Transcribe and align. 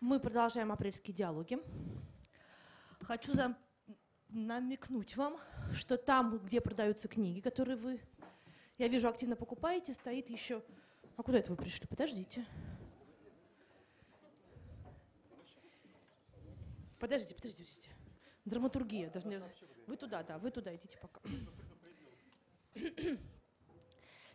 Мы 0.00 0.20
продолжаем 0.20 0.72
апрельские 0.72 1.14
диалоги. 1.14 1.58
Хочу 3.00 3.32
за... 3.32 3.56
намекнуть 4.28 5.16
вам, 5.16 5.38
что 5.72 5.96
там, 5.96 6.38
где 6.38 6.60
продаются 6.60 7.08
книги, 7.08 7.40
которые 7.40 7.76
вы, 7.76 8.00
я 8.76 8.88
вижу, 8.88 9.08
активно 9.08 9.36
покупаете, 9.36 9.94
стоит 9.94 10.28
еще... 10.28 10.62
А 11.16 11.22
куда 11.22 11.38
это 11.38 11.50
вы 11.50 11.56
пришли? 11.56 11.86
Подождите. 11.86 12.44
Подождите, 16.98 17.34
подождите, 17.34 17.34
подождите. 17.34 17.90
Драматургия. 18.44 19.08
Должны... 19.10 19.42
Вы 19.86 19.96
туда, 19.96 20.22
да, 20.22 20.38
вы 20.38 20.50
туда 20.50 20.74
идите 20.76 20.98
пока. 20.98 21.20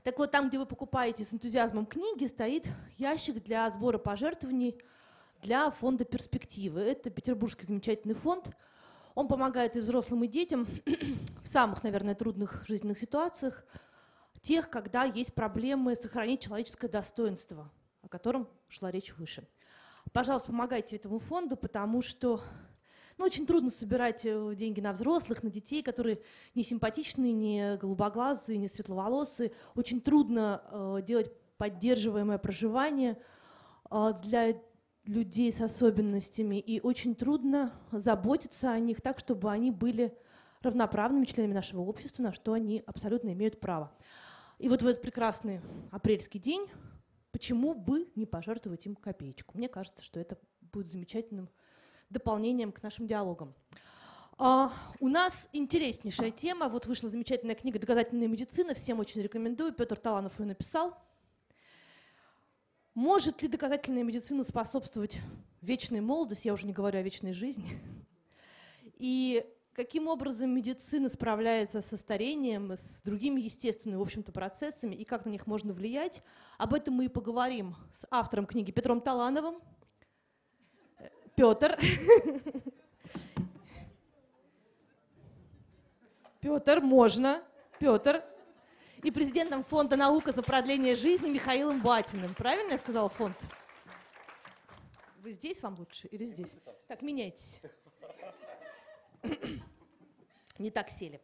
Так 0.03 0.17
вот, 0.17 0.31
там, 0.31 0.49
где 0.49 0.57
вы 0.57 0.65
покупаете 0.65 1.23
с 1.23 1.31
энтузиазмом 1.31 1.85
книги, 1.85 2.25
стоит 2.25 2.67
ящик 2.97 3.43
для 3.43 3.69
сбора 3.69 3.99
пожертвований 3.99 4.81
для 5.41 5.71
фонда 5.71 6.05
«Перспективы». 6.05 6.81
Это 6.81 7.09
петербургский 7.09 7.65
замечательный 7.65 8.13
фонд. 8.13 8.55
Он 9.15 9.27
помогает 9.27 9.75
и 9.75 9.79
взрослым, 9.79 10.23
и 10.23 10.27
детям 10.27 10.67
в 11.43 11.47
самых, 11.47 11.83
наверное, 11.83 12.15
трудных 12.15 12.65
жизненных 12.67 12.99
ситуациях, 12.99 13.65
тех, 14.41 14.69
когда 14.69 15.03
есть 15.03 15.33
проблемы 15.33 15.95
сохранить 15.95 16.41
человеческое 16.41 16.87
достоинство, 16.87 17.69
о 18.01 18.07
котором 18.07 18.47
шла 18.69 18.89
речь 18.91 19.13
выше. 19.17 19.47
Пожалуйста, 20.13 20.47
помогайте 20.47 20.95
этому 20.95 21.19
фонду, 21.19 21.55
потому 21.55 22.01
что 22.01 22.41
ну, 23.17 23.25
очень 23.25 23.45
трудно 23.45 23.69
собирать 23.69 24.25
э, 24.25 24.55
деньги 24.55 24.79
на 24.79 24.93
взрослых, 24.93 25.43
на 25.43 25.51
детей, 25.51 25.83
которые 25.83 26.21
не 26.55 26.63
симпатичные, 26.63 27.33
не 27.33 27.77
голубоглазые, 27.77 28.57
не 28.57 28.67
светловолосые. 28.67 29.51
Очень 29.75 30.01
трудно 30.01 30.63
э, 30.71 31.01
делать 31.05 31.31
поддерживаемое 31.57 32.39
проживание 32.39 33.21
э, 33.91 34.13
для 34.23 34.53
людей 35.05 35.51
с 35.51 35.61
особенностями. 35.61 36.59
И 36.59 36.79
очень 36.79 37.15
трудно 37.15 37.73
заботиться 37.91 38.71
о 38.71 38.79
них 38.79 39.01
так, 39.01 39.19
чтобы 39.19 39.51
они 39.51 39.71
были 39.71 40.15
равноправными 40.61 41.25
членами 41.25 41.53
нашего 41.53 41.81
общества, 41.81 42.23
на 42.23 42.33
что 42.33 42.53
они 42.53 42.83
абсолютно 42.85 43.33
имеют 43.33 43.59
право. 43.59 43.91
И 44.59 44.69
вот 44.69 44.83
в 44.83 44.87
этот 44.87 45.01
прекрасный 45.01 45.61
апрельский 45.91 46.39
день 46.39 46.67
почему 47.31 47.73
бы 47.73 48.07
не 48.15 48.25
пожертвовать 48.25 48.85
им 48.85 48.95
копеечку? 48.95 49.57
Мне 49.57 49.67
кажется, 49.69 50.03
что 50.03 50.19
это 50.19 50.37
будет 50.61 50.91
замечательным 50.91 51.49
дополнением 52.09 52.71
к 52.71 52.83
нашим 52.83 53.07
диалогам. 53.07 53.55
А, 54.37 54.71
у 54.99 55.07
нас 55.07 55.47
интереснейшая 55.53 56.31
тема. 56.31 56.67
Вот 56.67 56.85
вышла 56.85 57.09
замечательная 57.09 57.55
книга 57.55 57.79
«Доказательная 57.79 58.27
медицина». 58.27 58.73
Всем 58.73 58.99
очень 58.99 59.21
рекомендую. 59.21 59.73
Петр 59.73 59.97
Таланов 59.97 60.39
ее 60.39 60.45
написал. 60.45 60.97
Может 62.93 63.41
ли 63.41 63.47
доказательная 63.47 64.03
медицина 64.03 64.43
способствовать 64.43 65.17
вечной 65.61 66.01
молодости? 66.01 66.47
Я 66.47 66.53
уже 66.53 66.65
не 66.65 66.73
говорю 66.73 66.99
о 66.99 67.01
вечной 67.01 67.33
жизни. 67.33 67.79
И 68.97 69.45
каким 69.73 70.07
образом 70.07 70.49
медицина 70.53 71.09
справляется 71.09 71.81
со 71.81 71.97
старением, 71.97 72.71
с 72.71 73.01
другими 73.03 73.41
естественными, 73.41 73.97
в 73.97 74.01
общем-то, 74.01 74.31
процессами, 74.31 74.95
и 74.95 75.05
как 75.05 75.25
на 75.25 75.29
них 75.29 75.47
можно 75.47 75.73
влиять. 75.73 76.21
Об 76.57 76.73
этом 76.73 76.95
мы 76.95 77.05
и 77.05 77.09
поговорим 77.09 77.75
с 77.93 78.05
автором 78.11 78.45
книги 78.45 78.71
Петром 78.71 79.01
Талановым– 79.01 79.61
Петр. 81.35 81.77
Петр, 86.39 86.81
можно. 86.81 87.41
Петр. 87.79 88.23
И 89.03 89.09
президентом 89.09 89.63
фонда 89.63 89.95
«Наука 89.95 90.31
за 90.31 90.43
продление 90.43 90.95
жизни» 90.95 91.29
Михаилом 91.29 91.81
Батиным. 91.81 92.35
Правильно 92.35 92.73
я 92.73 92.77
сказал 92.77 93.09
фонд? 93.09 93.35
Вы 95.21 95.31
здесь 95.31 95.61
вам 95.63 95.75
лучше 95.79 96.07
или 96.07 96.23
здесь? 96.23 96.55
Так, 96.87 97.01
меняйтесь. 97.01 97.59
Не 100.59 100.69
так 100.69 100.91
сели. 100.91 101.19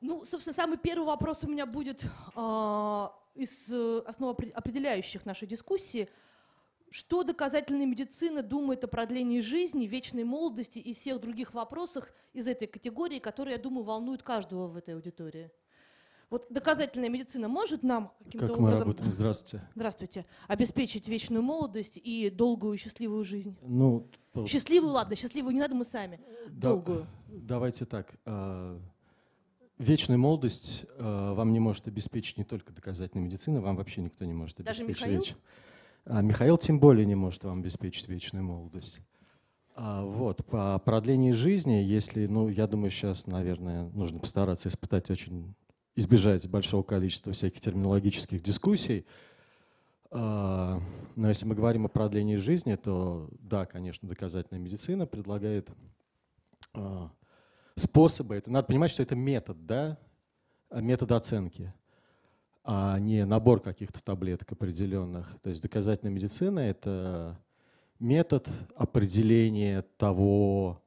Ну, 0.00 0.24
собственно, 0.24 0.54
самый 0.54 0.76
первый 0.76 1.06
вопрос 1.06 1.44
у 1.44 1.48
меня 1.48 1.64
будет 1.64 2.04
э, 2.04 3.08
из 3.36 3.72
э, 3.72 4.02
основ 4.06 4.36
определяющих 4.54 5.24
нашей 5.24 5.46
дискуссии. 5.46 6.08
Что 6.96 7.24
доказательная 7.24 7.84
медицина 7.84 8.42
думает 8.42 8.82
о 8.82 8.88
продлении 8.88 9.42
жизни, 9.42 9.84
вечной 9.84 10.24
молодости 10.24 10.78
и 10.78 10.94
всех 10.94 11.20
других 11.20 11.52
вопросах 11.52 12.10
из 12.32 12.46
этой 12.46 12.66
категории, 12.66 13.18
которые, 13.18 13.56
я 13.56 13.62
думаю, 13.62 13.84
волнуют 13.84 14.22
каждого 14.22 14.66
в 14.66 14.78
этой 14.78 14.94
аудитории? 14.94 15.50
Вот 16.30 16.46
доказательная 16.48 17.10
медицина 17.10 17.48
может 17.48 17.82
нам 17.82 18.12
каким-то 18.24 18.46
как 18.46 18.56
образом... 18.56 18.88
мы 18.88 18.94
работаем? 18.94 19.12
Здравствуйте. 19.12 19.68
Здравствуйте. 19.74 20.24
Обеспечить 20.48 21.06
вечную 21.06 21.42
молодость 21.42 22.00
и 22.02 22.30
долгую 22.30 22.78
счастливую 22.78 23.24
жизнь? 23.24 23.58
Ну, 23.60 24.08
счастливую, 24.46 24.92
ладно, 24.92 25.16
счастливую 25.16 25.52
не 25.52 25.60
надо, 25.60 25.74
мы 25.74 25.84
сами. 25.84 26.18
Да, 26.48 26.70
долгую. 26.70 27.06
Давайте 27.28 27.84
так. 27.84 28.14
А, 28.24 28.80
Вечную 29.76 30.18
молодость 30.18 30.86
э, 30.96 31.32
вам 31.34 31.52
не 31.52 31.60
может 31.60 31.86
обеспечить 31.86 32.38
не 32.38 32.44
только 32.44 32.72
доказательная 32.72 33.26
медицина, 33.26 33.60
вам 33.60 33.76
вообще 33.76 34.00
никто 34.00 34.24
не 34.24 34.32
может 34.32 34.60
обеспечить. 34.60 34.98
Даже 34.98 35.10
Михаил? 35.10 35.36
А, 36.08 36.22
Михаил 36.22 36.56
тем 36.56 36.78
более 36.78 37.04
не 37.04 37.16
может 37.16 37.42
вам 37.42 37.60
обеспечить 37.60 38.08
вечную 38.08 38.44
молодость. 38.44 39.00
А, 39.74 40.04
вот, 40.04 40.46
по 40.46 40.78
продлении 40.78 41.32
жизни, 41.32 41.74
если, 41.74 42.26
ну, 42.26 42.48
я 42.48 42.68
думаю, 42.68 42.90
сейчас, 42.90 43.26
наверное, 43.26 43.88
нужно 43.90 44.20
постараться 44.20 44.68
испытать 44.68 45.10
очень, 45.10 45.54
избежать 45.96 46.48
большого 46.48 46.84
количества 46.84 47.32
всяких 47.32 47.60
терминологических 47.60 48.40
дискуссий. 48.40 49.04
А, 50.12 50.80
но 51.16 51.28
если 51.28 51.44
мы 51.44 51.56
говорим 51.56 51.86
о 51.86 51.88
продлении 51.88 52.36
жизни, 52.36 52.76
то 52.76 53.28
да, 53.40 53.66
конечно, 53.66 54.08
доказательная 54.08 54.60
медицина 54.60 55.06
предлагает 55.06 55.70
а, 56.72 57.10
способы. 57.74 58.36
Это 58.36 58.48
надо 58.48 58.68
понимать, 58.68 58.92
что 58.92 59.02
это 59.02 59.16
метод, 59.16 59.66
да, 59.66 59.98
метод 60.70 61.10
оценки, 61.10 61.74
а 62.68 62.98
не 62.98 63.24
набор 63.24 63.60
каких-то 63.60 64.02
таблеток 64.02 64.50
определенных. 64.50 65.38
То 65.40 65.50
есть 65.50 65.62
доказательная 65.62 66.12
медицина— 66.12 66.58
это 66.60 67.38
метод 68.00 68.48
определения 68.74 69.82
того, 69.96 70.82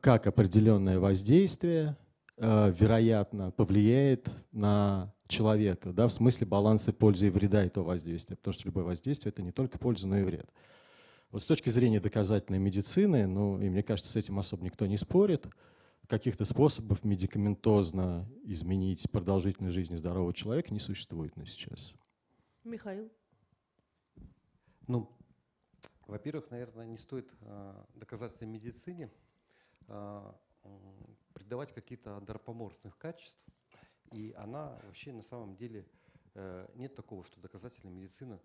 как 0.00 0.28
определенное 0.28 1.00
воздействие 1.00 1.96
э, 2.36 2.72
вероятно 2.78 3.50
повлияет 3.50 4.30
на 4.52 5.12
человека, 5.26 5.92
да, 5.92 6.06
в 6.06 6.12
смысле 6.12 6.46
баланса 6.46 6.92
пользы 6.92 7.26
и 7.26 7.30
вреда 7.30 7.64
этого 7.64 7.84
воздействия, 7.84 8.36
потому 8.36 8.54
что 8.54 8.66
любое 8.66 8.84
воздействие— 8.84 9.30
это 9.32 9.42
не 9.42 9.50
только 9.50 9.78
польза, 9.78 10.06
но 10.06 10.18
и 10.18 10.22
вред. 10.22 10.48
Вот 11.32 11.42
с 11.42 11.46
точки 11.46 11.68
зрения 11.68 11.98
доказательной 11.98 12.60
медицины, 12.60 13.26
ну, 13.26 13.60
и 13.60 13.68
мне 13.68 13.82
кажется, 13.82 14.12
с 14.12 14.14
этим 14.14 14.38
особо 14.38 14.62
никто 14.62 14.86
не 14.86 14.98
спорит, 14.98 15.46
каких-то 16.12 16.44
способов 16.44 17.04
медикаментозно 17.04 18.28
изменить 18.44 19.10
продолжительность 19.10 19.74
жизни 19.74 19.96
здорового 19.96 20.34
человека 20.34 20.70
не 20.70 20.78
существует 20.78 21.34
на 21.36 21.46
сейчас. 21.46 21.94
Михаил? 22.64 23.10
Ну, 24.88 25.10
во-первых, 26.06 26.50
наверное, 26.50 26.84
не 26.84 26.98
стоит 26.98 27.32
э, 27.40 27.84
доказательной 27.94 28.46
медицине 28.46 29.10
э, 29.88 30.32
придавать 31.32 31.72
какие-то 31.72 32.14
антропоморфных 32.18 32.98
качеств. 32.98 33.40
И 34.10 34.34
она 34.36 34.78
вообще 34.84 35.12
на 35.12 35.22
самом 35.22 35.56
деле 35.56 35.86
э, 36.34 36.68
нет 36.74 36.94
такого, 36.94 37.24
что 37.24 37.40
доказательная 37.40 37.90
медицина 37.90 38.38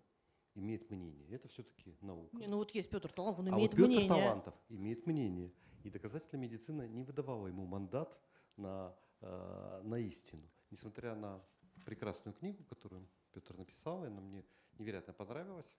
имеет 0.54 0.90
мнение. 0.90 1.28
Это 1.28 1.48
все-таки 1.48 1.94
наука. 2.00 2.34
Не, 2.34 2.46
ну 2.46 2.56
вот 2.56 2.74
есть 2.74 2.88
Петр 2.88 3.12
Талантов, 3.12 3.40
он 3.40 3.52
а 3.52 3.56
имеет 3.58 3.72
вот 3.72 3.76
Петр 3.76 3.88
мнение. 3.88 4.08
Талантов 4.08 4.54
имеет 4.70 5.06
мнение. 5.06 5.52
И 5.84 5.90
доказательная 5.90 6.48
медицина 6.48 6.86
не 6.86 7.02
выдавала 7.02 7.48
ему 7.48 7.66
мандат 7.66 8.18
на, 8.56 8.94
э, 9.20 9.80
на 9.84 9.98
истину. 9.98 10.42
Несмотря 10.70 11.14
на 11.14 11.42
прекрасную 11.84 12.34
книгу, 12.34 12.64
которую 12.64 13.08
Петр 13.32 13.56
написал, 13.56 14.04
и 14.04 14.08
она 14.08 14.20
мне 14.20 14.44
невероятно 14.78 15.12
понравилась. 15.12 15.76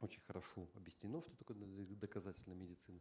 Очень 0.00 0.20
хорошо 0.22 0.68
объяснено, 0.74 1.20
что 1.22 1.36
такое 1.36 1.56
доказательная 1.96 2.56
медицина, 2.56 3.00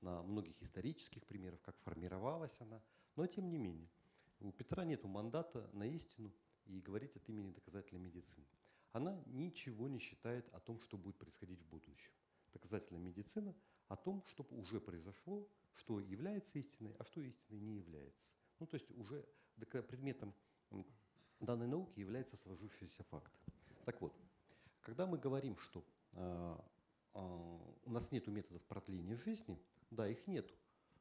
на 0.00 0.22
многих 0.22 0.60
исторических 0.60 1.24
примерах, 1.26 1.60
как 1.62 1.78
формировалась 1.80 2.60
она. 2.60 2.82
Но 3.16 3.26
тем 3.26 3.48
не 3.48 3.58
менее, 3.58 3.88
у 4.40 4.52
Петра 4.52 4.84
нет 4.84 5.04
мандата 5.04 5.70
на 5.72 5.84
истину 5.84 6.32
и 6.66 6.80
говорить 6.80 7.16
от 7.16 7.28
имени 7.28 7.52
доказательной 7.52 8.00
медицины. 8.00 8.46
Она 8.92 9.22
ничего 9.26 9.88
не 9.88 9.98
считает 9.98 10.48
о 10.52 10.60
том, 10.60 10.78
что 10.78 10.98
будет 10.98 11.16
происходить 11.16 11.60
в 11.62 11.66
будущем. 11.68 12.12
Доказательная 12.52 13.00
медицина 13.00 13.54
о 13.92 13.96
том, 13.96 14.22
что 14.24 14.46
уже 14.50 14.80
произошло, 14.80 15.46
что 15.74 16.00
является 16.00 16.58
истиной, 16.58 16.94
а 16.98 17.04
что 17.04 17.20
истиной 17.20 17.60
не 17.60 17.76
является. 17.76 18.24
Ну, 18.58 18.66
то 18.66 18.76
есть 18.76 18.90
уже 18.92 19.22
предметом 19.68 20.34
данной 21.40 21.66
науки 21.66 22.00
является 22.00 22.38
сложившийся 22.38 23.04
факт. 23.04 23.30
Так 23.84 24.00
вот, 24.00 24.14
когда 24.80 25.06
мы 25.06 25.18
говорим, 25.18 25.58
что 25.58 25.84
э, 26.12 26.56
э, 27.14 27.18
у 27.84 27.90
нас 27.90 28.10
нет 28.12 28.26
методов 28.28 28.62
продления 28.62 29.14
жизни, 29.14 29.62
да, 29.90 30.08
их 30.08 30.26
нету, 30.26 30.54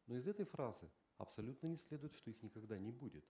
но 0.08 0.18
из 0.18 0.28
этой 0.28 0.44
фразы 0.44 0.90
абсолютно 1.18 1.68
не 1.68 1.78
следует, 1.78 2.14
что 2.14 2.30
их 2.30 2.44
никогда 2.44 2.78
не 2.78 2.92
будет. 2.92 3.24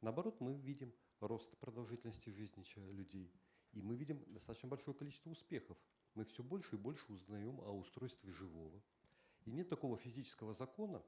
Наоборот, 0.00 0.40
мы 0.40 0.54
видим 0.54 0.94
рост 1.20 1.54
продолжительности 1.58 2.30
жизни 2.30 2.64
людей. 2.92 3.30
И 3.72 3.82
мы 3.82 3.96
видим 3.96 4.24
достаточно 4.32 4.68
большое 4.68 4.96
количество 4.96 5.28
успехов. 5.28 5.76
Мы 6.14 6.24
все 6.24 6.42
больше 6.42 6.76
и 6.76 6.78
больше 6.78 7.12
узнаем 7.12 7.60
о 7.60 7.72
устройстве 7.72 8.30
живого. 8.30 8.80
И 9.44 9.50
нет 9.50 9.68
такого 9.68 9.98
физического 9.98 10.54
закона, 10.54 11.02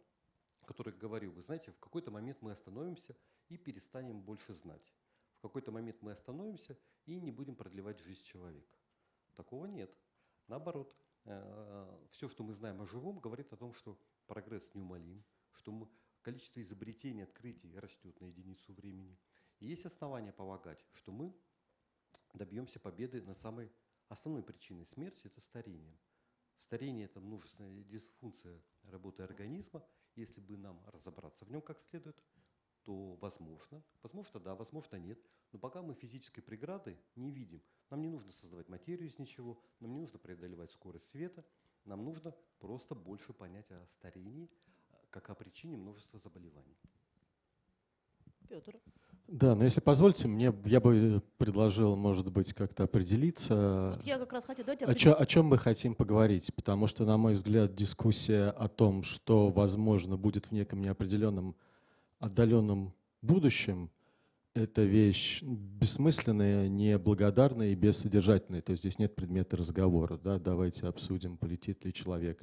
который 0.67 0.93
говорил 0.93 1.33
бы, 1.33 1.43
знаете, 1.43 1.71
в 1.71 1.79
какой-то 1.79 2.11
момент 2.11 2.43
мы 2.43 2.51
остановимся 2.53 3.17
и 3.49 3.57
перестанем 3.57 4.21
больше 4.21 4.53
знать. 4.55 4.93
В 5.39 5.43
какой-то 5.43 5.71
момент 5.71 6.03
мы 6.03 6.13
остановимся 6.13 6.77
и 7.05 7.21
не 7.21 7.31
будем 7.31 7.55
продлевать 7.55 8.01
жизнь 8.01 8.25
человека. 8.25 8.77
Такого 9.35 9.67
нет. 9.67 9.97
Наоборот, 10.49 10.97
э, 11.25 12.07
все, 12.11 12.29
что 12.29 12.43
мы 12.43 12.53
знаем 12.53 12.81
о 12.81 12.87
живом, 12.87 13.21
говорит 13.21 13.53
о 13.53 13.57
том, 13.57 13.73
что 13.73 13.99
прогресс 14.27 14.75
неумолим, 14.75 15.25
что 15.53 15.73
мы, 15.73 15.89
количество 16.23 16.61
изобретений, 16.61 17.25
открытий 17.25 17.79
растет 17.79 18.21
на 18.21 18.27
единицу 18.27 18.73
времени. 18.73 19.19
И 19.61 19.67
есть 19.67 19.87
основания 19.87 20.33
полагать, 20.33 20.85
что 20.93 21.13
мы 21.13 21.35
добьемся 22.35 22.81
победы 22.81 23.23
над 23.23 23.39
самой 23.39 23.71
основной 24.09 24.43
причиной 24.43 24.87
смерти– 24.87 25.23
это 25.25 25.41
старение. 25.41 25.99
Старение– 26.59 27.05
это 27.07 27.21
множественная 27.21 27.85
дисфункция 27.85 28.61
работы 28.85 29.23
организма. 29.23 29.85
Если 30.15 30.41
бы 30.41 30.57
нам 30.57 30.83
разобраться 30.87 31.45
в 31.45 31.51
нем 31.51 31.61
как 31.61 31.81
следует, 31.81 32.17
то 32.83 33.15
возможно, 33.17 33.83
возможно 34.03 34.41
да, 34.41 34.55
возможно 34.55 34.97
нет. 34.97 35.19
Но 35.53 35.59
пока 35.59 35.83
мы 35.83 35.95
физической 35.95 36.41
преграды 36.41 36.99
не 37.17 37.31
видим, 37.31 37.63
нам 37.91 38.01
не 38.01 38.09
нужно 38.09 38.33
создавать 38.33 38.69
материю 38.69 39.09
из 39.09 39.19
ничего, 39.19 39.61
нам 39.81 39.93
не 39.93 40.01
нужно 40.01 40.19
преодолевать 40.19 40.71
скорость 40.71 41.11
света, 41.11 41.45
нам 41.85 42.05
нужно 42.05 42.35
просто 42.59 42.95
больше 42.95 43.33
понять 43.33 43.71
о 43.71 43.87
старении, 43.87 44.51
как 45.11 45.31
о 45.31 45.35
причине 45.35 45.77
множества 45.77 46.19
заболеваний. 46.19 46.77
Петр. 48.49 48.81
Да, 49.29 49.57
но 49.57 49.65
если 49.65 49.81
позвольте, 49.81 50.29
мне 50.29 50.55
я 50.65 50.81
бы 50.81 51.21
предложил, 51.37 51.97
может 51.97 52.31
быть, 52.31 52.53
как-то 52.53 52.85
определиться. 52.85 53.95
Вот 53.97 54.07
я 54.07 54.19
как 54.19 54.33
раз 54.33 54.45
хотела, 54.45 54.67
давайте 54.67 54.87
о, 54.87 54.95
чё, 54.95 55.17
о 55.19 55.27
чем 55.27 55.47
мы 55.47 55.59
хотим 55.59 55.95
поговорить, 55.97 56.55
потому 56.55 56.87
что, 56.87 57.05
на 57.05 57.17
мой 57.17 57.35
взгляд, 57.35 57.75
дискуссия 57.75 58.51
о 58.51 58.69
том, 58.69 59.03
что, 59.03 59.49
возможно, 59.49 60.17
будет 60.17 60.47
в 60.47 60.53
неком 60.53 60.81
неопределенном, 60.81 61.57
отдаленном 62.21 62.95
будущем, 63.21 63.91
это 64.55 64.85
вещь 64.85 65.43
бессмысленная, 65.43 66.69
неблагодарная 66.69 67.73
и 67.73 67.75
бессодержательная. 67.75 68.63
То 68.63 68.71
есть 68.73 68.85
здесь 68.85 68.99
нет 68.99 69.15
предмета 69.15 69.57
разговора. 69.57 70.19
Да? 70.23 70.39
Давайте 70.39 70.87
обсудим, 70.87 71.37
полетит 71.37 71.85
ли 71.85 71.93
человек 71.93 72.41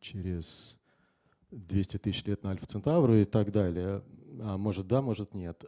через 0.00 0.78
200 1.52 1.98
тысяч 1.98 2.24
лет 2.24 2.42
на 2.42 2.50
Альфа 2.50 2.66
Центавру 2.66 3.14
и 3.14 3.24
так 3.24 3.52
далее. 3.52 4.02
А 4.40 4.56
может 4.56 4.86
да, 4.88 5.02
может 5.02 5.34
нет. 5.34 5.64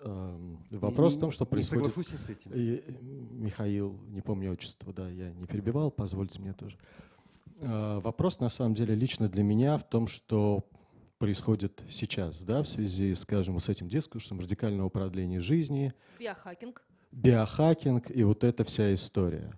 Вопрос 0.71 1.15
не, 1.15 1.19
в 1.19 1.21
том, 1.21 1.31
что 1.31 1.45
происходит... 1.45 1.97
Не 1.97 2.03
с 2.03 2.29
этим. 2.29 2.51
И, 2.55 2.83
Михаил, 3.31 3.97
не 4.09 4.23
помню 4.23 4.53
отчество, 4.53 4.93
да, 4.93 5.09
я 5.09 5.31
не 5.33 5.47
перебивал, 5.47 5.91
позвольте 5.91 6.41
мне 6.41 6.55
тоже. 6.55 6.79
А, 7.61 8.01
вопрос, 8.01 8.41
на 8.41 8.49
самом 8.49 8.75
деле, 8.75 8.95
лично 8.95 9.29
для 9.29 9.43
меня 9.43 9.77
в 9.77 9.85
том, 9.85 10.07
что 10.09 10.65
происходит 11.19 11.83
сейчас, 11.89 12.43
да, 12.43 12.63
в 12.63 12.69
связи, 12.69 13.15
скажем, 13.15 13.61
с 13.61 13.69
этим 13.69 13.89
дискурсом 13.89 14.41
радикального 14.41 14.89
продления 14.89 15.41
жизни. 15.41 15.93
Биохакинг. 16.19 16.83
Биохакинг 17.13 18.11
и 18.11 18.25
вот 18.25 18.45
эта 18.45 18.65
вся 18.65 18.95
история. 18.95 19.53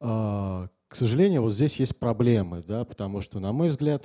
А, 0.00 0.68
к 0.86 0.94
сожалению, 0.94 1.42
вот 1.42 1.52
здесь 1.52 1.76
есть 1.76 1.98
проблемы, 1.98 2.62
да, 2.62 2.84
потому 2.84 3.20
что, 3.20 3.40
на 3.40 3.52
мой 3.52 3.68
взгляд, 3.68 4.04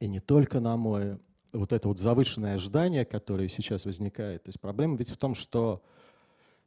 и 0.00 0.08
не 0.08 0.20
только 0.20 0.60
на 0.60 0.76
мой, 0.76 1.18
вот 1.52 1.72
это 1.72 1.88
вот 1.88 1.98
завышенное 1.98 2.56
ожидание, 2.56 3.04
которое 3.04 3.48
сейчас 3.48 3.84
возникает. 3.84 4.44
То 4.44 4.48
есть 4.50 4.60
проблема 4.60 4.96
ведь 4.96 5.10
в 5.10 5.16
том, 5.16 5.34
что 5.34 5.82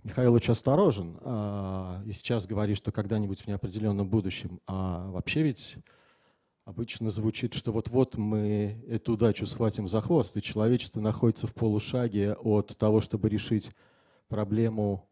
Михаил 0.03 0.33
очень 0.33 0.53
осторожен 0.53 1.17
а, 1.21 2.01
и 2.05 2.13
сейчас 2.13 2.47
говорит, 2.47 2.77
что 2.77 2.91
когда-нибудь 2.91 3.41
в 3.41 3.47
неопределенном 3.47 4.07
будущем. 4.09 4.61
А 4.65 5.09
вообще 5.11 5.43
ведь 5.43 5.77
обычно 6.65 7.09
звучит, 7.09 7.53
что 7.53 7.71
вот-вот 7.71 8.15
мы 8.15 8.83
эту 8.87 9.13
удачу 9.13 9.45
схватим 9.45 9.87
за 9.87 10.01
хвост, 10.01 10.37
и 10.37 10.41
человечество 10.41 11.01
находится 11.01 11.47
в 11.47 11.53
полушаге 11.53 12.33
от 12.33 12.77
того, 12.77 13.01
чтобы 13.01 13.27
решить 13.27 13.71
проблему 14.27 15.09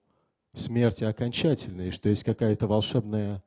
смерти 0.53 1.03
окончательно, 1.03 1.81
и 1.81 1.91
что 1.91 2.09
есть 2.09 2.23
какая-то 2.23 2.67
волшебная 2.67 3.43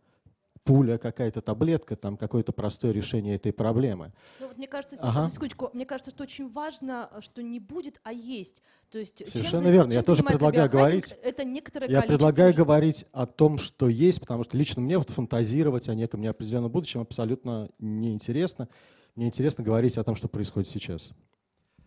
пуля, 0.64 0.98
какая-то 0.98 1.40
таблетка, 1.40 1.96
там 1.96 2.16
какое-то 2.16 2.52
простое 2.52 2.92
решение 2.92 3.36
этой 3.36 3.52
проблемы. 3.52 4.12
Ну, 4.38 4.48
вот 4.48 4.58
мне 4.58 4.66
кажется, 4.66 4.96
ага. 5.00 5.30
секундочку, 5.30 5.70
мне 5.72 5.86
кажется, 5.86 6.10
что 6.10 6.22
очень 6.22 6.48
важно, 6.48 7.10
что 7.20 7.42
не 7.42 7.60
будет, 7.60 8.00
а 8.02 8.12
есть. 8.12 8.62
То 8.90 8.98
есть, 8.98 9.28
Совершенно 9.28 9.64
чем, 9.64 9.72
верно. 9.72 9.92
Чем 9.92 10.00
я 10.00 10.02
тоже 10.04 10.22
предлагаю 10.22 10.68
говорить. 10.70 11.14
Это 11.22 11.44
некоторое 11.44 11.88
Я 11.88 12.02
предлагаю 12.02 12.50
уже. 12.50 12.58
говорить 12.58 13.04
о 13.12 13.26
том, 13.26 13.58
что 13.58 13.88
есть, 13.88 14.20
потому 14.20 14.44
что 14.44 14.56
лично 14.56 14.82
мне 14.82 14.98
вот 14.98 15.10
фантазировать 15.10 15.88
о 15.88 15.94
неком 15.94 16.20
неопределенном 16.20 16.70
будущем 16.70 17.00
абсолютно 17.00 17.70
неинтересно. 17.78 18.68
Мне 19.16 19.26
интересно 19.26 19.64
говорить 19.64 19.98
о 19.98 20.04
том, 20.04 20.16
что 20.16 20.28
происходит 20.28 20.68
сейчас. 20.68 21.12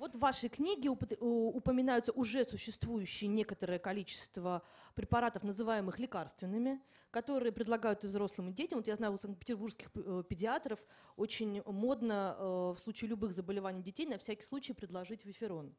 Вот 0.04 0.18
в 0.18 0.20
вашей 0.20 0.50
книге 0.50 0.90
упоминаются 0.90 2.12
уже 2.12 2.44
существующие 2.44 3.30
некоторое 3.30 3.80
количество 3.80 4.62
препаратов, 4.96 5.44
называемых 5.44 5.98
лекарственными, 5.98 6.82
которые 7.10 7.54
предлагают 7.54 8.04
и 8.04 8.08
взрослым, 8.08 8.50
и 8.50 8.52
детям. 8.52 8.80
Вот 8.80 8.88
я 8.88 8.98
знаю, 8.98 9.14
у 9.14 9.18
санкт-петербургских 9.18 9.90
э, 9.96 10.24
педиатров 10.28 10.84
очень 11.16 11.64
модно 11.66 12.36
э, 12.38 12.44
в 12.76 12.80
случае 12.80 13.12
любых 13.12 13.32
заболеваний 13.32 13.82
детей 13.82 14.06
на 14.06 14.18
всякий 14.18 14.44
случай 14.44 14.74
предложить 14.74 15.24
виферон 15.24 15.74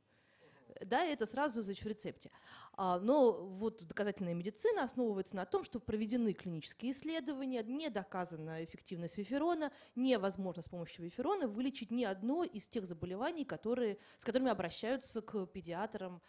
да, 0.85 1.05
это 1.05 1.27
сразу 1.27 1.63
значит, 1.63 1.85
в 1.85 1.89
рецепте. 1.89 2.31
А, 2.73 2.99
но 2.99 3.33
вот 3.33 3.87
доказательная 3.87 4.35
медицина 4.35 4.85
основывается 4.85 5.37
на 5.37 5.47
том, 5.47 5.65
что 5.65 5.81
проведены 5.81 6.33
клинические 6.33 6.93
исследования, 6.93 7.63
не 7.63 7.89
доказана 7.89 8.65
эффективность 8.65 9.17
виферона, 9.17 9.73
невозможно 9.95 10.63
с 10.63 10.69
помощью 10.69 11.05
виферона 11.05 11.49
вылечить 11.49 11.91
ни 11.91 12.05
одно 12.05 12.45
из 12.45 12.67
тех 12.69 12.87
заболеваний, 12.87 13.45
которые, 13.45 13.99
с 14.19 14.25
которыми 14.25 14.51
обращаются 14.51 15.23
к 15.23 15.47
педиатрам 15.47 16.21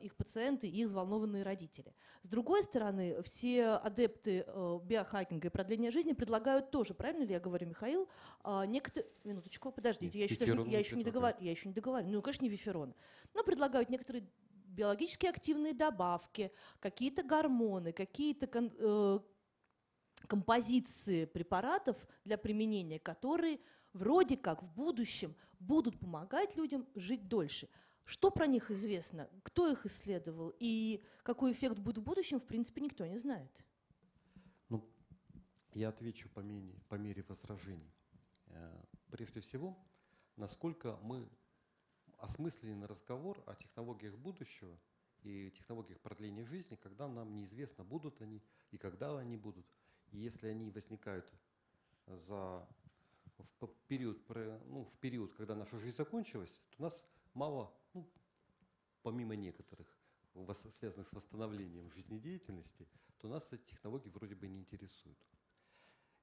их 0.00 0.14
пациенты 0.14 0.68
и 0.68 0.80
их 0.80 0.86
взволнованные 0.86 1.42
родители. 1.42 1.94
С 2.22 2.28
другой 2.28 2.62
стороны, 2.62 3.22
все 3.22 3.70
адепты 3.70 4.44
э, 4.46 4.78
биохакинга 4.84 5.48
и 5.48 5.50
продления 5.50 5.90
жизни 5.90 6.12
предлагают 6.12 6.70
тоже, 6.70 6.94
правильно 6.94 7.24
ли 7.24 7.32
я 7.32 7.40
говорю, 7.40 7.66
Михаил, 7.66 8.08
а, 8.42 8.64
некоторые... 8.66 9.10
Минуточку, 9.24 9.72
подождите, 9.72 10.18
я 10.18 10.24
еще, 10.24 10.36
даже, 10.36 10.54
я, 10.68 10.78
еще 10.78 10.96
не 10.96 11.04
договор... 11.04 11.34
я 11.40 11.50
еще 11.50 11.68
не 11.68 11.74
договорю. 11.74 12.06
Ну, 12.08 12.22
конечно, 12.22 12.44
не 12.44 12.50
виферон. 12.50 12.94
Но 13.34 13.42
предлагают 13.42 13.88
некоторые 13.90 14.26
биологически 14.66 15.26
активные 15.26 15.74
добавки, 15.74 16.52
какие-то 16.80 17.22
гормоны, 17.22 17.92
какие-то 17.92 18.46
кон... 18.46 18.72
Э, 18.78 19.20
композиции 20.26 21.24
препаратов 21.24 21.96
для 22.24 22.38
применения, 22.38 22.98
которые 22.98 23.58
вроде 23.92 24.36
как 24.36 24.62
в 24.62 24.72
будущем 24.72 25.34
будут 25.58 25.98
помогать 25.98 26.56
людям 26.56 26.86
жить 26.94 27.28
дольше. 27.28 27.68
Что 28.04 28.30
про 28.30 28.46
них 28.46 28.70
известно, 28.70 29.28
кто 29.42 29.70
их 29.70 29.86
исследовал 29.86 30.52
и 30.58 31.04
какой 31.22 31.52
эффект 31.52 31.78
будет 31.78 31.98
в 31.98 32.02
будущем, 32.02 32.40
в 32.40 32.44
принципе, 32.44 32.80
никто 32.80 33.06
не 33.06 33.18
знает. 33.18 33.50
Ну, 34.68 34.84
я 35.72 35.88
отвечу 35.88 36.28
по 36.30 36.40
мере, 36.40 36.74
по 36.88 36.96
мере 36.96 37.24
возражений. 37.28 37.92
Э, 38.46 38.84
прежде 39.10 39.40
всего, 39.40 39.78
насколько 40.36 40.98
мы 41.02 41.28
осмысленный 42.18 42.86
разговор 42.86 43.42
о 43.46 43.54
технологиях 43.54 44.16
будущего 44.16 44.78
и 45.22 45.50
технологиях 45.50 46.00
продления 46.00 46.44
жизни, 46.44 46.76
когда 46.76 47.08
нам 47.08 47.34
неизвестно, 47.34 47.84
будут 47.84 48.20
они 48.20 48.42
и 48.70 48.78
когда 48.78 49.18
они 49.18 49.36
будут. 49.36 49.66
И 50.10 50.18
если 50.18 50.48
они 50.48 50.70
возникают 50.70 51.32
за, 52.06 52.66
в, 53.60 53.68
период, 53.88 54.18
ну, 54.66 54.84
в 54.84 54.98
период, 54.98 55.34
когда 55.34 55.54
наша 55.54 55.78
жизнь 55.78 55.96
закончилась, 55.96 56.60
то 56.70 56.82
нас 56.82 57.04
мало 57.34 57.72
помимо 59.02 59.34
некоторых, 59.36 59.86
связанных 60.70 61.08
с 61.08 61.12
восстановлением 61.12 61.90
жизнедеятельности, 61.90 62.88
то 63.18 63.28
нас 63.28 63.52
эти 63.52 63.62
технологии 63.64 64.08
вроде 64.08 64.34
бы 64.34 64.48
не 64.48 64.60
интересуют. 64.60 65.18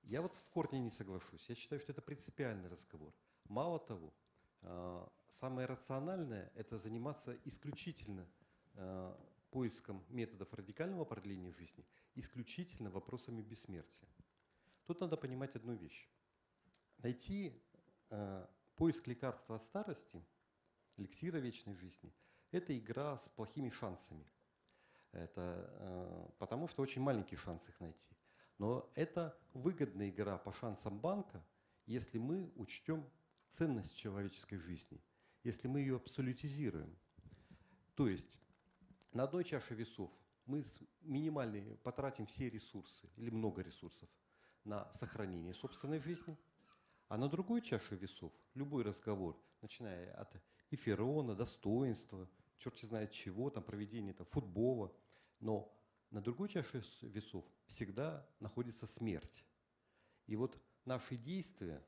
Я 0.03 0.21
вот 0.21 0.33
в 0.33 0.43
корне 0.50 0.79
не 0.79 0.91
соглашусь. 0.91 1.48
Я 1.50 1.55
считаю, 1.55 1.79
что 1.79 1.91
это 1.91 2.01
принципиальный 2.01 2.69
разговор. 2.69 3.13
Мало 3.45 3.79
того, 3.79 4.13
а, 4.62 5.12
самое 5.29 5.67
рациональное– 5.67 6.51
это 6.55 6.77
заниматься 6.77 7.38
исключительно 7.45 8.27
а, 8.75 9.15
поиском 9.51 10.03
методов 10.09 10.53
радикального 10.53 11.05
продления 11.05 11.51
жизни, 11.51 11.86
исключительно 12.15 12.89
вопросами 12.89 13.41
бессмертия. 13.41 14.09
Тут 14.86 15.01
надо 15.01 15.17
понимать 15.17 15.55
одну 15.55 15.74
вещь. 15.74 16.09
Найти 16.98 17.62
а, 18.09 18.50
поиск 18.75 19.05
лекарства 19.07 19.57
от 19.57 19.63
старости, 19.63 20.24
эликсира 20.98 21.38
вечной 21.38 21.75
жизни– 21.75 22.13
это 22.51 22.77
игра 22.77 23.18
с 23.18 23.27
плохими 23.29 23.70
шансами. 23.70 24.25
Это, 25.12 25.70
э, 25.79 26.29
потому 26.38 26.68
что 26.68 26.82
очень 26.82 27.01
маленький 27.01 27.36
шанс 27.36 27.68
их 27.68 27.79
найти. 27.79 28.15
Но 28.58 28.89
это 28.96 29.38
выгодная 29.53 30.10
игра 30.10 30.38
по 30.38 30.51
шансам 30.51 31.00
банка, 31.00 31.44
если 31.86 32.18
мы 32.18 32.51
учтем 32.56 33.10
ценность 33.50 33.98
человеческой 33.98 34.58
жизни, 34.58 35.01
если 35.44 35.68
мы 35.68 35.79
ее 35.79 35.96
абсолютизируем. 35.96 36.96
То 37.96 38.08
есть 38.08 38.39
на 39.13 39.24
одной 39.24 39.44
чаше 39.44 39.74
весов 39.74 40.12
мы 40.46 40.63
минимальные 41.01 41.77
потратим 41.77 42.25
все 42.25 42.50
ресурсы 42.50 43.10
или 43.15 43.29
много 43.29 43.62
ресурсов 43.62 44.10
на 44.63 44.91
сохранение 44.94 45.53
собственной 45.53 46.00
жизни, 46.00 46.38
а 47.08 47.18
на 47.18 47.29
другой 47.29 47.62
чаше 47.62 47.96
весов 47.96 48.32
любой 48.53 48.84
разговор, 48.84 49.41
начиная 49.62 50.13
от 50.13 50.36
эфирона, 50.70 51.36
достоинства, 51.36 52.29
черт 52.60 52.78
знает 52.80 53.12
чего, 53.12 53.50
там 53.50 53.63
проведение 53.63 54.13
там, 54.13 54.28
футбола, 54.28 54.94
но 55.39 55.74
на 56.12 56.22
другой 56.22 56.50
чаше 56.50 56.84
весов 57.01 57.46
всегда 57.68 58.28
находится 58.39 58.88
смерть. 58.88 59.44
И 60.28 60.36
вот 60.36 60.58
наши 60.86 61.18
действия, 61.18 61.84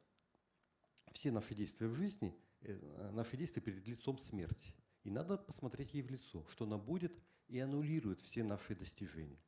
все 1.11 1.31
наши 1.31 1.53
действия 1.53 1.87
в 1.87 1.93
жизни, 1.93 2.35
э, 2.61 3.11
наши 3.11 3.37
действия 3.37 3.61
перед 3.61 3.85
лицом 3.87 4.17
смерти. 4.17 4.73
И 5.03 5.09
надо 5.09 5.37
посмотреть 5.37 5.93
ей 5.93 6.03
в 6.03 6.11
лицо, 6.11 6.45
что 6.49 6.65
она 6.65 6.77
будет 6.77 7.13
и 7.47 7.59
аннулирует 7.59 8.21
все 8.21 8.43
наши 8.43 8.75
достижения. 8.75 9.39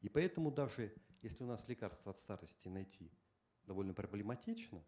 И 0.00 0.08
поэтому 0.08 0.50
даже 0.50 0.94
если 1.22 1.44
у 1.44 1.46
нас 1.46 1.66
лекарство 1.68 2.12
от 2.12 2.18
старости 2.18 2.68
найти 2.68 3.10
довольно 3.64 3.92
проблематично, 3.92 4.84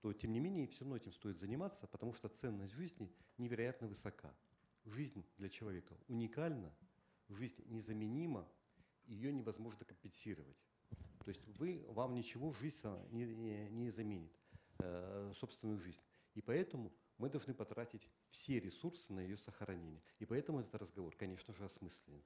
то 0.00 0.12
тем 0.12 0.32
не 0.32 0.40
менее 0.40 0.66
все 0.68 0.80
равно 0.80 0.96
этим 0.96 1.12
стоит 1.12 1.38
заниматься, 1.38 1.86
потому 1.86 2.12
что 2.12 2.28
ценность 2.28 2.72
жизни 2.72 3.12
невероятно 3.36 3.88
высока. 3.88 4.34
Жизнь 4.88 5.24
для 5.36 5.48
человека 5.48 5.94
уникальна, 6.08 6.72
жизнь 7.28 7.62
незаменима, 7.66 8.48
ее 9.06 9.32
невозможно 9.32 9.84
компенсировать. 9.84 10.62
То 11.24 11.28
есть 11.28 11.46
вы, 11.58 11.84
вам 11.88 12.14
ничего 12.14 12.52
жизнь 12.52 12.78
не, 13.10 13.26
не, 13.26 13.68
не 13.68 13.90
заменит, 13.90 14.32
э, 14.78 15.32
собственную 15.34 15.78
жизнь. 15.78 16.00
И 16.34 16.40
поэтому 16.40 16.90
мы 17.18 17.28
должны 17.28 17.52
потратить 17.52 18.08
все 18.30 18.60
ресурсы 18.60 19.12
на 19.12 19.20
ее 19.20 19.36
сохранение. 19.36 20.00
И 20.20 20.24
поэтому 20.24 20.60
этот 20.60 20.74
разговор, 20.76 21.14
конечно 21.16 21.52
же, 21.52 21.64
осмыслен. 21.64 22.22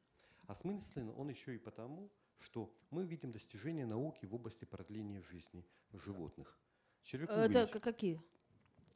Осмыслен 0.46 1.12
он 1.16 1.30
еще 1.30 1.54
и 1.56 1.58
потому, 1.58 2.12
что 2.38 2.72
мы 2.90 3.04
видим 3.04 3.32
достижения 3.32 3.86
науки 3.86 4.24
в 4.26 4.34
области 4.34 4.64
продления 4.64 5.20
жизни 5.22 5.66
животных. 5.92 6.58
Червяку 7.02 7.32
Это 7.32 7.64
увелич... 7.64 7.82
какие? 7.82 8.22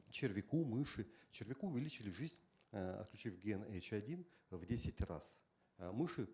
Червяку, 0.09 0.63
мыши. 0.63 1.05
Червяку 1.31 1.67
увеличили 1.67 2.09
жизнь, 2.11 2.37
отключив 2.77 3.39
ген 3.39 3.63
H1 3.63 4.25
в 4.51 4.65
10 4.65 5.01
раз. 5.01 5.31
Э, 5.77 5.91
мыши, 5.91 6.27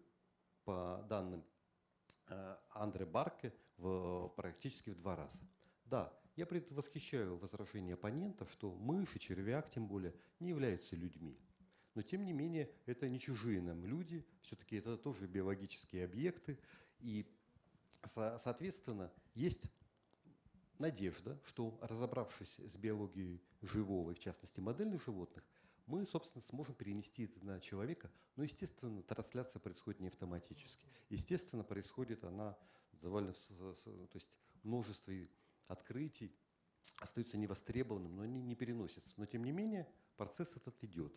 по 0.64 1.06
данным 1.10 1.44
э, 2.28 2.56
Андре 2.72 3.06
Барке, 3.06 3.54
в, 3.78 4.30
практически 4.36 4.92
в 4.92 4.96
два 4.96 5.16
раза. 5.16 5.42
Да, 5.86 6.14
я 6.36 6.46
предвосхищаю 6.46 7.38
возражение 7.38 7.94
оппонента, 7.96 8.46
что 8.46 8.74
мыши, 8.74 9.20
червяк 9.20 9.70
тем 9.70 9.88
более, 9.88 10.14
не 10.40 10.50
являются 10.50 10.96
людьми. 10.96 11.38
Но 11.96 12.02
тем 12.02 12.26
не 12.26 12.34
менее, 12.34 12.72
это 12.86 13.08
не 13.08 13.20
чужие 13.20 13.62
нам 13.62 13.86
люди, 13.86 14.26
все-таки 14.42 14.78
это 14.78 14.98
тоже 14.98 15.28
биологические 15.28 16.06
объекты. 16.06 16.58
И, 17.00 17.28
соответственно, 18.06 19.12
есть 19.36 19.68
надежда, 20.80 21.40
что 21.46 21.78
разобравшись 21.82 22.58
с 22.58 22.76
биологией 22.78 23.44
живого, 23.62 24.16
в 24.16 24.20
частности 24.20 24.60
модельных 24.60 25.04
животных, 25.04 25.44
мы, 25.86 26.06
собственно, 26.06 26.42
сможем 26.42 26.76
перенести 26.76 27.24
это 27.24 27.44
на 27.46 27.60
человека. 27.60 28.12
Но, 28.36 28.44
естественно, 28.44 29.02
трансляция 29.04 29.60
происходит 29.60 30.00
не 30.00 30.08
автоматически. 30.08 30.86
Естественно, 31.10 31.64
происходит 31.64 32.24
она 32.24 32.58
довольно, 33.02 33.34
то 33.34 34.10
есть 34.14 34.28
множество 34.64 35.14
открытий 35.68 36.36
остаются 37.00 37.38
невостребованным, 37.38 38.16
но 38.16 38.24
они 38.24 38.42
не 38.42 38.56
переносятся. 38.56 39.14
Но, 39.18 39.26
тем 39.26 39.44
не 39.44 39.52
менее, 39.52 39.88
процесс 40.18 40.56
этот 40.56 40.82
идет. 40.84 41.14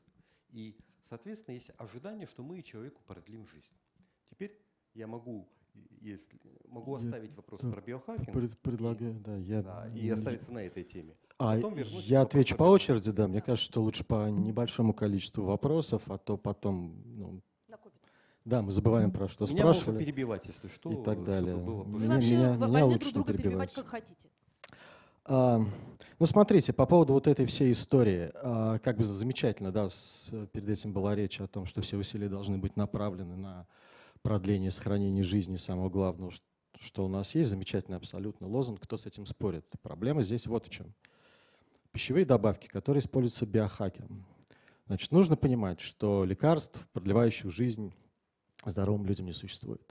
И, 0.49 0.78
соответственно, 1.02 1.54
есть 1.54 1.73
ожидание, 1.76 2.26
что 2.26 2.42
мы 2.42 2.62
человеку 2.62 3.02
продлим 3.04 3.46
жизнь. 3.46 3.75
Теперь 4.30 4.61
я 4.94 5.06
могу, 5.06 5.49
если, 6.00 6.40
могу 6.68 6.94
оставить 6.94 7.30
я, 7.30 7.37
вопрос 7.37 7.61
да, 7.62 7.70
про 7.70 7.80
биохакинг. 7.80 8.32
Пред, 8.32 8.58
предлагаю, 8.58 9.16
и, 9.16 9.18
да, 9.18 9.37
я, 9.37 9.62
да, 9.62 9.88
и 9.88 10.08
оставиться 10.08 10.52
на 10.52 10.62
этой 10.62 10.85
теме. 10.85 11.16
А 11.38 11.59
я 12.02 12.23
отвечу 12.23 12.57
по 12.57 12.64
очереди, 12.64 13.11
да. 13.11 13.28
Мне 13.28 13.43
кажется, 13.43 13.71
что 13.71 13.83
лучше 13.83 14.05
по 14.05 14.28
небольшому 14.31 14.95
количеству 14.95 15.45
вопросов, 15.45 16.02
а 16.07 16.16
то 16.16 16.37
потом 16.37 16.95
ну, 17.05 17.40
да, 18.47 18.62
мы 18.62 18.71
забываем 18.71 19.11
про 19.11 19.28
что 19.28 19.45
меня 19.45 19.59
спрашивали. 19.59 19.97
Меня 19.97 20.07
перебивать, 20.07 20.47
если 20.47 20.69
что. 20.69 20.93
И 20.93 21.02
так 21.02 21.25
далее. 21.25 21.57
Было 21.57 21.83
меня, 21.83 22.14
вообще 22.14 22.37
меня, 22.37 22.55
меня 22.55 22.85
лучше 22.87 23.12
друг 23.12 23.26
друга 23.26 23.33
перебивать 23.35 23.75
как 23.75 23.87
хотите. 23.87 24.28
А, 25.25 25.61
ну, 26.21 26.26
смотрите, 26.26 26.73
по 26.73 26.87
поводу 26.87 27.14
вот 27.14 27.26
этой 27.26 27.45
всей 27.47 27.73
истории, 27.73 28.31
а, 28.35 28.78
как 28.78 28.99
бы 28.99 29.02
замечательно, 29.02 29.73
да, 29.73 29.90
с, 29.90 30.31
перед 30.52 30.69
этим 30.69 30.93
была 30.93 31.16
речь 31.16 31.40
о 31.40 31.49
том, 31.49 31.66
что 31.66 31.83
все 31.83 31.97
усилия 31.97 32.28
должны 32.28 32.57
быть 32.57 32.76
направлены 32.76 33.35
на 33.35 33.66
продление, 34.23 34.71
сохранение 34.71 35.25
жизни, 35.25 35.57
самого 35.57 35.90
главного, 35.90 36.31
что, 36.31 36.45
что 36.78 37.05
у 37.05 37.09
нас 37.09 37.35
есть, 37.35 37.50
замечательный 37.50 37.97
абсолютно 37.97 38.47
лозунг, 38.47 38.81
кто 38.81 38.97
с 38.97 39.07
этим 39.07 39.26
спорит. 39.26 39.66
Проблема 39.83 40.23
здесь 40.23 40.47
вот 40.47 40.66
в 40.66 40.71
чем. 40.71 40.95
Пищевые 41.97 42.26
добавки, 42.26 42.67
которые 42.67 43.00
используются 43.00 43.47
биохакером. 43.47 44.26
Значит, 44.87 45.12
нужно 45.12 45.35
понимать, 45.35 45.81
что 45.81 46.26
лекарств, 46.26 46.79
продлевающих 46.93 47.50
жизнь, 47.50 47.95
здоровым 48.67 49.07
людям 49.07 49.25
не 49.25 49.33
существует. 49.33 49.91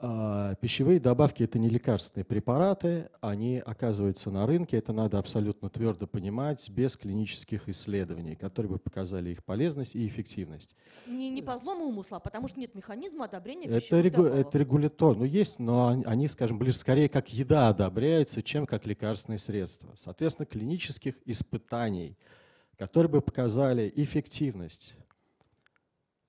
А, 0.00 0.56
пищевые 0.56 0.98
добавки– 0.98 1.42
это 1.44 1.58
не 1.58 1.68
лекарственные 1.68 2.24
препараты, 2.24 3.10
они 3.20 3.58
оказываются 3.58 4.30
на 4.30 4.44
рынке, 4.44 4.76
это 4.76 4.92
надо 4.92 5.18
абсолютно 5.18 5.70
твердо 5.70 6.08
понимать, 6.08 6.68
без 6.68 6.96
клинических 6.96 7.68
исследований, 7.68 8.34
которые 8.34 8.72
бы 8.72 8.78
показали 8.78 9.30
их 9.30 9.44
полезность 9.44 9.94
и 9.94 10.06
эффективность. 10.06 10.74
Не, 11.06 11.30
не 11.30 11.42
по 11.42 11.56
злому 11.58 11.84
умыслу, 11.84 12.16
а 12.16 12.20
потому 12.20 12.48
что 12.48 12.58
нет 12.58 12.74
механизма 12.74 13.26
одобрения 13.26 13.68
это 13.68 14.00
регу, 14.00 14.24
добавок. 14.24 14.46
Это 14.46 14.58
регулятор, 14.58 15.16
ну 15.16 15.24
есть, 15.24 15.60
но 15.60 16.02
они, 16.04 16.26
скажем, 16.26 16.58
ближе 16.58 16.76
скорее 16.76 17.08
как 17.08 17.32
еда 17.32 17.68
одобряются, 17.68 18.42
чем 18.42 18.66
как 18.66 18.86
лекарственные 18.86 19.38
средства. 19.38 19.92
Соответственно, 19.94 20.46
клинических 20.46 21.14
испытаний, 21.24 22.18
которые 22.76 23.10
бы 23.10 23.20
показали 23.20 23.92
эффективность 23.94 24.96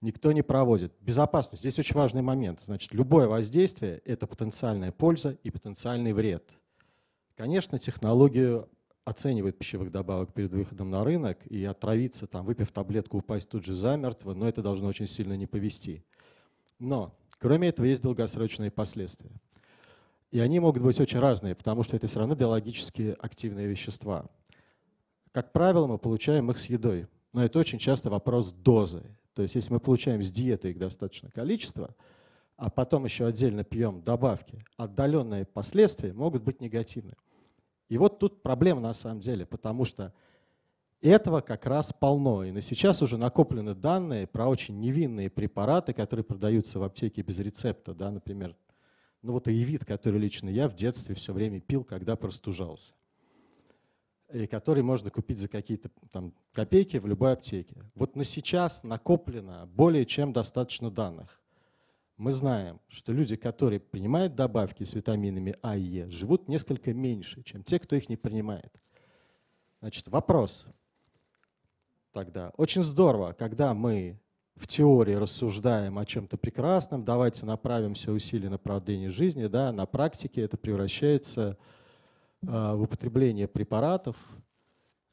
никто 0.01 0.31
не 0.31 0.41
проводит. 0.41 0.93
Безопасность. 1.01 1.61
Здесь 1.61 1.79
очень 1.79 1.95
важный 1.95 2.21
момент. 2.21 2.61
Значит, 2.61 2.93
любое 2.93 3.27
воздействие– 3.27 4.01
это 4.05 4.27
потенциальная 4.27 4.91
польза 4.91 5.37
и 5.43 5.49
потенциальный 5.49 6.13
вред. 6.13 6.51
Конечно, 7.35 7.79
технологию 7.79 8.69
оценивают 9.05 9.57
пищевых 9.57 9.91
добавок 9.91 10.33
перед 10.33 10.51
выходом 10.51 10.89
на 10.89 11.03
рынок, 11.03 11.45
и 11.45 11.63
отравиться, 11.63 12.25
там, 12.25 12.45
выпив 12.45 12.71
таблетку, 12.71 13.19
упасть 13.19 13.49
тут 13.49 13.63
же 13.63 13.73
замертво, 13.73 14.33
но 14.33 14.47
это 14.47 14.63
должно 14.63 14.87
очень 14.87 15.07
сильно 15.07 15.37
не 15.37 15.45
повести. 15.45 16.03
Но, 16.79 17.15
кроме 17.37 17.69
этого, 17.69 17.85
есть 17.85 18.01
долгосрочные 18.01 18.71
последствия. 18.71 19.31
И 20.31 20.39
они 20.39 20.59
могут 20.59 20.81
быть 20.81 20.99
очень 20.99 21.19
разные, 21.19 21.55
потому 21.55 21.83
что 21.83 21.95
это 21.95 22.07
все 22.07 22.19
равно 22.19 22.35
биологически 22.35 23.15
активные 23.19 23.67
вещества. 23.67 24.25
Как 25.31 25.53
правило, 25.53 25.85
мы 25.85 25.97
получаем 25.99 26.49
их 26.49 26.57
с 26.57 26.65
едой, 26.65 27.07
но 27.31 27.43
это 27.43 27.59
очень 27.59 27.77
часто 27.77 28.09
вопрос 28.09 28.51
дозы. 28.51 29.03
То 29.35 29.41
есть 29.41 29.55
если 29.55 29.73
мы 29.73 29.79
получаем 29.79 30.23
с 30.23 30.31
диеты 30.31 30.71
их 30.71 30.79
достаточное 30.79 31.29
количество, 31.29 31.93
а 32.55 32.69
потом 32.69 33.03
еще 33.03 33.27
отдельно 33.27 33.65
пьем 33.65 34.01
добавки, 34.01 34.65
отдаленные 34.77 35.45
последствия 35.45 36.13
могут 36.13 36.41
быть 36.41 36.61
негативны. 36.61 37.13
И 37.89 37.97
вот 37.97 38.17
тут 38.17 38.41
проблема 38.41 38.79
на 38.79 38.93
самом 38.93 39.19
деле, 39.19 39.45
потому 39.45 39.83
что 39.83 40.13
этого 41.01 41.41
как 41.41 41.65
раз 41.65 41.91
полно. 41.93 42.45
И 42.45 42.51
на 42.51 42.61
сейчас 42.61 43.01
уже 43.01 43.17
накоплены 43.17 43.75
данные 43.75 44.25
про 44.25 44.47
очень 44.47 44.79
невинные 44.79 45.29
препараты, 45.29 45.93
которые 45.93 46.23
продаются 46.23 46.79
в 46.79 46.83
аптеке 46.83 47.21
без 47.21 47.37
рецепта. 47.39 47.93
Да, 47.93 48.09
например, 48.09 48.55
ну 49.21 49.33
вот 49.33 49.49
аевит, 49.49 49.83
который 49.83 50.19
лично 50.19 50.47
я 50.47 50.69
в 50.69 50.75
детстве 50.75 51.13
все 51.13 51.33
время 51.33 51.59
пил, 51.59 51.83
когда 51.83 52.15
простужался 52.15 52.93
и 54.31 54.47
который 54.47 54.83
можно 54.83 55.09
купить 55.11 55.37
за 55.37 55.47
какие-то 55.47 55.89
там 56.11 56.33
копейки 56.51 56.97
в 56.97 57.05
любой 57.05 57.33
аптеке. 57.33 57.83
Вот 57.95 58.15
на 58.15 58.23
сейчас 58.23 58.83
накоплено 58.83 59.67
более 59.67 60.05
чем 60.05 60.33
достаточно 60.33 60.89
данных. 60.89 61.41
Мы 62.17 62.31
знаем, 62.31 62.79
что 62.87 63.11
люди, 63.11 63.35
которые 63.35 63.79
принимают 63.79 64.35
добавки 64.35 64.83
с 64.83 64.93
витаминами 64.93 65.57
А 65.61 65.75
и 65.75 65.81
Е, 65.81 66.09
живут 66.09 66.47
несколько 66.47 66.93
меньше, 66.93 67.43
чем 67.43 67.61
те, 67.63 67.77
кто 67.77 67.95
их 67.95 68.07
не 68.07 68.15
принимает. 68.15 68.73
Значит, 69.81 70.07
вопрос 70.07 70.65
тогда. 72.13 72.51
Очень 72.55 72.83
здорово, 72.83 73.33
когда 73.33 73.73
мы 73.73 74.17
в 74.55 74.67
теории 74.67 75.13
рассуждаем 75.13 75.99
о 75.99 76.05
чем-то 76.05 76.37
прекрасном, 76.37 77.03
давайте 77.03 77.45
направим 77.45 77.93
все 77.93 78.13
усилия 78.13 78.49
на 78.49 78.57
продление 78.57 79.11
жизни, 79.11 79.47
да, 79.47 79.73
на 79.73 79.85
практике 79.85 80.41
это 80.41 80.55
превращается 80.55 81.57
в 81.57 81.84
в 82.47 82.81
употребление 82.81 83.47
препаратов, 83.47 84.15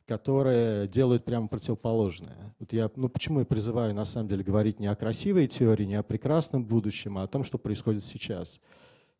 которые 0.07 0.89
делают 0.89 1.25
прямо 1.25 1.49
противоположное. 1.49 2.55
Вот 2.59 2.73
я, 2.73 2.91
ну 2.97 3.09
почему 3.09 3.41
я 3.41 3.47
призываю 3.47 3.95
на 3.95 4.05
самом 4.05 4.29
деле 4.29 4.43
говорить 4.43 4.81
не 4.81 4.87
о 4.87 4.97
красивой 4.97 5.47
теории, 5.47 5.85
не 5.85 5.95
о 5.95 6.03
прекрасном 6.03 6.65
будущем, 6.65 7.19
а 7.19 7.23
о 7.23 7.27
том, 7.27 7.45
что 7.45 7.57
происходит 7.57 8.05
сейчас. 8.05 8.61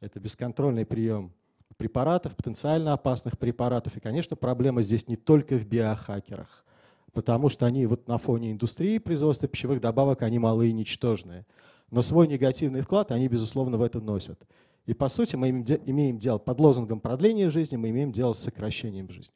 Это 0.01 0.19
бесконтрольный 0.21 0.85
прием 0.85 1.33
препаратов, 1.77 2.37
потенциально 2.37 2.93
опасных 2.93 3.39
препаратов. 3.39 3.97
И, 3.97 4.01
конечно, 4.01 4.37
проблема 4.37 4.83
здесь 4.83 5.09
не 5.09 5.17
только 5.17 5.57
в 5.57 5.67
биохакерах, 5.67 6.65
потому 7.13 7.49
что 7.49 7.65
они 7.65 7.87
вот 7.87 8.09
на 8.09 8.19
фоне 8.19 8.53
индустрии 8.53 8.99
производства 8.99 9.49
пищевых 9.49 9.81
добавок, 9.81 10.23
они 10.23 10.39
малые 10.39 10.71
и 10.71 10.75
ничтожные. 10.75 11.47
но 11.93 12.01
свой 12.01 12.27
негативный 12.27 12.81
вклад 12.81 13.13
они, 13.13 13.29
безусловно, 13.29 13.77
в 13.77 13.83
это 13.83 14.01
носят. 14.01 14.41
И 14.87 14.95
по 14.95 15.09
сути 15.09 15.37
мы 15.37 15.51
имеем 15.51 16.19
дело 16.19 16.39
под 16.39 16.59
лозунгом 16.61 17.01
продления 17.01 17.51
жизни, 17.51 17.77
мы 17.77 17.91
имеем 17.91 18.11
дело 18.11 18.33
с 18.33 18.41
сокращением 18.41 19.09
жизни. 19.11 19.35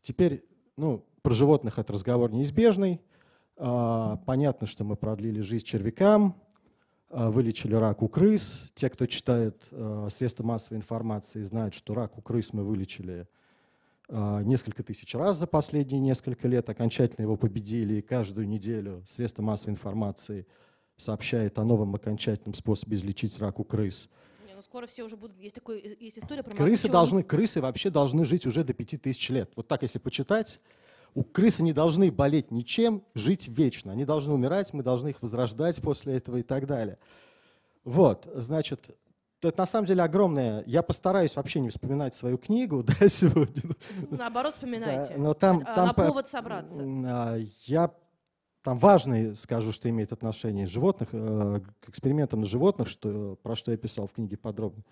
Теперь, 0.00 0.44
ну, 0.76 1.04
про 1.22 1.34
животных 1.34 1.78
этот 1.78 1.92
разговор 1.92 2.32
неизбежный. 2.32 3.00
А, 3.56 4.16
понятно, 4.24 4.66
что 4.66 4.84
мы 4.84 4.96
продлили 4.96 5.40
жизнь 5.40 5.64
червякам, 5.64 6.40
а, 7.10 7.30
вылечили 7.30 7.74
рак 7.74 8.02
у 8.02 8.08
крыс. 8.08 8.70
Те, 8.74 8.88
кто 8.88 9.06
читает 9.06 9.66
а, 9.72 10.08
средства 10.10 10.44
массовой 10.44 10.78
информации, 10.78 11.42
знают, 11.42 11.74
что 11.74 11.94
рак 11.94 12.16
у 12.18 12.22
крыс 12.22 12.52
мы 12.52 12.64
вылечили 12.64 13.28
несколько 14.08 14.82
тысяч 14.82 15.14
раз 15.14 15.38
за 15.38 15.46
последние 15.46 15.98
несколько 15.98 16.46
лет, 16.46 16.68
окончательно 16.68 17.22
его 17.22 17.36
победили, 17.36 17.94
и 17.94 18.02
каждую 18.02 18.46
неделю 18.46 19.02
средства 19.06 19.42
массовой 19.42 19.72
информации 19.72 20.46
сообщает 20.98 21.58
о 21.58 21.64
новом 21.64 21.94
окончательном 21.94 22.52
способе 22.52 22.96
излечить 22.96 23.38
рак 23.38 23.58
у 23.58 23.64
крыс– 23.64 24.10
скоро 24.62 24.86
все 24.86 25.02
уже 25.04 25.16
будут... 25.16 25.38
Есть, 25.38 25.54
такой, 25.54 25.96
есть 26.00 26.18
история 26.18 26.42
про 26.42 26.54
крысы 26.54 26.88
должны, 26.88 27.22
крысы 27.22 27.60
вообще 27.60 27.90
должны 27.90 28.24
жить 28.24 28.46
уже 28.46 28.64
до 28.64 28.72
5000 28.72 29.30
лет. 29.30 29.52
Вот 29.56 29.68
так, 29.68 29.82
если 29.82 29.98
почитать, 29.98 30.60
у 31.14 31.24
крысы 31.24 31.62
не 31.62 31.72
должны 31.72 32.10
болеть 32.10 32.50
ничем, 32.50 33.02
жить 33.14 33.48
вечно. 33.48 33.92
Они 33.92 34.04
должны 34.04 34.32
умирать, 34.32 34.72
мы 34.72 34.82
должны 34.82 35.08
их 35.08 35.22
возрождать 35.22 35.80
после 35.82 36.14
этого 36.16 36.38
и 36.38 36.42
так 36.42 36.66
далее. 36.66 36.98
Вот, 37.84 38.28
значит, 38.34 38.96
это 39.42 39.58
на 39.60 39.66
самом 39.66 39.86
деле 39.86 40.02
огромное. 40.02 40.62
Я 40.66 40.82
постараюсь 40.82 41.34
вообще 41.34 41.60
не 41.60 41.68
вспоминать 41.70 42.14
свою 42.14 42.38
книгу 42.38 42.82
да, 43.00 43.08
сегодня. 43.08 43.62
Наоборот, 44.10 44.54
вспоминайте. 44.54 45.14
Да, 45.14 45.20
но 45.20 45.34
там, 45.34 45.62
а, 45.66 45.74
там 45.74 45.86
на 45.88 45.94
повод 45.94 46.28
собраться. 46.28 46.82
А, 46.82 47.38
я 47.64 47.92
там 48.62 48.78
важный, 48.78 49.34
скажу, 49.36 49.72
что 49.72 49.88
имеет 49.88 50.12
отношение 50.12 50.66
животных, 50.66 51.08
э, 51.12 51.60
к 51.80 51.88
экспериментам 51.88 52.40
на 52.40 52.46
животных, 52.46 52.88
что, 52.88 53.36
про 53.42 53.56
что 53.56 53.72
я 53.72 53.76
писал 53.76 54.06
в 54.06 54.12
книге 54.12 54.36
подробно. 54.36 54.84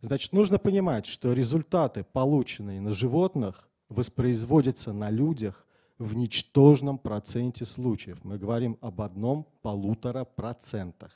Значит, 0.00 0.32
нужно 0.32 0.58
понимать, 0.58 1.06
что 1.06 1.32
результаты, 1.32 2.04
полученные 2.04 2.80
на 2.80 2.92
животных, 2.92 3.68
воспроизводятся 3.88 4.92
на 4.92 5.10
людях 5.10 5.66
в 5.98 6.16
ничтожном 6.16 6.98
проценте 6.98 7.64
случаев. 7.64 8.18
Мы 8.24 8.38
говорим 8.38 8.78
об 8.80 9.00
одном 9.00 9.46
полутора 9.60 10.24
процентах. 10.24 11.12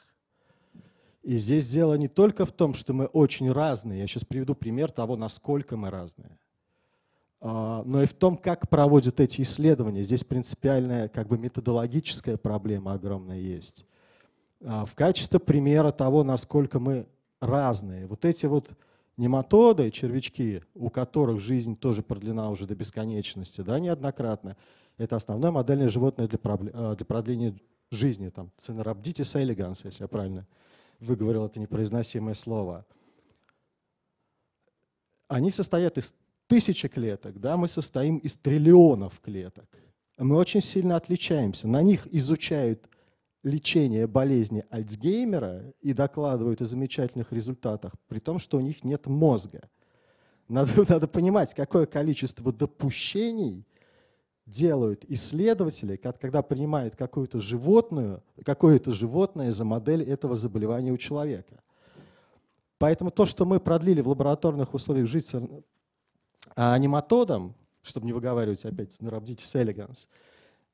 И 1.22 1.38
здесь 1.38 1.68
дело 1.68 1.94
не 1.94 2.06
только 2.06 2.46
в 2.46 2.52
том, 2.52 2.74
что 2.74 2.92
мы 2.92 3.06
очень 3.06 3.50
разные. 3.50 4.00
Я 4.00 4.06
сейчас 4.06 4.24
приведу 4.24 4.54
пример 4.54 4.92
того, 4.92 5.16
насколько 5.16 5.76
мы 5.76 5.90
разные. 5.90 6.38
А, 7.48 7.84
но 7.84 8.02
и 8.02 8.06
в 8.06 8.12
том, 8.12 8.36
как 8.36 8.68
проводят 8.68 9.20
эти 9.20 9.42
исследования. 9.42 10.02
Здесь 10.02 10.24
принципиальная 10.24 11.06
как 11.06 11.28
бы 11.28 11.38
методологическая 11.38 12.36
проблема 12.36 12.94
огромная 12.94 13.38
есть. 13.38 13.86
А, 14.64 14.84
в 14.84 14.96
качестве 14.96 15.38
примера 15.38 15.92
того, 15.92 16.24
насколько 16.24 16.80
мы 16.80 17.06
разные. 17.40 18.08
Вот 18.08 18.24
эти 18.24 18.46
вот 18.46 18.70
нематоды, 19.16 19.92
червячки, 19.92 20.62
у 20.74 20.90
которых 20.90 21.38
жизнь 21.38 21.76
тоже 21.76 22.02
продлена 22.02 22.50
уже 22.50 22.66
до 22.66 22.74
бесконечности, 22.74 23.60
да, 23.60 23.78
неоднократно, 23.78 24.56
это 24.98 25.14
основное 25.14 25.52
модельное 25.52 25.88
животное 25.88 26.26
для, 26.26 26.40
а, 26.42 26.96
для 26.96 27.06
продления 27.06 27.54
жизни, 27.92 28.28
там, 28.28 28.50
Цинерабдитис 28.56 29.36
элеганс, 29.36 29.84
если 29.84 30.02
я 30.02 30.08
правильно 30.08 30.48
выговорил 30.98 31.46
это 31.46 31.60
непроизносимое 31.60 32.34
слово. 32.34 32.84
Они 35.28 35.52
состоят 35.52 35.96
из 35.96 36.12
тысячи 36.46 36.88
клеток, 36.88 37.40
да, 37.40 37.56
мы 37.56 37.68
состоим 37.68 38.18
из 38.18 38.36
триллионов 38.36 39.20
клеток. 39.20 39.68
Мы 40.18 40.36
очень 40.36 40.60
сильно 40.60 40.96
отличаемся. 40.96 41.68
На 41.68 41.82
них 41.82 42.06
изучают 42.10 42.88
лечение 43.42 44.06
болезни 44.06 44.64
Альцгеймера 44.70 45.72
и 45.80 45.92
докладывают 45.92 46.60
о 46.62 46.64
замечательных 46.64 47.32
результатах, 47.32 47.92
при 48.08 48.18
том, 48.18 48.38
что 48.38 48.58
у 48.58 48.60
них 48.60 48.82
нет 48.82 49.06
мозга. 49.06 49.68
Надо, 50.48 50.72
надо 50.88 51.06
понимать, 51.06 51.54
какое 51.54 51.86
количество 51.86 52.52
допущений 52.52 53.66
делают 54.47 55.04
исследователи, 55.08 55.97
когда 55.97 56.42
принимают 56.42 56.94
какую-то 56.97 57.40
животную, 57.40 58.23
какое-то 58.44 58.92
животное 58.92 59.52
за 59.52 59.64
модель 59.64 60.02
этого 60.02 60.36
заболевания 60.36 60.92
у 60.92 60.97
человека. 60.97 61.60
Поэтому 62.78 63.10
то, 63.10 63.26
что 63.26 63.44
мы 63.44 63.58
продлили 63.58 64.00
в 64.00 64.08
лабораторных 64.08 64.75
условиях 64.75 65.08
жизнь 65.08 65.64
а 66.54 66.75
аниматодом, 66.75 67.54
чтобы 67.82 68.06
не 68.06 68.12
выговаривать 68.12 68.64
опять 68.64 68.96
Narabditis 69.00 69.54
elegans, 69.54 70.08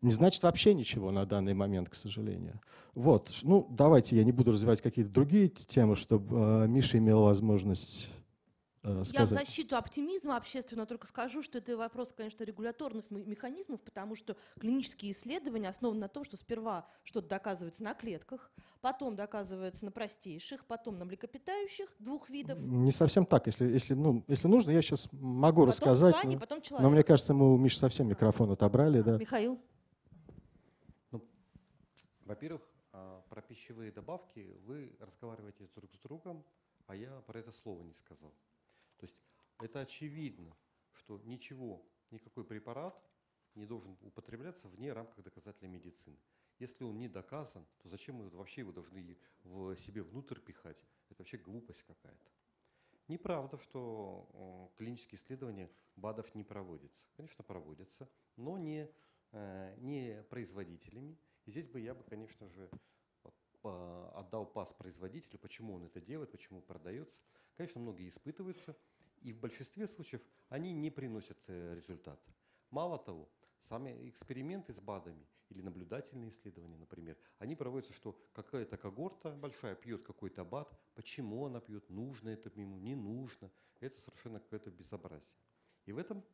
не 0.00 0.10
значит 0.10 0.42
вообще 0.42 0.74
ничего 0.74 1.10
на 1.10 1.24
данный 1.26 1.54
момент, 1.54 1.88
к 1.88 1.94
сожалению. 1.94 2.60
Вот, 2.94 3.30
ну 3.42 3.66
давайте 3.70 4.16
я 4.16 4.24
не 4.24 4.32
буду 4.32 4.52
развивать 4.52 4.80
какие-то 4.80 5.10
другие 5.10 5.48
темы, 5.48 5.96
чтобы 5.96 6.64
э, 6.64 6.66
Миша 6.66 6.98
имел 6.98 7.22
возможность 7.22 8.08
сказать. 8.82 9.12
Я 9.12 9.24
в 9.24 9.28
защиту 9.28 9.76
оптимизма 9.76 10.36
общественного 10.36 10.86
только 10.86 11.06
скажу, 11.06 11.42
что 11.42 11.58
это 11.58 11.76
вопрос, 11.76 12.12
конечно, 12.16 12.42
регуляторных 12.42 13.10
механизмов, 13.10 13.80
потому 13.80 14.16
что 14.16 14.36
клинические 14.58 15.12
исследования 15.12 15.68
основаны 15.68 16.00
на 16.00 16.08
том, 16.08 16.24
что 16.24 16.36
сперва 16.36 16.86
что-то 17.04 17.28
доказывается 17.28 17.82
на 17.82 17.94
клетках, 17.94 18.50
потом 18.80 19.14
доказывается 19.14 19.84
на 19.84 19.92
простейших, 19.92 20.64
потом 20.66 20.98
на 20.98 21.04
млекопитающих 21.04 21.88
двух 22.00 22.28
видов. 22.28 22.58
Не 22.58 22.92
совсем 22.92 23.24
так. 23.24 23.46
Если, 23.46 23.66
если, 23.66 23.94
ну, 23.94 24.24
если 24.26 24.48
нужно, 24.48 24.70
я 24.72 24.82
сейчас 24.82 25.08
могу 25.12 25.62
потом 25.62 25.68
рассказать. 25.68 26.16
Ткани, 26.16 26.34
но, 26.34 26.40
потом 26.40 26.60
человек. 26.60 26.82
но 26.82 26.90
мне 26.90 27.02
кажется, 27.04 27.34
мы 27.34 27.54
у 27.54 27.56
Миши 27.56 27.78
совсем 27.78 28.08
микрофон 28.08 28.50
отобрали. 28.50 28.98
А, 28.98 29.02
да. 29.04 29.16
Михаил? 29.18 29.60
Ну, 31.12 31.24
во-первых, 32.24 32.62
а, 32.92 33.22
про 33.28 33.42
пищевые 33.42 33.92
добавки 33.92 34.56
вы 34.64 34.96
разговариваете 34.98 35.68
друг 35.76 35.94
с 35.94 35.98
другом, 35.98 36.44
а 36.88 36.96
я 36.96 37.20
про 37.26 37.38
это 37.38 37.52
слово 37.52 37.82
не 37.84 37.94
сказал. 37.94 38.32
Это 39.62 39.78
очевидно, 39.80 40.56
что 40.90 41.20
ничего, 41.24 41.88
никакой 42.10 42.44
препарат 42.44 43.00
не 43.54 43.64
должен 43.64 43.96
употребляться 44.00 44.66
вне 44.66 44.92
рамках 44.92 45.22
доказательной 45.22 45.70
медицины. 45.70 46.18
Если 46.58 46.82
он 46.82 46.98
не 46.98 47.08
доказан, 47.08 47.64
то 47.78 47.88
зачем 47.88 48.16
мы 48.16 48.28
вообще 48.30 48.62
его 48.62 48.72
должны 48.72 49.16
в 49.44 49.76
себе 49.76 50.02
внутрь 50.02 50.40
пихать? 50.40 50.78
Это 51.10 51.20
вообще 51.20 51.38
глупость 51.38 51.84
какая-то. 51.84 52.30
Неправда, 53.06 53.56
что 53.58 54.72
клинические 54.76 55.20
исследования 55.20 55.70
БАДов 55.94 56.34
не 56.34 56.42
проводятся. 56.42 57.06
Конечно, 57.16 57.44
проводятся, 57.44 58.10
но 58.36 58.58
не, 58.58 58.90
э, 59.30 59.76
не 59.78 60.24
производителями. 60.24 61.16
И 61.44 61.52
здесь 61.52 61.68
бы 61.68 61.78
я 61.78 61.94
бы, 61.94 62.02
конечно 62.02 62.48
же, 62.48 62.68
отдал 63.62 64.44
пас 64.44 64.72
производителю, 64.72 65.38
почему 65.38 65.74
он 65.74 65.84
это 65.84 66.00
делает, 66.00 66.32
почему 66.32 66.62
продается. 66.62 67.20
Конечно, 67.54 67.80
многие 67.80 68.08
испытываются, 68.08 68.76
и 69.22 69.32
в 69.32 69.40
большинстве 69.40 69.86
случаев 69.86 70.22
они 70.48 70.72
не 70.72 70.90
приносят 70.90 71.38
э, 71.46 71.74
результат. 71.74 72.20
Мало 72.70 72.98
того, 72.98 73.30
сами 73.58 74.08
эксперименты 74.08 74.72
с 74.74 74.80
БАДами 74.80 75.26
или 75.48 75.62
наблюдательные 75.62 76.30
исследования, 76.30 76.76
например, 76.76 77.16
они 77.38 77.54
проводятся, 77.54 77.92
что 77.92 78.18
какая-то 78.32 78.76
когорта 78.76 79.30
большая 79.30 79.74
пьет 79.74 80.02
какой-то 80.02 80.44
БАД, 80.44 80.76
почему 80.94 81.46
она 81.46 81.60
пьет, 81.60 81.88
нужно 81.90 82.30
это 82.30 82.50
ему, 82.58 82.78
не 82.78 82.94
нужно, 82.94 83.50
это 83.80 83.98
совершенно 83.98 84.40
какое-то 84.40 84.70
безобразие. 84.70 85.34
И 85.84 85.92
в 85.92 85.98
этом 85.98 86.24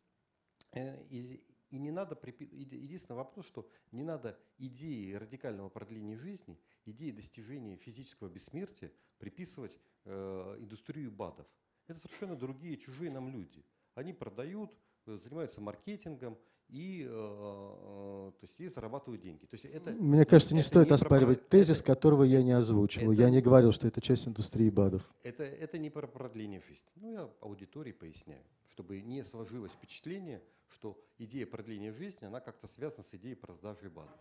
э, 0.73 1.05
и, 1.09 1.45
и 1.71 1.79
не 1.79 1.91
надо, 1.91 2.19
единственный 2.25 3.17
вопрос, 3.17 3.47
что 3.47 3.69
не 3.93 4.03
надо 4.03 4.39
идеи 4.59 5.13
радикального 5.13 5.69
продления 5.69 6.17
жизни, 6.17 6.59
идеи 6.85 7.11
достижения 7.11 7.77
физического 7.77 8.29
бессмертия 8.29 8.93
приписывать 9.19 9.77
э, 10.05 10.57
индустрию 10.61 11.11
БАДов. 11.11 11.47
Это 11.89 11.99
совершенно 12.01 12.37
другие, 12.37 12.77
чужие 12.77 13.11
нам 13.11 13.31
люди. 13.31 13.65
Они 13.95 14.13
продают, 14.13 14.71
э, 15.07 15.19
занимаются 15.23 15.61
маркетингом, 15.61 16.39
и, 16.69 17.03
э, 17.03 17.09
э, 17.09 18.33
то 18.39 18.43
есть, 18.43 18.61
и 18.61 18.69
зарабатывают 18.69 19.23
деньги. 19.23 19.47
То 19.47 19.55
есть 19.55 19.65
это, 19.65 19.91
Мне 19.93 20.27
кажется, 20.27 20.55
не 20.55 20.63
стоит 20.63 20.91
не 20.91 20.95
оспаривать 20.95 21.41
про... 21.41 21.49
тезис, 21.49 21.79
это, 21.81 21.87
которого 21.87 22.25
я 22.25 22.43
не 22.43 22.53
озвучивал. 22.53 23.13
Это, 23.13 23.23
я 23.23 23.31
не 23.31 23.41
говорил, 23.41 23.73
что 23.73 23.89
это 23.89 24.03
часть 24.03 24.29
индустрии 24.29 24.69
БАДов. 24.69 25.09
Это, 25.23 25.45
это 25.45 25.79
не 25.79 25.89
про 25.89 26.07
продление 26.07 26.61
жизни. 26.61 26.87
Ну, 26.97 27.11
я 27.11 27.31
аудитории 27.41 27.93
поясняю, 27.93 28.45
чтобы 28.67 29.01
не 29.01 29.25
сложилось 29.25 29.73
впечатление, 29.73 30.43
что 30.69 31.03
идея 31.17 31.47
продления 31.47 31.93
жизни, 31.95 32.27
она 32.27 32.41
как-то 32.41 32.67
связана 32.67 33.03
с 33.03 33.15
идеей 33.15 33.35
продажи 33.35 33.89
БАДов. 33.89 34.21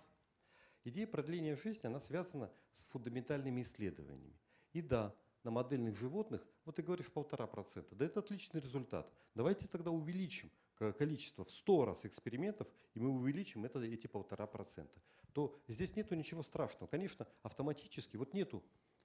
Идея 0.86 1.06
продления 1.06 1.58
жизни, 1.58 1.88
она 1.88 2.00
связана 2.00 2.50
с 2.72 2.86
фундаментальными 2.86 3.62
исследованиями. 3.62 4.40
И 4.72 4.82
да, 4.82 5.14
на 5.48 5.52
модельных 5.52 5.96
животных, 5.96 6.46
вот 6.66 6.76
ты 6.76 6.82
говоришь 6.82 7.10
полтора 7.10 7.48
процента, 7.48 7.96
да 7.96 8.06
это 8.06 8.20
отличный 8.20 8.60
результат. 8.60 9.10
Давайте 9.34 9.66
тогда 9.68 9.92
увеличим 9.92 10.52
количество 10.98 11.46
в 11.46 11.50
100 11.50 11.86
раз 11.86 12.06
экспериментов, 12.06 12.68
и 12.94 13.00
мы 13.00 13.12
увеличим 13.12 13.64
это, 13.64 13.80
эти 13.80 14.08
полтора 14.08 14.46
процента, 14.46 15.02
то 15.32 15.56
здесь 15.70 15.96
нету 15.96 16.16
ничего 16.16 16.44
страшного. 16.44 16.90
Конечно, 16.90 17.26
автоматически, 17.44 18.18
вот 18.18 18.34
нету 18.34 18.62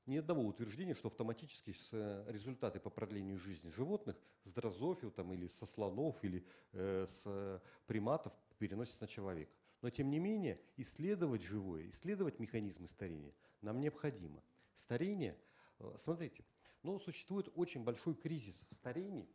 ни 0.07 0.17
одного 0.17 0.43
утверждения, 0.43 0.97
что 0.97 1.07
автоматически 1.07 1.71
с, 1.71 1.91
э, 1.93 2.25
результаты 2.27 2.81
по 2.81 2.91
продлению 2.91 3.39
жизни 3.39 3.71
животных 3.71 4.17
с 4.43 4.53
дрозофил 4.53 5.13
там, 5.13 5.33
или 5.33 5.47
со 5.47 5.65
слонов 5.65 6.17
или 6.25 6.45
э, 6.73 7.07
с 7.09 7.63
приматов 7.87 8.33
переносятся 8.59 9.03
на 9.03 9.07
человека. 9.07 9.53
Но 9.81 9.91
тем 9.91 10.11
не 10.11 10.19
менее 10.19 10.61
исследовать 10.77 11.43
живое, 11.43 11.89
исследовать 11.91 12.41
механизмы 12.41 12.89
старения 12.89 13.33
нам 13.61 13.79
необходимо. 13.81 14.43
Старение, 14.75 15.33
э, 15.33 15.52
смотрите, 15.97 16.45
но 16.83 16.99
существует 16.99 17.49
очень 17.55 17.85
большой 17.85 18.15
кризис 18.15 18.65
в 18.69 18.75
старении, 18.75 19.29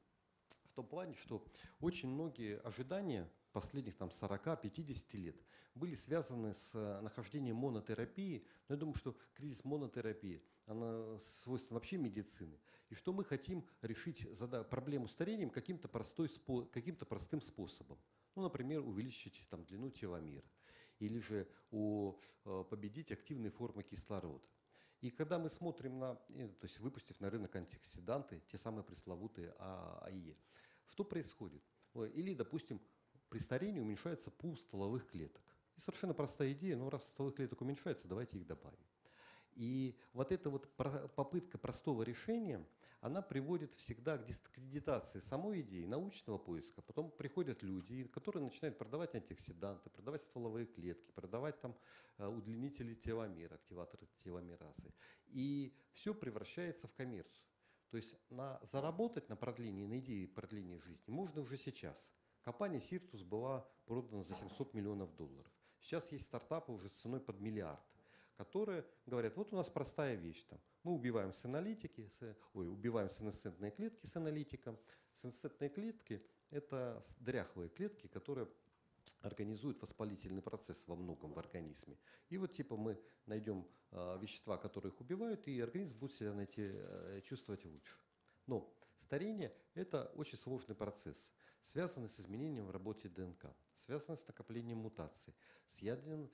в 0.71 0.73
том 0.75 0.85
плане, 0.85 1.15
что 1.15 1.45
очень 1.79 2.09
многие 2.09 2.59
ожидания 2.59 3.29
последних 3.51 3.97
там 3.97 4.09
40-50 4.09 5.17
лет 5.17 5.35
были 5.73 5.95
связаны 5.95 6.53
с 6.53 6.75
э, 6.75 7.01
нахождением 7.01 7.55
монотерапии. 7.55 8.45
Но 8.67 8.75
я 8.75 8.79
думаю, 8.79 8.95
что 8.95 9.17
кризис 9.33 9.63
монотерапии, 9.63 10.43
она 10.65 11.17
свойственна 11.19 11.75
вообще 11.75 11.97
медицины. 11.97 12.59
И 12.89 12.95
что 12.95 13.13
мы 13.13 13.23
хотим 13.23 13.65
решить 13.81 14.27
проблему 14.69 15.07
старением 15.07 15.49
каким-то 15.49 15.87
каким 16.71 16.95
простым 16.95 17.41
способом. 17.41 17.97
Ну, 18.35 18.43
например, 18.43 18.81
увеличить 18.81 19.47
там, 19.49 19.65
длину 19.65 19.89
теломера. 19.89 20.45
Или 20.99 21.19
же 21.19 21.47
у, 21.71 22.19
э, 22.45 22.63
победить 22.69 23.11
активные 23.11 23.51
формы 23.51 23.83
кислорода. 23.83 24.45
И 25.01 25.11
когда 25.11 25.37
мы 25.37 25.49
смотрим 25.49 25.99
на, 25.99 26.15
то 26.15 26.63
есть 26.63 26.79
выпустив 26.79 27.19
на 27.19 27.29
рынок 27.29 27.55
антиоксиданты, 27.55 28.41
те 28.47 28.57
самые 28.57 28.83
пресловутые 28.83 29.53
ААЕ, 29.59 30.35
что 30.85 31.03
происходит? 31.03 31.63
Или, 32.13 32.33
допустим, 32.33 32.81
при 33.29 33.39
старении 33.39 33.79
уменьшается 33.79 34.31
пул 34.31 34.57
стволовых 34.57 35.07
клеток. 35.07 35.43
И 35.75 35.79
совершенно 35.79 36.13
простая 36.13 36.53
идея, 36.53 36.75
ну 36.75 36.89
раз 36.89 37.03
стволовых 37.03 37.35
клеток 37.35 37.61
уменьшается, 37.61 38.07
давайте 38.07 38.37
их 38.37 38.47
добавим. 38.47 38.79
И 39.53 39.97
вот 40.13 40.31
эта 40.31 40.49
вот 40.49 40.75
попытка 40.75 41.57
простого 41.57 42.03
решения, 42.03 42.65
она 43.01 43.21
приводит 43.21 43.75
всегда 43.75 44.17
к 44.17 44.25
дискредитации 44.25 45.19
самой 45.19 45.61
идеи, 45.61 45.85
научного 45.85 46.37
поиска. 46.37 46.81
Потом 46.81 47.11
приходят 47.11 47.61
люди, 47.61 48.05
которые 48.05 48.43
начинают 48.43 48.77
продавать 48.77 49.13
антиоксиданты, 49.15 49.89
продавать 49.89 50.23
стволовые 50.23 50.65
клетки, 50.65 51.11
продавать 51.11 51.59
там 51.61 51.75
э, 52.17 52.27
удлинители 52.27 52.95
теломера, 52.95 53.55
активаторы 53.55 54.07
теломеразы. 54.17 54.93
И 55.27 55.75
все 55.93 56.13
превращается 56.15 56.87
в 56.87 56.93
коммерцию. 56.93 57.45
То 57.89 57.97
есть 57.97 58.15
на, 58.29 58.59
заработать 58.63 59.29
на 59.29 59.35
продлении, 59.35 59.85
на 59.85 59.99
идее 59.99 60.27
продления 60.27 60.79
жизни 60.79 61.09
можно 61.09 61.41
уже 61.41 61.57
сейчас. 61.57 62.13
Компания 62.41 62.81
Сиртус 62.81 63.23
была 63.23 63.67
продана 63.85 64.23
за 64.23 64.35
700 64.35 64.73
миллионов 64.73 65.15
долларов. 65.15 65.51
Сейчас 65.81 66.11
есть 66.11 66.25
стартапы 66.25 66.71
уже 66.71 66.89
с 66.89 66.93
ценой 66.93 67.19
под 67.19 67.39
миллиард, 67.39 67.79
которые 68.37 68.85
говорят, 69.05 69.35
вот 69.35 69.51
у 69.51 69.55
нас 69.55 69.67
простая 69.67 70.15
вещь, 70.15 70.43
там, 70.43 70.59
мы 70.83 70.93
убиваем 70.93 71.33
с 71.33 71.43
аналитики, 71.43 72.07
с, 72.07 72.37
ой, 72.53 72.67
убиваем 72.69 73.09
сенесцентные 73.09 73.71
клетки 73.71 74.05
с 74.05 74.15
аналитиком. 74.15 74.77
Сенесцентные 75.15 75.69
клетки– 75.69 76.23
это 76.51 77.03
дряхлые 77.19 77.69
клетки, 77.69 78.07
которые 78.07 78.47
организуют 79.21 79.81
воспалительный 79.81 80.43
процесс 80.43 80.87
во 80.87 80.95
многом 80.95 81.33
в 81.33 81.39
организме. 81.39 81.97
И 82.29 82.37
вот 82.37 82.51
типа 82.51 82.77
мы 82.77 83.01
найдем 83.25 83.67
э, 83.91 84.19
вещества, 84.21 84.57
которые 84.57 84.91
их 84.91 85.01
убивают, 85.01 85.47
и 85.47 85.59
организм 85.59 85.97
будет 85.97 86.13
себя 86.13 86.33
найти, 86.33 86.61
э, 86.61 87.21
чувствовать 87.23 87.65
лучше. 87.65 87.97
Но 88.45 88.71
старение– 88.99 89.51
это 89.73 90.11
очень 90.15 90.37
сложный 90.37 90.75
процесс 90.75 91.17
связаны 91.63 92.07
с 92.07 92.19
изменением 92.19 92.67
в 92.67 92.71
работе 92.71 93.09
ДНК, 93.09 93.47
связаны 93.73 94.17
с 94.17 94.25
накоплением 94.27 94.77
мутаций, 94.77 95.33
связаны 95.65 96.29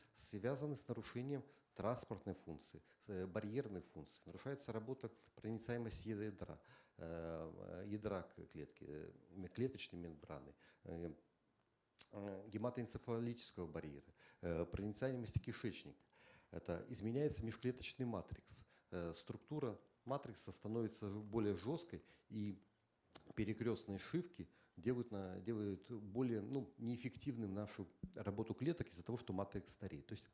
с 0.76 0.88
нарушением 0.88 1.44
транспортной 1.76 2.36
функции, 2.36 2.82
э, 3.08 3.26
барьерной 3.26 3.82
функции. 3.82 4.22
Нарушается 4.26 4.72
работа, 4.72 5.12
проницаемость 5.36 6.06
ядра, 6.06 6.60
э, 6.98 7.84
ядра 7.88 8.24
клетки, 8.54 8.86
э, 8.88 9.48
клеточной 9.54 10.00
мембраны, 10.00 10.54
гематоэнцефалического 12.48 13.68
барьера, 13.68 14.66
проницаемости 14.66 15.40
кишечника. 15.40 16.04
Это 16.52 16.86
изменяется 16.90 17.46
межклеточный 17.46 18.06
матрикс. 18.06 18.66
Структура 19.14 19.80
матрикса 20.04 20.52
становится 20.52 21.08
более 21.10 21.56
жесткой, 21.56 22.04
и 22.30 22.60
перекрестные 23.36 24.00
шивки– 24.00 24.50
делают, 24.78 25.12
на, 25.12 25.40
делают 25.42 25.90
более 25.90 26.42
ну, 26.42 26.74
неэффективным 26.78 27.54
нашу 27.54 27.88
работу 28.16 28.54
клеток 28.54 28.90
из-за 28.90 29.04
того, 29.04 29.18
что 29.18 29.34
матрикс 29.34 29.72
стареет. 29.72 30.08
То 30.08 30.14
есть 30.14 30.30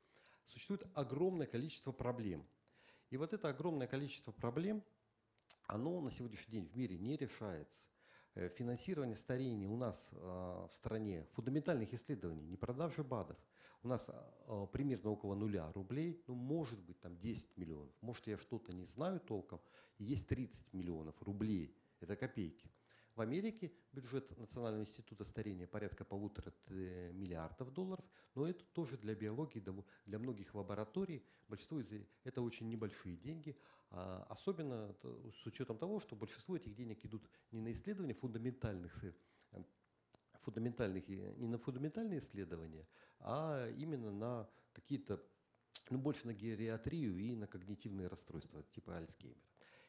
существует 0.50 0.86
огромное 0.94 1.48
количество 1.48 1.92
проблем. 1.92 2.46
И 3.10 3.18
вот 3.18 3.34
это 3.34 3.50
огромное 3.50 3.88
количество 3.88 4.32
проблем, 4.32 4.84
оно 5.68 6.02
на 6.02 6.12
сегодняшний 6.12 6.54
день 6.54 6.68
в 6.68 6.76
мире 6.76 6.98
не 6.98 7.16
решается. 7.18 7.88
Э, 8.36 8.50
финансирование 8.50 9.16
старения 9.16 9.68
у 9.68 9.76
нас 9.76 10.10
а, 10.14 10.68
в 10.68 10.74
стране, 10.74 11.28
фундаментальных 11.34 11.94
исследований, 11.94 12.46
не 12.46 12.58
продажи 12.58 13.04
БАДов, 13.04 13.38
у 13.82 13.88
нас 13.88 14.06
а, 14.10 14.68
примерно 14.68 15.12
около 15.12 15.36
нуля 15.36 15.72
рублей, 15.72 16.24
ну, 16.28 16.36
может 16.36 16.80
быть, 16.80 17.00
там 17.00 17.18
10 17.18 17.58
миллионов. 17.58 17.94
Может, 18.02 18.28
я 18.28 18.38
что-то 18.38 18.74
не 18.74 18.84
знаю 18.84 19.20
толком. 19.20 19.62
есть 19.98 20.28
30 20.28 20.74
миллионов 20.74 21.22
рублей, 21.22 21.76
это 22.00 22.16
копейки. 22.16 22.70
В 23.20 23.22
Америке 23.22 23.74
бюджет 23.92 24.38
Национального 24.38 24.84
института 24.84 25.26
старения 25.26 25.68
порядка 25.68 26.06
полутора 26.06 26.54
миллиардов 26.70 27.74
долларов, 27.74 28.06
но 28.34 28.48
это 28.48 28.64
тоже 28.72 28.96
для 28.96 29.14
биологии, 29.14 29.62
для 30.06 30.20
многих 30.20 30.56
лабораторий, 30.56 31.22
большинство 31.50 31.82
из 31.82 31.92
это 32.24 32.42
очень 32.42 32.70
небольшие 32.70 33.18
деньги, 33.18 33.58
а 33.90 34.26
особенно 34.30 34.96
с 35.34 35.46
учетом 35.46 35.78
того, 35.78 36.00
что 36.00 36.16
большинство 36.16 36.56
этих 36.56 36.74
денег 36.76 37.04
идут 37.04 37.30
не 37.52 37.60
на 37.60 37.74
исследования 37.74 38.14
фундаментальных 38.14 39.04
э, 39.04 39.14
фундаментальных, 40.40 41.06
не 41.10 41.50
на 41.50 41.58
фундаментальные 41.58 42.20
исследования, 42.20 42.88
а 43.20 43.70
именно 43.72 44.14
на 44.14 44.50
какие-то, 44.72 45.22
ну, 45.90 45.98
больше 45.98 46.26
на 46.26 46.34
гериатрию 46.34 47.18
и 47.18 47.36
на 47.36 47.48
когнитивные 47.48 48.08
расстройства 48.08 48.64
типа 48.72 48.96
Альцгеймера. 48.96 49.42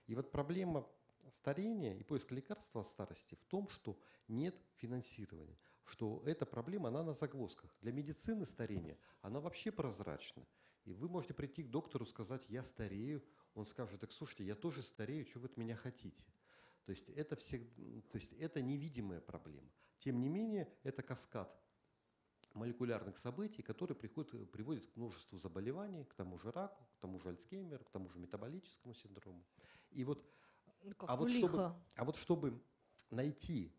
И 0.09 0.17
вот 0.17 0.33
проблема 0.33 0.85
старения 1.31 1.97
и 1.97 2.03
поиск 2.03 2.31
лекарства 2.33 2.81
от 2.81 2.89
старости 2.89 3.35
в 3.35 3.45
том, 3.45 3.69
что 3.69 3.99
нет 4.29 4.55
финансирования, 4.77 5.59
что 5.85 6.23
эта 6.25 6.47
проблема, 6.47 6.89
она 6.89 7.03
на 7.03 7.13
загвоздках. 7.13 7.77
Для 7.81 7.93
медицины 7.93 8.47
старения 8.47 8.99
она 9.23 9.41
вообще 9.41 9.71
прозрачна. 9.71 10.47
И 10.85 10.93
вы 10.93 11.09
можете 11.09 11.35
прийти 11.35 11.63
к 11.63 11.71
доктору, 11.71 12.07
сказать, 12.07 12.47
я 12.49 12.65
старею, 12.65 13.23
он 13.55 13.67
скажет, 13.67 14.01
так 14.01 14.13
слушайте, 14.13 14.45
я 14.45 14.55
тоже 14.55 14.83
старею, 14.83 15.27
что 15.27 15.41
вы 15.41 15.47
от 15.47 15.57
меня 15.57 15.77
хотите? 15.77 16.27
То 16.85 16.93
есть 16.93 17.09
это, 17.11 17.37
всегда, 17.37 18.01
то 18.11 18.17
есть 18.17 18.33
это 18.35 18.63
невидимая 18.63 19.21
проблема. 19.21 19.71
Тем 19.99 20.21
не 20.21 20.29
менее, 20.29 20.73
это 20.83 21.03
каскад 21.03 21.55
молекулярных 22.55 23.19
событий, 23.19 23.63
которые 23.63 23.97
приходят, 23.97 24.51
приводят 24.51 24.87
к 24.87 24.97
множеству 24.97 25.39
заболеваний, 25.39 26.05
к 26.05 26.15
тому 26.15 26.39
же 26.39 26.51
раку, 26.51 26.85
к 26.97 26.99
тому 27.01 27.19
же 27.21 27.29
Альцгеймеру, 27.29 27.85
к 27.85 27.91
тому 27.91 28.09
же 28.09 28.19
метаболическому 28.19 28.95
синдрому. 28.95 29.45
И 29.91 30.05
вот 30.05 30.27
ну, 30.83 30.95
как 30.95 31.11
а, 31.11 31.17
вот 31.17 31.31
чтобы, 31.31 31.75
а 31.97 32.05
вот 32.05 32.17
чтобы 32.17 32.63
найти, 33.11 33.75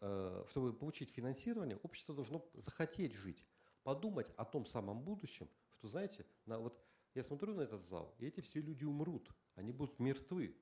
э, 0.00 0.44
чтобы 0.48 0.72
получить 0.72 1.10
финансирование, 1.10 1.76
общество 1.78 2.14
должно 2.14 2.48
захотеть 2.54 3.12
жить, 3.12 3.44
подумать 3.82 4.30
о 4.36 4.44
том 4.44 4.66
самом 4.66 5.02
будущем, 5.02 5.48
что, 5.70 5.88
знаете, 5.88 6.26
на, 6.46 6.58
вот 6.58 6.82
я 7.14 7.24
смотрю 7.24 7.54
на 7.54 7.62
этот 7.62 7.86
зал, 7.86 8.14
и 8.18 8.26
эти 8.26 8.40
все 8.40 8.60
люди 8.60 8.84
умрут, 8.84 9.30
они 9.54 9.72
будут 9.72 9.98
мертвы. 9.98 10.56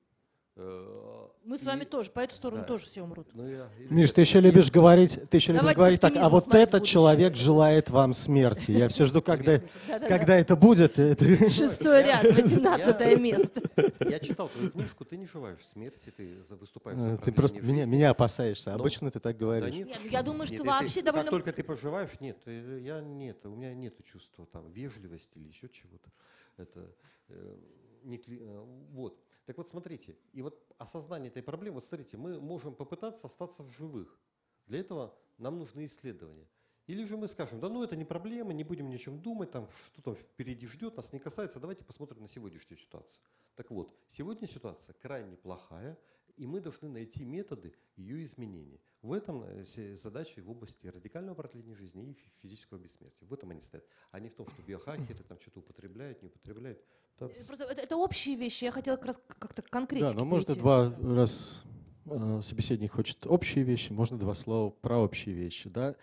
Э, 0.59 1.27
Мы 1.43 1.57
с 1.57 1.63
вами 1.63 1.83
тоже, 1.83 2.09
по 2.09 2.19
эту 2.19 2.33
сторону 2.33 2.61
да. 2.61 2.67
тоже 2.67 2.87
все 2.87 3.03
умрут. 3.03 3.27
Ну, 3.33 3.47
я, 3.47 3.69
Миш, 3.91 4.11
ты 4.11 4.21
еще 4.21 4.39
любишь 4.39 4.71
говорить, 4.71 5.19
ты 5.29 5.37
еще 5.37 5.53
любишь 5.53 5.75
говорить 5.75 6.01
так, 6.01 6.15
а 6.15 6.29
вот 6.29 6.53
этот 6.53 6.83
человек 6.83 7.35
желает 7.35 7.89
вам 7.91 8.13
смерти. 8.13 8.71
Я 8.71 8.89
все 8.89 9.05
жду, 9.05 9.21
когда, 9.21 9.61
когда 10.07 10.35
это 10.35 10.55
будет. 10.55 10.95
Шестой 10.95 12.03
ряд, 12.03 12.23
восемнадцатое 12.23 13.15
место. 13.19 13.61
Я 13.99 14.19
читал 14.19 14.49
твою 14.49 14.71
книжку, 14.71 15.05
ты 15.05 15.15
не 15.17 15.27
желаешь 15.27 15.59
смерти, 15.71 16.11
ты 16.15 16.37
выступаешь 16.49 17.19
Ты 17.23 17.31
просто 17.31 17.61
меня, 17.61 17.85
меня 17.85 18.09
опасаешься, 18.09 18.73
обычно 18.73 19.11
ты 19.11 19.19
так 19.19 19.37
говоришь. 19.37 19.73
нет, 19.73 19.99
я 20.09 20.23
думаю, 20.23 20.47
что 20.47 20.63
вообще 20.63 21.01
довольно... 21.03 21.25
Как 21.25 21.31
только 21.31 21.53
ты 21.53 21.63
поживаешь, 21.63 22.19
нет, 22.19 22.37
я 22.45 22.99
нет, 23.01 23.45
у 23.45 23.49
меня 23.49 23.73
нет 23.75 23.93
чувства 24.03 24.47
там 24.51 24.71
вежливости 24.71 25.37
или 25.37 25.49
еще 25.49 25.69
чего-то. 25.69 26.09
Это 26.57 26.89
э, 27.29 27.55
не, 28.03 28.17
э, 28.17 28.63
вот. 28.93 29.17
Так 29.47 29.57
вот, 29.57 29.69
смотрите, 29.69 30.17
и 30.33 30.41
вот 30.41 30.61
осознание 30.77 31.29
этой 31.29 31.41
проблемы, 31.41 31.75
вот 31.75 31.85
смотрите, 31.85 32.17
мы 32.17 32.41
можем 32.41 32.75
попытаться 32.75 33.27
остаться 33.27 33.63
в 33.63 33.71
живых. 33.71 34.19
Для 34.65 34.81
этого 34.81 35.17
нам 35.37 35.57
нужны 35.57 35.85
исследования. 35.85 36.49
Или 36.85 37.05
же 37.05 37.15
мы 37.15 37.29
скажем, 37.29 37.61
да 37.61 37.69
ну 37.69 37.81
это 37.81 37.95
не 37.95 38.03
проблема, 38.03 38.51
не 38.51 38.65
будем 38.65 38.89
ни 38.89 38.95
о 38.95 38.97
чем 38.97 39.21
думать, 39.21 39.51
там 39.51 39.69
что 39.71 40.01
там 40.01 40.15
впереди 40.15 40.67
ждет, 40.67 40.97
нас 40.97 41.13
не 41.13 41.19
касается, 41.19 41.61
давайте 41.61 41.85
посмотрим 41.85 42.23
на 42.23 42.27
сегодняшнюю 42.27 42.77
ситуацию. 42.77 43.23
Так 43.55 43.71
вот, 43.71 43.97
сегодня 44.09 44.49
ситуация 44.49 44.93
крайне 44.95 45.37
плохая, 45.37 45.97
и 46.37 46.45
мы 46.45 46.61
должны 46.61 46.87
найти 46.87 47.25
методы 47.25 47.73
ее 47.95 48.23
изменения. 48.23 48.79
В 49.01 49.11
этом 49.11 49.43
э, 49.43 49.95
задача 49.95 50.41
в 50.41 50.49
области 50.49 50.87
радикального 50.87 51.35
продления 51.35 51.73
жизни 51.73 52.11
и 52.11 52.17
физического 52.41 52.77
бессмертия. 52.77 53.27
В 53.27 53.33
этом 53.33 53.49
они 53.51 53.61
стоят. 53.61 53.85
А 54.11 54.19
не 54.19 54.29
в 54.29 54.35
том, 54.35 54.47
что 54.47 54.61
биохакеры 54.61 55.23
там 55.27 55.39
что-то 55.41 55.59
употребляют, 55.59 56.21
не 56.21 56.27
употребляют. 56.27 56.79
Там... 57.17 57.29
Просто 57.47 57.65
это, 57.65 57.81
это 57.81 57.97
общие 57.97 58.35
вещи, 58.35 58.65
я 58.65 58.71
хотела 58.71 58.95
как 58.95 59.07
раз 59.07 59.21
как-то 59.39 59.61
конкретно. 59.63 60.09
Да, 60.09 60.15
но 60.15 60.25
можно 60.25 60.55
два 60.55 60.95
раз 61.01 61.61
э, 62.05 62.41
собеседник 62.43 62.91
хочет 62.91 63.25
общие 63.25 63.63
вещи, 63.63 63.91
можно 63.91 64.17
два 64.17 64.35
слова 64.35 64.69
про 64.69 64.97
общие 64.99 65.33
вещи. 65.33 65.69
Да? 65.69 65.95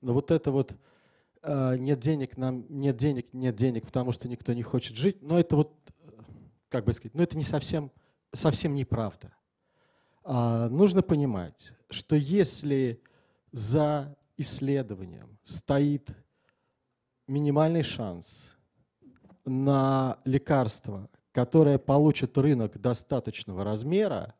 Но 0.00 0.14
вот 0.14 0.30
это 0.30 0.50
вот 0.50 0.74
э, 1.42 1.76
нет 1.78 2.00
денег, 2.00 2.38
нам 2.38 2.64
нет 2.70 2.96
денег, 2.96 3.32
нет 3.34 3.54
денег, 3.56 3.84
потому 3.84 4.12
что 4.12 4.28
никто 4.28 4.54
не 4.54 4.62
хочет 4.62 4.96
жить, 4.96 5.22
но 5.22 5.38
это 5.38 5.56
вот 5.56 5.72
как 6.70 6.86
бы 6.86 6.92
сказать, 6.92 7.14
ну 7.14 7.22
это 7.22 7.36
не 7.36 7.44
совсем, 7.44 7.92
совсем 8.32 8.74
неправда. 8.74 9.32
А, 10.26 10.70
нужно 10.70 11.02
понимать, 11.02 11.74
что 11.90 12.16
если 12.16 13.02
за 13.52 14.16
исследованием 14.38 15.38
стоит 15.44 16.08
минимальный 17.26 17.82
шанс 17.82 18.52
на 19.44 20.18
лекарство, 20.24 21.10
которое 21.32 21.78
получит 21.78 22.38
рынок 22.38 22.80
достаточного 22.80 23.64
размера, 23.64 24.34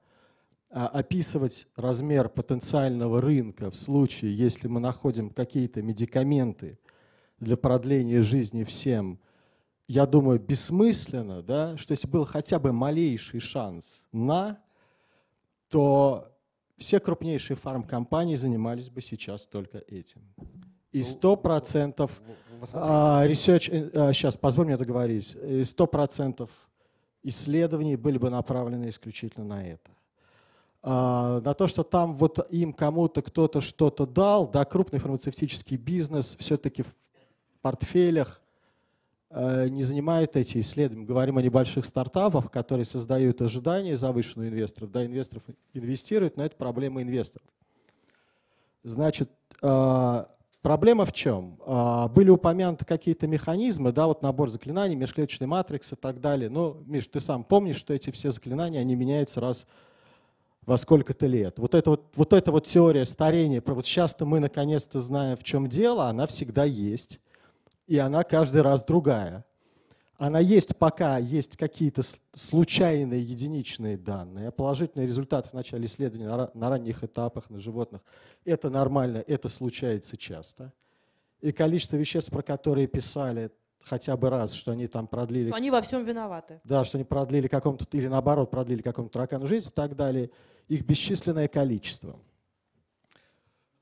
а 0.70 0.88
описывать 0.88 1.68
размер 1.76 2.30
потенциального 2.30 3.20
рынка 3.20 3.70
в 3.70 3.76
случае, 3.76 4.34
если 4.34 4.68
мы 4.68 4.80
находим 4.80 5.28
какие-то 5.28 5.82
медикаменты 5.82 6.78
для 7.38 7.58
продления 7.58 8.22
жизни 8.22 8.64
всем, 8.64 9.20
я 9.86 10.06
думаю, 10.06 10.40
бессмысленно, 10.40 11.42
да, 11.42 11.76
что 11.76 11.92
если 11.92 12.08
был 12.08 12.24
хотя 12.24 12.58
бы 12.58 12.72
малейший 12.72 13.40
шанс 13.40 14.08
на, 14.12 14.58
то 15.68 16.30
все 16.78 17.00
крупнейшие 17.00 17.56
фармкомпании 17.56 18.34
занимались 18.34 18.90
бы 18.90 19.00
сейчас 19.00 19.46
только 19.46 19.78
этим. 19.78 20.20
И 20.92 21.00
100% 21.00 22.10
ну, 22.26 22.66
а, 22.72 23.26
research, 23.26 24.12
сейчас, 24.12 24.36
позволь 24.36 24.66
мне 24.66 24.76
договорить, 24.76 25.34
и 25.34 25.62
100% 25.62 26.48
исследований 27.24 27.96
были 27.96 28.18
бы 28.18 28.30
направлены 28.30 28.88
исключительно 28.88 29.44
на 29.44 29.66
это. 29.66 29.90
А, 30.82 31.40
на 31.40 31.54
то, 31.54 31.66
что 31.66 31.82
там 31.82 32.14
вот 32.14 32.46
им 32.50 32.72
кому-то 32.72 33.22
кто-то 33.22 33.60
что-то 33.60 34.06
дал, 34.06 34.46
да, 34.48 34.64
крупный 34.64 34.98
фармацевтический 34.98 35.78
бизнес 35.78 36.36
все-таки 36.38 36.82
в 36.82 36.94
портфелях 37.62 38.42
э, 38.42 38.43
не 39.34 39.82
занимает 39.82 40.36
эти 40.36 40.58
исследования. 40.58 41.06
Говорим 41.06 41.38
о 41.38 41.42
небольших 41.42 41.84
стартапах, 41.84 42.50
которые 42.50 42.84
создают 42.84 43.42
ожидания 43.42 43.96
завышенных 43.96 44.50
инвесторов. 44.50 44.92
Да, 44.92 45.04
инвесторов 45.04 45.42
инвестируют, 45.72 46.36
но 46.36 46.44
это 46.44 46.56
проблема 46.56 47.02
инвесторов. 47.02 47.46
Значит, 48.84 49.30
а, 49.62 50.26
Проблема 50.64 51.04
в 51.04 51.12
чем? 51.12 51.58
А, 51.66 52.08
были 52.08 52.30
упомянуты 52.30 52.86
какие-то 52.86 53.26
механизмы, 53.26 53.92
да, 53.92 54.06
вот 54.06 54.22
набор 54.22 54.48
заклинаний, 54.48 54.96
межклеточный 54.96 55.46
матрикс 55.46 55.92
и 55.92 55.94
так 55.94 56.22
далее. 56.22 56.48
Но, 56.48 56.78
Миш, 56.86 57.06
ты 57.06 57.20
сам 57.20 57.44
помнишь, 57.44 57.76
что 57.76 57.92
эти 57.92 58.08
все 58.08 58.30
заклинания, 58.30 58.80
они 58.80 58.94
меняются 58.94 59.42
раз 59.42 59.66
во 60.64 60.78
сколько-то 60.78 61.26
лет. 61.26 61.58
Вот 61.58 61.74
эта 61.74 61.90
вот, 61.90 62.06
вот 62.14 62.32
эта 62.32 62.50
вот 62.50 62.64
теория 62.64 63.04
старения, 63.04 63.62
вот 63.62 63.84
сейчас-то 63.84 64.24
мы 64.24 64.40
наконец-то 64.40 65.00
знаем, 65.00 65.36
в 65.36 65.44
чем 65.44 65.68
дело, 65.68 66.08
она 66.08 66.26
всегда 66.26 66.64
есть, 66.64 67.20
и 67.86 67.98
она 67.98 68.22
каждый 68.22 68.62
раз 68.62 68.84
другая. 68.84 69.44
Она 70.16 70.38
есть, 70.38 70.76
пока 70.76 71.18
есть 71.18 71.56
какие-то 71.56 72.02
случайные 72.34 73.20
единичные 73.20 73.96
данные, 73.96 74.52
положительный 74.52 75.06
результат 75.06 75.46
в 75.46 75.54
начале 75.54 75.86
исследования 75.86 76.50
на, 76.54 76.70
ранних 76.70 77.02
этапах 77.02 77.50
на 77.50 77.58
животных. 77.58 78.00
Это 78.44 78.70
нормально, 78.70 79.24
это 79.26 79.48
случается 79.48 80.16
часто. 80.16 80.72
И 81.40 81.50
количество 81.50 81.96
веществ, 81.96 82.30
про 82.30 82.42
которые 82.42 82.86
писали 82.86 83.50
хотя 83.82 84.16
бы 84.16 84.30
раз, 84.30 84.52
что 84.52 84.72
они 84.72 84.86
там 84.86 85.06
продлили... 85.08 85.50
Они 85.50 85.70
во 85.70 85.82
всем 85.82 86.04
виноваты. 86.04 86.60
Да, 86.64 86.84
что 86.84 86.96
они 86.96 87.04
продлили 87.04 87.48
какому-то, 87.48 87.84
или 87.92 88.06
наоборот, 88.06 88.50
продлили 88.50 88.82
какому-то 88.82 89.14
таракану 89.14 89.46
жизнь 89.46 89.68
и 89.68 89.72
так 89.72 89.96
далее. 89.96 90.30
Их 90.68 90.86
бесчисленное 90.86 91.48
количество. 91.48 92.16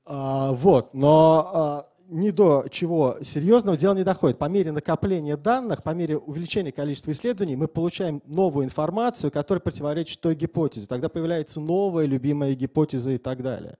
А, 0.05 0.51
вот, 0.51 0.93
но 0.93 1.51
а, 1.53 1.92
ни 2.09 2.29
до 2.31 2.65
чего 2.69 3.17
серьезного 3.21 3.77
дело 3.77 3.95
не 3.95 4.03
доходит. 4.03 4.37
По 4.37 4.45
мере 4.45 4.71
накопления 4.71 5.37
данных, 5.37 5.83
по 5.83 5.91
мере 5.91 6.17
увеличения 6.17 6.71
количества 6.71 7.11
исследований 7.11 7.55
мы 7.55 7.67
получаем 7.67 8.21
новую 8.25 8.65
информацию, 8.65 9.31
которая 9.31 9.61
противоречит 9.61 10.19
той 10.19 10.35
гипотезе. 10.35 10.87
Тогда 10.87 11.09
появляется 11.09 11.59
новая 11.59 12.05
любимая 12.05 12.53
гипотеза 12.55 13.11
и 13.11 13.17
так 13.17 13.41
далее. 13.41 13.77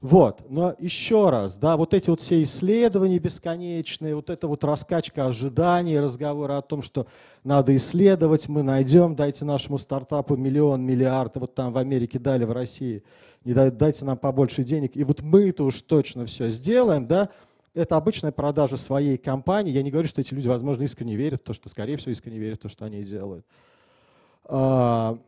Вот, 0.00 0.46
но 0.48 0.74
еще 0.78 1.28
раз, 1.28 1.58
да, 1.58 1.76
вот 1.76 1.92
эти 1.92 2.08
вот 2.08 2.22
все 2.22 2.42
исследования 2.42 3.18
бесконечные, 3.18 4.14
вот 4.14 4.30
эта 4.30 4.48
вот 4.48 4.64
раскачка 4.64 5.26
ожиданий, 5.26 6.00
разговоры 6.00 6.54
о 6.54 6.62
том, 6.62 6.80
что 6.80 7.06
надо 7.44 7.76
исследовать, 7.76 8.48
мы 8.48 8.62
найдем, 8.62 9.14
дайте 9.14 9.44
нашему 9.44 9.76
стартапу 9.76 10.36
миллион, 10.36 10.82
миллиард, 10.82 11.36
вот 11.36 11.54
там 11.54 11.74
в 11.74 11.76
Америке 11.76 12.18
дали, 12.18 12.44
в 12.44 12.52
России, 12.52 13.02
не 13.44 13.54
дайте 13.54 14.04
нам 14.04 14.18
побольше 14.18 14.62
денег, 14.62 14.96
и 14.96 15.04
вот 15.04 15.22
мы-то 15.22 15.64
уж 15.64 15.82
точно 15.82 16.26
все 16.26 16.50
сделаем, 16.50 17.06
да, 17.06 17.30
это 17.74 17.96
обычная 17.96 18.32
продажа 18.32 18.76
своей 18.76 19.16
компании. 19.16 19.72
Я 19.72 19.82
не 19.82 19.90
говорю, 19.90 20.08
что 20.08 20.20
эти 20.20 20.34
люди, 20.34 20.48
возможно, 20.48 20.82
искренне 20.82 21.16
верят 21.16 21.40
в 21.40 21.44
то, 21.44 21.52
что, 21.52 21.68
скорее 21.68 21.96
всего, 21.96 22.12
искренне 22.12 22.38
верят 22.38 22.58
в 22.58 22.62
то, 22.62 22.68
что 22.68 22.84
они 22.84 23.02
делают. 23.02 23.46
А, 24.44 25.18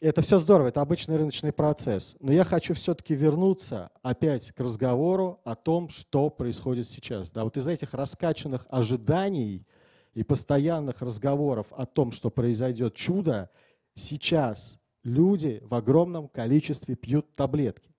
это 0.00 0.22
все 0.22 0.38
здорово, 0.38 0.68
это 0.68 0.80
обычный 0.80 1.16
рыночный 1.16 1.52
процесс. 1.52 2.16
Но 2.20 2.32
я 2.32 2.44
хочу 2.44 2.74
все-таки 2.74 3.14
вернуться 3.14 3.90
опять 4.02 4.52
к 4.52 4.60
разговору 4.60 5.40
о 5.44 5.54
том, 5.56 5.88
что 5.88 6.30
происходит 6.30 6.86
сейчас. 6.86 7.30
Да, 7.32 7.42
вот 7.44 7.56
из 7.56 7.66
этих 7.66 7.92
раскачанных 7.92 8.66
ожиданий 8.68 9.66
и 10.12 10.22
постоянных 10.22 11.02
разговоров 11.02 11.68
о 11.72 11.86
том, 11.86 12.12
что 12.12 12.30
произойдет 12.30 12.94
чудо, 12.94 13.50
сейчас 13.96 14.78
люди 15.04 15.60
в 15.62 15.74
огромном 15.74 16.28
количестве 16.28 16.96
пьют 16.96 17.32
таблетки. 17.34 17.94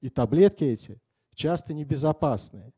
И 0.00 0.08
таблетки 0.08 0.64
эти 0.64 1.00
часто 1.34 1.74
небезопасные. 1.74 2.72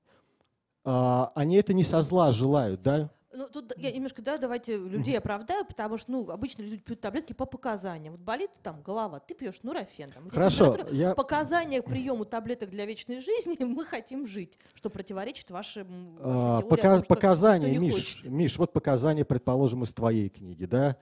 А, 0.85 1.33
они 1.35 1.57
это 1.57 1.75
не 1.75 1.85
со 1.85 2.01
зла 2.01 2.33
желают, 2.33 2.83
да? 2.83 3.11
Ну, 3.31 3.47
тут 3.47 3.75
я 3.77 3.93
немножко, 3.93 4.23
да, 4.23 4.39
давайте 4.39 4.77
людей 4.79 5.17
оправдаю, 5.19 5.65
потому 5.65 5.99
что, 5.99 6.11
ну, 6.11 6.31
обычно 6.31 6.63
люди 6.63 6.83
пьют 6.83 7.01
таблетки 7.01 7.35
по 7.35 7.45
показаниям. 7.45 8.15
Вот 8.15 8.23
болит 8.23 8.51
там 8.63 8.81
голова, 8.83 9.21
ты 9.21 9.35
пьешь 9.35 9.63
нурофен. 9.63 10.09
Там, 10.09 10.31
Хорошо. 10.31 10.77
Я... 10.91 11.15
Показания 11.15 11.83
к 11.83 11.85
приему 11.85 12.25
таблеток 12.25 12.71
для 12.71 12.87
вечной 12.87 13.21
жизни 13.21 13.57
мы 13.65 13.85
хотим 13.85 14.27
жить, 14.27 14.59
что 14.75 14.89
противоречит 14.89 15.51
вашим 15.51 16.17
а, 16.21 16.63
пока, 16.63 16.97
том, 16.97 17.05
Показания, 17.05 17.75
что 17.75 17.81
Миш, 17.81 18.25
Миш, 18.25 18.59
вот 18.59 18.73
показания, 18.73 19.25
предположим, 19.25 19.83
из 19.83 19.93
твоей 19.93 20.31
книги, 20.31 20.65
да, 20.65 20.97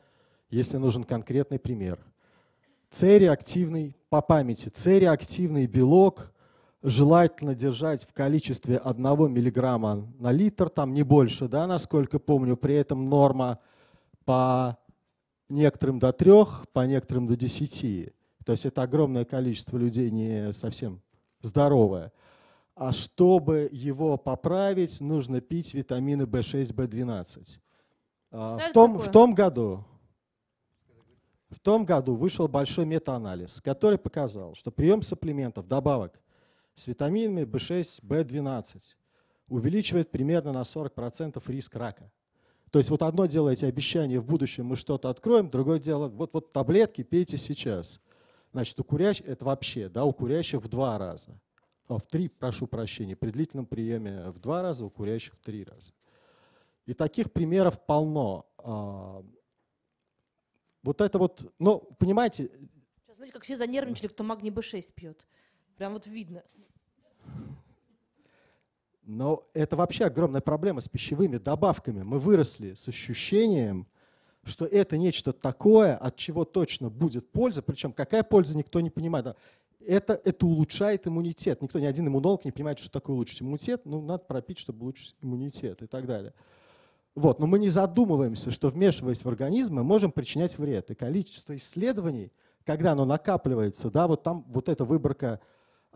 если 0.51 0.79
нужен 0.79 1.05
конкретный 1.05 1.61
пример. 1.61 2.05
С-реактивный, 2.97 3.97
по 4.09 4.23
памяти, 4.23 4.71
С-реактивный 4.73 5.67
белок– 5.67 6.33
желательно 6.83 7.55
держать 7.55 8.05
в 8.05 8.13
количестве 8.13 8.79
1 8.79 9.33
миллиграмма 9.33 10.07
на 10.19 10.31
литр, 10.31 10.69
там 10.69 10.95
не 10.95 11.03
больше, 11.03 11.49
да, 11.49 11.67
насколько 11.67 12.19
помню. 12.21 12.57
При 12.57 12.75
этом 12.75 13.09
норма 13.11 13.59
по 14.25 14.79
некоторым 15.49 15.99
до 15.99 16.13
3, 16.13 16.33
по 16.73 16.87
некоторым 16.87 17.27
до 17.27 17.37
10. 17.37 18.13
То 18.45 18.53
есть 18.53 18.65
это 18.65 18.83
огромное 18.83 19.25
количество 19.25 19.77
людей 19.77 20.11
не 20.11 20.53
совсем 20.53 21.03
здоровое. 21.43 22.13
А 22.77 22.93
чтобы 22.93 23.69
его 23.73 24.17
поправить, 24.17 25.01
нужно 25.01 25.41
пить 25.41 25.75
витамины 25.75 26.23
В6, 26.23 26.73
В12. 26.73 27.59
А, 28.31 28.59
в 28.59 28.73
том, 28.73 28.99
в 28.99 29.11
том 29.11 29.35
году 29.35 29.85
в 31.51 31.61
том 31.61 31.85
году 31.85 32.15
вышел 32.15 32.49
большой 32.49 32.87
метаанализ, 32.87 33.61
который 33.61 33.99
показал, 33.99 34.55
что 34.55 34.71
прием 34.71 35.03
сапплементов, 35.03 35.69
добавок 35.69 36.21
с 36.75 36.87
витаминами 36.87 37.43
B6, 37.43 38.03
B12 38.03 38.81
увеличивает 39.49 40.11
примерно 40.11 40.53
на 40.53 40.63
40% 40.63 41.41
риск 41.47 41.77
рака. 41.77 42.11
То 42.71 42.81
есть 42.81 42.91
вот 42.91 43.03
одно 43.03 43.27
дело 43.27 43.51
эти 43.51 43.65
обещания, 43.65 44.19
в 44.19 44.27
будущем 44.27 44.67
мы 44.67 44.77
что-то 44.77 45.09
откроем, 45.09 45.49
другое 45.49 45.79
дело, 45.79 46.09
вот, 46.09 46.35
вот 46.35 46.53
таблетки 46.53 47.03
пейте 47.03 47.39
сейчас. 47.39 48.01
Значит, 48.53 48.79
у 48.81 48.85
курящих, 48.85 49.27
это 49.27 49.45
вообще, 49.45 49.89
да, 49.89 50.05
у 50.05 50.13
курящих 50.13 50.61
в 50.61 50.69
два 50.69 50.99
раза. 50.99 51.41
О, 51.89 51.99
в 51.99 52.07
три, 52.07 52.29
прошу 52.29 52.67
прощения, 52.67 53.15
при 53.15 53.31
длительном 53.31 53.67
приеме 53.67 54.31
в 54.31 54.41
два 54.41 54.63
раза, 54.63 54.85
у 54.85 54.91
курящих 54.91 55.35
в 55.35 55.39
три 55.39 55.65
раза. 55.65 55.93
И 56.87 56.95
таких 56.95 57.33
примеров 57.33 57.81
полно. 57.85 58.47
Вот 60.87 61.01
это 61.01 61.19
вот, 61.19 61.53
ну, 61.59 61.81
понимаете... 61.99 62.45
Сейчас, 62.45 63.17
смотрите, 63.17 63.33
как 63.33 63.43
все 63.43 63.57
занервничали, 63.57 64.07
кто 64.07 64.23
магний 64.23 64.51
B6 64.51 64.93
пьет. 64.95 65.27
Прям 65.77 65.95
вот 65.95 66.07
видно. 66.07 66.45
Но 69.03 69.49
это 69.53 69.75
вообще 69.75 70.05
огромная 70.05 70.41
проблема 70.41 70.81
с 70.81 70.89
пищевыми 70.89 71.39
добавками. 71.39 72.05
Мы 72.05 72.21
выросли 72.21 72.75
с 72.75 72.87
ощущением, 72.87 73.89
что 74.45 74.65
это 74.65 74.97
нечто 74.97 75.33
такое, 75.33 75.97
от 75.97 76.15
чего 76.15 76.45
точно 76.45 76.89
будет 76.89 77.33
польза. 77.33 77.63
Причем 77.63 77.93
какая 77.93 78.23
польза, 78.23 78.57
никто 78.57 78.81
не 78.81 78.91
понимает. 78.91 79.37
Это, 79.81 80.21
это 80.25 80.47
улучшает 80.47 81.09
иммунитет. 81.09 81.63
Никто, 81.63 81.81
ни 81.81 81.87
один 81.87 82.07
иммунолог 82.07 82.45
не 82.45 82.53
понимает, 82.53 82.79
что 82.79 82.91
такое 82.91 83.15
улучшить 83.15 83.43
иммунитет. 83.43 83.83
Ну, 83.87 84.03
надо 84.03 84.25
пропить, 84.25 84.59
чтобы 84.59 84.83
улучшить 84.83 85.17
иммунитет 85.21 85.83
и 85.83 85.87
так 85.89 86.07
далее. 86.07 86.33
Вот. 87.17 87.41
Но 87.41 87.47
мы 87.47 87.59
не 87.59 87.71
задумываемся, 87.71 88.53
что 88.53 88.69
вмешиваясь 88.69 89.25
в 89.25 89.29
организм, 89.29 89.75
мы 89.75 89.83
можем 89.83 90.13
причинять 90.13 90.57
вред. 90.59 90.91
И 90.91 90.95
количество 90.95 91.57
исследований, 91.57 92.31
когда 92.65 92.93
оно 92.93 93.05
накапливается, 93.05 93.91
да, 93.91 94.07
вот 94.07 94.23
там 94.23 94.45
вот 94.49 94.69
эта 94.69 94.85
выборка 94.85 95.41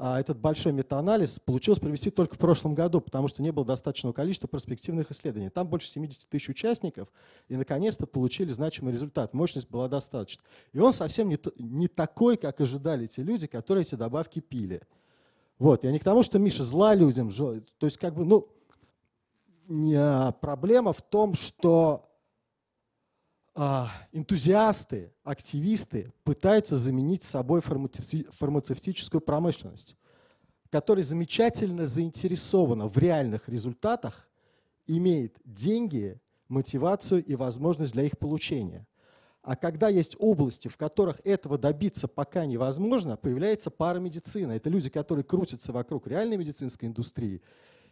а 0.02 0.18
этот 0.18 0.38
большой 0.38 0.72
метаанализ 0.72 1.40
получилось 1.40 1.78
провести 1.78 2.08
только 2.08 2.34
в 2.34 2.38
прошлом 2.38 2.74
году, 2.74 3.02
потому 3.02 3.28
что 3.28 3.42
не 3.42 3.52
было 3.52 3.66
достаточного 3.66 4.14
количества 4.14 4.48
перспективных 4.48 5.10
исследований. 5.10 5.50
Там 5.50 5.68
больше 5.68 5.88
70 5.88 6.26
тысяч 6.26 6.48
участников, 6.48 7.08
и 7.48 7.56
наконец-то 7.56 8.06
получили 8.06 8.48
значимый 8.48 8.94
результат. 8.94 9.34
Мощность 9.34 9.68
была 9.68 9.88
достаточна. 9.88 10.42
И 10.72 10.78
он 10.78 10.94
совсем 10.94 11.28
не, 11.28 11.38
не 11.58 11.86
такой, 11.86 12.38
как 12.38 12.62
ожидали 12.62 13.08
те 13.08 13.22
люди, 13.22 13.46
которые 13.46 13.82
эти 13.82 13.94
добавки 13.94 14.40
пили. 14.40 14.80
Вот, 15.58 15.84
я 15.84 15.92
не 15.92 15.98
к 15.98 16.04
тому, 16.04 16.22
что 16.22 16.38
Миша 16.38 16.62
зла 16.62 16.94
людям, 16.94 17.30
то 17.30 17.60
есть 17.82 17.98
как 17.98 18.14
бы, 18.14 18.24
ну, 18.24 18.48
проблема 20.40 20.92
в 20.92 21.00
том, 21.00 21.34
что 21.34 22.10
а, 23.54 23.88
энтузиасты, 24.12 25.12
активисты 25.22 26.12
пытаются 26.24 26.76
заменить 26.76 27.22
собой 27.22 27.60
фармацевтическую 27.60 29.20
промышленность, 29.20 29.96
которая 30.70 31.04
замечательно 31.04 31.86
заинтересована 31.86 32.88
в 32.88 32.96
реальных 32.98 33.48
результатах, 33.48 34.28
имеет 34.86 35.36
деньги, 35.44 36.18
мотивацию 36.48 37.24
и 37.24 37.36
возможность 37.36 37.92
для 37.92 38.04
их 38.04 38.18
получения. 38.18 38.86
А 39.42 39.56
когда 39.56 39.88
есть 39.88 40.16
области, 40.18 40.68
в 40.68 40.76
которых 40.76 41.20
этого 41.24 41.56
добиться 41.56 42.08
пока 42.08 42.44
невозможно, 42.44 43.16
появляется 43.16 43.70
парамедицина. 43.70 44.52
Это 44.52 44.68
люди, 44.68 44.90
которые 44.90 45.24
крутятся 45.24 45.72
вокруг 45.72 46.06
реальной 46.06 46.36
медицинской 46.36 46.88
индустрии. 46.88 47.40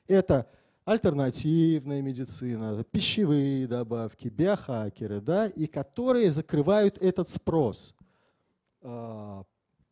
Это 0.08 0.50
альтернативная 0.88 2.00
медицина, 2.00 2.82
пищевые 2.82 3.66
добавки, 3.66 4.28
биохакеры, 4.28 5.20
да, 5.20 5.46
и 5.46 5.66
которые 5.66 6.30
закрывают 6.30 6.96
этот 6.96 7.28
спрос 7.28 7.94
э, 8.80 9.42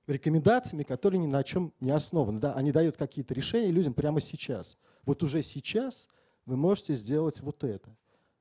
рекомендациями, 0.07 0.85
которые 0.85 1.21
ни 1.21 1.27
на 1.27 1.45
чем 1.45 1.75
не 1.81 1.91
основаны. 1.91 2.41
Да, 2.41 2.55
они 2.55 2.73
дают 2.73 2.97
какие-то 2.97 3.35
решения 3.35 3.71
людям 3.71 3.93
прямо 3.93 4.21
сейчас. 4.21 4.79
Вот 5.05 5.23
уже 5.23 5.43
сейчас 5.43 6.09
вы 6.47 6.57
можете 6.57 6.95
сделать 6.95 7.41
вот 7.41 7.63
это. 7.63 7.95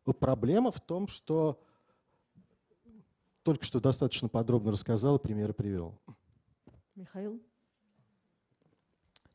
Вот 0.06 0.18
проблема 0.18 0.72
в 0.72 0.80
том, 0.80 1.10
что 1.10 1.60
только 3.44 3.66
что 3.66 3.82
достаточно 3.82 4.30
подробно 4.30 4.72
рассказал, 4.72 5.20
примеры 5.20 5.52
привел. 5.52 6.00
Михаил? 6.96 7.42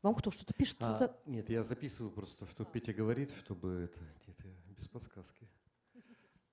Вам 0.03 0.15
кто 0.15 0.31
что-то 0.31 0.55
пишет? 0.55 0.79
А, 0.81 1.15
нет, 1.27 1.51
я 1.51 1.63
записываю 1.63 2.11
просто, 2.11 2.47
что 2.47 2.65
Петя 2.65 2.95
говорит, 2.95 3.31
чтобы 3.33 3.91
это, 3.91 4.01
это 4.27 4.49
без 4.77 4.89
подсказки. 4.89 5.47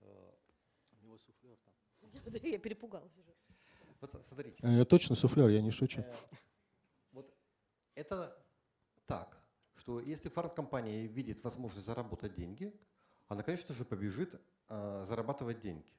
У 0.02 1.06
него 1.06 1.18
суфлер 1.18 1.58
там. 1.64 2.34
Я 2.44 2.58
перепугалась 2.60 3.16
уже. 3.18 3.34
Вот 4.02 4.26
смотрите. 4.26 4.60
Я 4.62 4.86
точно 4.86 5.16
суфлер, 5.16 5.48
я 5.50 5.62
не 5.62 5.72
шучу. 5.72 6.02
Э, 6.02 6.14
вот 7.12 7.34
это 7.96 8.38
так, 9.06 9.42
что 9.76 10.00
если 10.00 10.30
фармкомпания 10.30 11.08
видит 11.08 11.44
возможность 11.44 11.86
заработать 11.88 12.36
деньги, 12.36 12.74
она, 13.28 13.44
конечно 13.44 13.74
же, 13.74 13.86
побежит 13.86 14.40
э, 14.70 15.06
зарабатывать 15.08 15.62
деньги. 15.62 15.92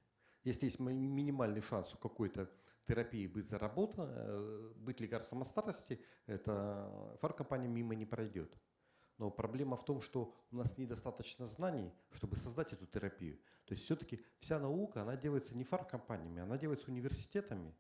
Если 0.44 0.66
есть 0.66 0.78
минимальный 0.78 1.60
шанс 1.60 1.92
у 1.94 1.96
какой-то 1.96 2.48
терапии 2.88 3.26
быть 3.26 3.50
заработана, 3.50 4.10
э, 4.10 4.72
быть 4.76 5.00
лекарством 5.00 5.42
от 5.42 5.48
старости, 5.48 6.00
это 6.26 7.16
фармкомпания 7.20 7.68
мимо 7.68 7.94
не 7.94 8.06
пройдет. 8.06 8.52
Но 9.18 9.30
проблема 9.30 9.76
в 9.76 9.84
том, 9.84 10.00
что 10.00 10.32
у 10.50 10.56
нас 10.56 10.78
недостаточно 10.78 11.46
знаний, 11.46 11.92
чтобы 12.10 12.36
создать 12.36 12.72
эту 12.72 12.86
терапию. 12.86 13.38
То 13.66 13.74
есть 13.74 13.84
все-таки 13.84 14.24
вся 14.38 14.58
наука, 14.58 15.02
она 15.02 15.16
делается 15.16 15.56
не 15.56 15.64
фармкомпаниями, 15.64 16.40
она 16.40 16.56
делается 16.56 16.90
университетами. 16.90 17.76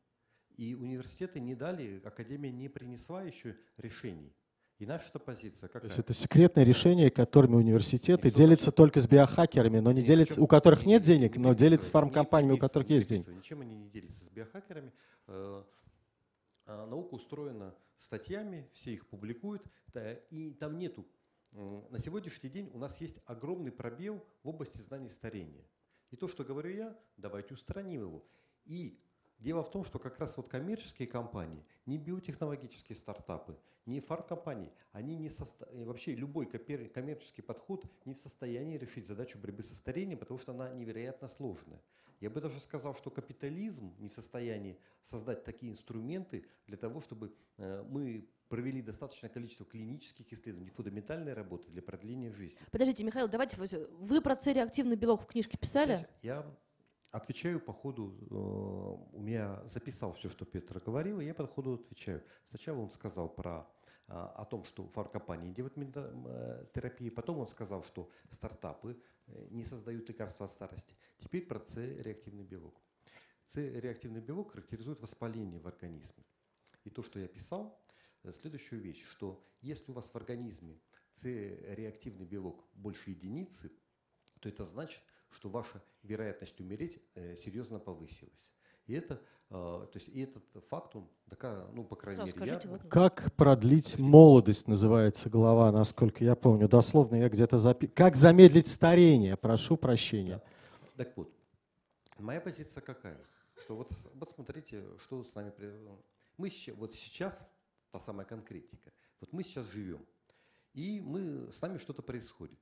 И 0.56 0.74
университеты 0.74 1.38
не 1.40 1.54
дали, 1.54 2.02
академия 2.04 2.50
не 2.50 2.68
принесла 2.68 3.22
еще 3.22 3.56
решений. 3.76 4.34
И 4.78 4.86
наша 4.86 5.18
позиция 5.18 5.68
какая? 5.68 5.80
То 5.80 5.86
есть 5.88 5.98
это 5.98 6.12
секретное 6.12 6.64
решение, 6.64 7.10
которыми 7.10 7.56
университеты 7.56 8.30
делятся 8.30 8.70
только 8.70 9.00
с 9.00 9.08
биохакерами, 9.08 9.80
но 9.80 9.90
не 9.90 10.02
делятся, 10.02 10.40
у 10.40 10.46
которых 10.46 10.86
нет 10.86 11.02
денег, 11.02 11.36
но 11.36 11.52
делятся 11.52 11.88
с 11.88 11.90
фармкомпаниями, 11.90 12.54
у 12.54 12.58
которых 12.58 12.88
есть 12.88 13.08
деньги. 13.08 13.28
Ничем 13.28 13.60
они 13.60 13.74
не 13.74 13.90
делятся 13.90 14.24
с 14.24 14.28
биохакерами. 14.30 14.92
Э, 15.26 15.64
а 16.66 16.86
наука 16.86 17.14
устроена 17.14 17.74
статьями, 17.98 18.68
все 18.72 18.92
их 18.92 19.08
публикуют, 19.08 19.62
и 20.30 20.56
там 20.60 20.78
нету. 20.78 21.04
На 21.52 21.98
сегодняшний 21.98 22.50
день 22.50 22.70
у 22.72 22.78
нас 22.78 23.00
есть 23.00 23.18
огромный 23.24 23.72
пробел 23.72 24.24
в 24.44 24.48
области 24.48 24.78
знаний 24.78 25.08
старения. 25.08 25.64
И 26.10 26.16
то, 26.16 26.28
что 26.28 26.44
говорю 26.44 26.70
я, 26.70 26.98
давайте 27.16 27.54
устраним 27.54 28.02
его. 28.02 28.24
И 28.64 29.00
Дело 29.38 29.62
в 29.62 29.70
том, 29.70 29.84
что 29.84 29.98
как 29.98 30.18
раз 30.18 30.36
вот 30.36 30.48
коммерческие 30.48 31.06
компании, 31.06 31.64
не 31.86 31.96
биотехнологические 31.96 32.96
стартапы, 32.96 33.56
не 33.86 34.00
фармкомпании, 34.00 34.72
они 34.92 35.16
не 35.16 35.28
состо... 35.28 35.68
вообще 35.72 36.14
любой 36.14 36.46
коммерческий 36.46 37.42
подход 37.42 37.86
не 38.04 38.14
в 38.14 38.18
состоянии 38.18 38.76
решить 38.76 39.06
задачу 39.06 39.38
борьбы 39.38 39.62
со 39.62 39.74
старением, 39.74 40.18
потому 40.18 40.40
что 40.40 40.52
она 40.52 40.70
невероятно 40.70 41.28
сложная. 41.28 41.80
Я 42.20 42.30
бы 42.30 42.40
даже 42.40 42.58
сказал, 42.58 42.96
что 42.96 43.10
капитализм 43.10 43.94
не 43.98 44.08
в 44.08 44.12
состоянии 44.12 44.76
создать 45.04 45.44
такие 45.44 45.70
инструменты 45.70 46.44
для 46.66 46.76
того, 46.76 47.00
чтобы 47.00 47.32
э, 47.58 47.84
мы 47.88 48.28
провели 48.48 48.82
достаточное 48.82 49.30
количество 49.30 49.64
клинических 49.64 50.32
исследований, 50.32 50.70
фундаментальной 50.70 51.32
работы 51.32 51.70
для 51.70 51.82
продления 51.82 52.32
жизни. 52.32 52.58
Подождите, 52.72 53.04
Михаил, 53.04 53.28
давайте 53.28 53.56
вы 53.56 54.20
про 54.20 54.36
С-реактивный 54.36 54.96
белок 54.96 55.22
в 55.22 55.26
книжке 55.26 55.56
писали? 55.56 56.08
Я 56.22 56.44
Отвечаю 57.10 57.58
по 57.58 57.72
ходу, 57.72 58.18
э, 58.20 58.34
у 59.16 59.20
меня 59.22 59.62
записал 59.66 60.12
все, 60.12 60.28
что 60.28 60.44
Петр 60.44 60.78
говорил, 60.78 61.20
и 61.20 61.24
я 61.24 61.32
по 61.32 61.46
ходу 61.46 61.74
отвечаю. 61.74 62.22
Сначала 62.50 62.80
он 62.80 62.90
сказал 62.90 63.34
про 63.34 63.66
э, 64.08 64.12
о 64.12 64.44
том, 64.44 64.64
что 64.64 64.86
фармкомпании 64.88 65.50
делают 65.50 65.74
э, 65.78 66.66
терапии, 66.74 67.08
потом 67.08 67.38
он 67.38 67.48
сказал, 67.48 67.82
что 67.82 68.10
стартапы 68.30 69.00
не 69.50 69.64
создают 69.64 70.06
лекарства 70.08 70.44
от 70.46 70.52
старости. 70.52 70.94
Теперь 71.18 71.46
про 71.46 71.60
С-реактивный 71.60 72.44
белок. 72.44 72.78
С-реактивный 73.46 74.20
белок 74.20 74.52
характеризует 74.52 75.00
воспаление 75.00 75.60
в 75.60 75.66
организме. 75.66 76.24
И 76.84 76.90
то, 76.90 77.02
что 77.02 77.18
я 77.18 77.28
писал, 77.28 77.82
следующую 78.32 78.82
вещь, 78.82 79.02
что 79.06 79.42
если 79.62 79.92
у 79.92 79.94
вас 79.94 80.10
в 80.10 80.16
организме 80.16 80.78
С-реактивный 81.12 82.26
белок 82.26 82.64
больше 82.74 83.10
единицы, 83.10 83.72
то 84.40 84.48
это 84.48 84.64
значит, 84.66 85.02
что 85.30 85.48
ваша 85.48 85.82
вероятность 86.02 86.60
умереть 86.60 86.98
э, 87.14 87.36
серьезно 87.36 87.78
повысилась. 87.78 88.52
И 88.86 88.94
это, 88.94 89.20
э, 89.50 89.54
то 89.54 89.90
есть, 89.94 90.08
и 90.08 90.20
этот 90.22 90.44
факт, 90.68 90.96
он 90.96 91.08
такая, 91.28 91.66
ну, 91.72 91.84
по 91.84 91.94
крайней 91.94 92.22
Сразу 92.22 92.36
мере, 92.36 92.46
скажите, 92.46 92.68
я... 92.70 92.90
Как 92.90 93.32
продлить 93.34 93.98
молодость, 93.98 94.66
называется 94.66 95.28
глава, 95.28 95.70
насколько 95.70 96.24
я 96.24 96.34
помню. 96.34 96.68
Дословно 96.68 97.16
я 97.16 97.28
где-то 97.28 97.58
записал. 97.58 97.94
Как 97.94 98.16
замедлить 98.16 98.66
старение, 98.66 99.36
прошу 99.36 99.76
прощения. 99.76 100.42
Да. 100.96 101.04
Так 101.04 101.16
вот, 101.16 101.30
моя 102.18 102.40
позиция 102.40 102.80
какая? 102.80 103.20
Что 103.60 103.76
вот, 103.76 103.92
вот 104.14 104.30
смотрите, 104.30 104.82
что 104.98 105.22
с 105.22 105.34
нами... 105.34 105.52
Мы 106.36 106.50
вот 106.76 106.94
сейчас, 106.94 107.44
та 107.90 108.00
самая 108.00 108.24
конкретика, 108.26 108.92
вот 109.20 109.32
мы 109.32 109.42
сейчас 109.42 109.66
живем, 109.66 110.06
и 110.72 111.00
мы, 111.00 111.52
с 111.52 111.60
нами 111.60 111.78
что-то 111.78 112.02
происходит. 112.02 112.58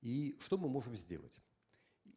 И 0.00 0.38
что 0.40 0.56
мы 0.56 0.68
можем 0.68 0.96
сделать? 0.96 1.32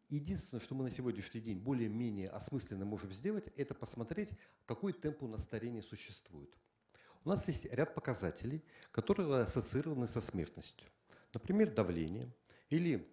Единственное, 0.08 0.62
что 0.62 0.74
мы 0.74 0.84
на 0.84 0.90
сегодняшний 0.90 1.40
день 1.40 1.58
более-менее 1.58 2.28
осмысленно 2.30 2.86
можем 2.86 3.12
сделать, 3.12 3.48
это 3.56 3.74
посмотреть, 3.74 4.30
какой 4.64 4.94
темп 4.94 5.22
у 5.24 5.28
нас 5.28 5.42
старения 5.42 5.82
существует. 5.82 6.50
У 7.24 7.28
нас 7.28 7.46
есть 7.46 7.66
ряд 7.66 7.94
показателей, 7.94 8.64
которые 8.90 9.42
ассоциированы 9.42 10.08
со 10.08 10.22
смертностью. 10.22 10.88
Например, 11.34 11.70
давление 11.70 12.32
или 12.70 13.06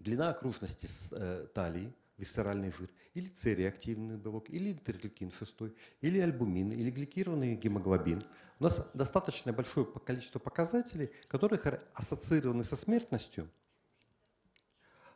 длина 0.00 0.30
окружности 0.30 0.88
э, 1.10 1.48
талии, 1.52 1.92
висцеральный 2.16 2.70
жир, 2.70 2.88
или 3.12 3.30
С-реактивный 3.34 4.16
белок, 4.16 4.48
или 4.48 4.72
интерлейкин 4.72 5.32
6, 5.32 5.54
или 6.00 6.18
альбумин, 6.18 6.72
или 6.72 6.90
гликированный 6.90 7.56
гемоглобин. 7.56 8.22
У 8.58 8.64
нас 8.64 8.80
достаточно 8.94 9.52
большое 9.52 9.84
количество 9.84 10.38
показателей, 10.38 11.10
которые 11.28 11.60
ассоциированы 11.92 12.64
со 12.64 12.76
смертностью– 12.76 13.50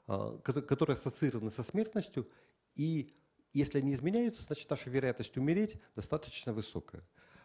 которые 0.06 0.94
ассоциированы 0.94 1.50
со 1.50 1.62
смертностью, 1.62 2.28
и 2.74 3.14
если 3.52 3.78
они 3.78 3.94
изменяются, 3.94 4.42
значит 4.42 4.68
наша 4.68 4.90
вероятность 4.90 5.36
умереть 5.36 5.76
достаточно 5.94 6.52
высокая. 6.52 7.02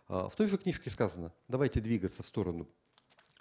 А, 0.07 0.29
в 0.29 0.35
той 0.35 0.47
же 0.47 0.57
книжке 0.57 0.89
сказано, 0.89 1.33
давайте 1.47 1.79
двигаться 1.79 2.21
в 2.21 2.25
сторону 2.25 2.67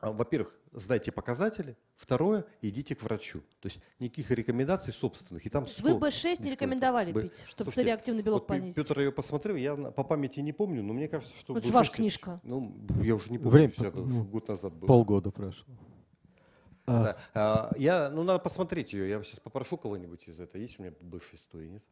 а, 0.00 0.12
во-первых, 0.12 0.58
сдайте 0.72 1.12
показатели. 1.12 1.76
Второе, 1.94 2.46
идите 2.62 2.94
к 2.94 3.02
врачу. 3.02 3.40
То 3.60 3.66
есть 3.66 3.82
никаких 3.98 4.30
рекомендаций 4.30 4.94
собственных. 4.94 5.44
И 5.44 5.50
там 5.50 5.66
100, 5.66 5.82
Вы 5.82 5.90
B6 5.90 6.42
не 6.42 6.52
рекомендовали 6.52 7.12
Б... 7.12 7.22
пить, 7.24 7.44
чтобы 7.46 7.70
Слушайте, 7.70 7.90
реактивный 7.90 8.22
белок 8.22 8.40
вот 8.40 8.46
понизить? 8.46 8.76
Петр 8.76 8.98
ее 8.98 9.12
посмотрел, 9.12 9.56
я 9.56 9.76
по 9.76 10.02
памяти 10.02 10.40
не 10.40 10.54
помню, 10.54 10.82
но 10.82 10.94
мне 10.94 11.06
кажется, 11.06 11.36
что... 11.38 11.58
Это 11.58 11.68
ваша 11.68 11.92
книжка. 11.92 12.40
Ну, 12.44 12.74
я 13.02 13.14
уже 13.14 13.30
не 13.30 13.36
помню, 13.36 13.50
Время, 13.50 13.92
ну, 13.92 14.24
год 14.24 14.48
назад 14.48 14.72
было. 14.72 14.86
Полгода 14.86 15.30
прошло. 15.30 15.66
А. 16.90 17.04
Да. 17.04 17.16
А, 17.34 17.72
я, 17.76 18.10
ну, 18.10 18.22
надо 18.24 18.40
посмотреть 18.40 18.92
ее. 18.92 19.08
Я 19.08 19.22
сейчас 19.22 19.40
попрошу 19.40 19.76
кого-нибудь 19.76 20.28
из 20.28 20.40
этого. 20.40 20.60
Есть 20.60 20.78
у 20.78 20.82
меня 20.82 20.92
бывший 21.00 21.38
стои, 21.38 21.68
нет? 21.68 21.82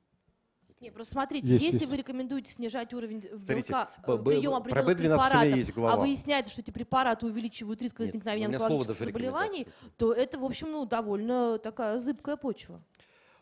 Не, 0.81 0.91
просто 0.91 1.15
смотрите, 1.15 1.49
Есть, 1.49 1.65
если 1.65 1.79
есть. 1.79 1.91
вы 1.91 1.97
рекомендуете 1.97 2.53
снижать 2.53 2.95
уровень 2.95 3.21
Смотрите, 3.23 3.73
белка, 3.73 3.91
э, 4.07 4.17
б- 4.17 4.31
прием 4.31 4.63
про 4.63 4.81
определенных 4.81 4.87
B12 4.87 5.01
у 5.01 5.03
меня 5.03 5.17
препаратов, 5.17 5.57
есть 5.57 5.73
а 5.77 5.97
выясняется, 5.97 6.53
что 6.53 6.61
эти 6.61 6.71
препараты 6.71 7.27
увеличивают 7.27 7.83
риск 7.83 7.99
Нет, 7.99 8.07
возникновения 8.07 8.59
слово 8.59 8.75
онкологических 8.75 9.07
заболеваний, 9.07 9.67
то 9.97 10.13
это, 10.13 10.39
в 10.39 10.45
общем, 10.45 10.71
ну, 10.71 10.87
довольно 10.87 11.59
такая 11.59 11.99
зыбкая 11.99 12.37
почва. 12.37 12.81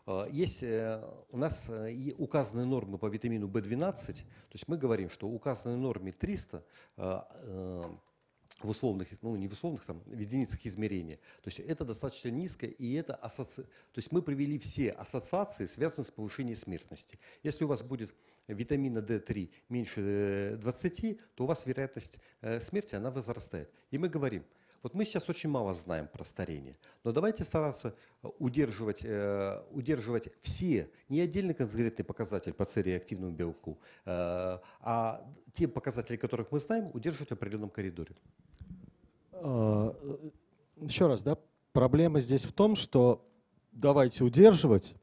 А, 0.07 0.27
Есть 0.31 0.63
э, 0.63 0.99
у 1.31 1.37
нас 1.37 1.65
э, 1.69 2.11
указанные 2.17 2.65
нормы 2.65 2.97
по 2.97 3.05
витамину 3.05 3.47
В12, 3.47 4.05
то 4.05 4.13
есть 4.53 4.67
мы 4.67 4.77
говорим, 4.77 5.11
что 5.11 5.27
указанной 5.27 5.77
норме 5.77 6.13
300 6.13 6.63
а, 6.95 7.27
э, 7.43 7.83
в 8.61 8.69
условных, 8.69 9.09
ну 9.21 9.35
не 9.35 9.47
в 9.47 9.53
условных, 9.53 9.85
там, 9.85 10.01
в 10.05 10.19
единицах 10.19 10.65
измерения. 10.65 11.17
То 11.43 11.49
есть 11.49 11.59
это 11.59 11.85
достаточно 11.85 12.29
низко, 12.29 12.65
и 12.65 12.93
это 12.93 13.15
асоци... 13.15 13.63
То 13.63 13.97
есть 13.97 14.11
мы 14.11 14.21
привели 14.21 14.57
все 14.57 14.91
ассоциации, 14.91 15.65
связанные 15.65 16.05
с 16.05 16.11
повышением 16.11 16.57
смертности. 16.57 17.19
Если 17.43 17.65
у 17.65 17.67
вас 17.67 17.83
будет 17.83 18.13
витамина 18.47 18.99
D3 18.99 19.49
меньше 19.69 20.01
э, 20.01 20.57
20, 20.57 21.19
то 21.35 21.43
у 21.43 21.47
вас 21.47 21.65
вероятность 21.65 22.19
э, 22.41 22.59
смерти, 22.59 22.95
она 22.95 23.11
возрастает. 23.11 23.71
И 23.91 23.97
мы 23.97 24.09
говорим, 24.09 24.43
вот 24.83 24.93
мы 24.93 25.05
сейчас 25.05 25.29
очень 25.29 25.49
мало 25.49 25.73
знаем 25.73 26.07
про 26.07 26.23
старение, 26.23 26.77
но 27.03 27.11
давайте 27.11 27.43
стараться 27.43 27.95
э, 28.23 28.27
удерживать, 28.39 29.03
э, 29.03 29.63
удерживать 29.71 30.29
все, 30.41 30.89
не 31.09 31.21
отдельный 31.21 31.53
конкретный 31.53 32.05
показатель 32.05 32.53
по 32.53 32.65
цереактивному 32.65 33.33
белку, 33.33 33.79
э, 34.05 34.59
а 34.81 35.25
те 35.53 35.67
показатели, 35.67 36.17
которых 36.17 36.51
мы 36.51 36.59
знаем, 36.59 36.89
удерживать 36.93 37.29
в 37.29 37.33
определенном 37.33 37.69
коридоре. 37.69 38.15
А, 39.33 39.95
э, 40.01 40.29
Еще 40.81 41.07
раз, 41.07 41.23
да, 41.23 41.37
проблема 41.73 42.19
здесь 42.19 42.45
в 42.45 42.53
том, 42.53 42.75
что 42.75 43.25
давайте 43.71 44.23
удерживать, 44.23 44.95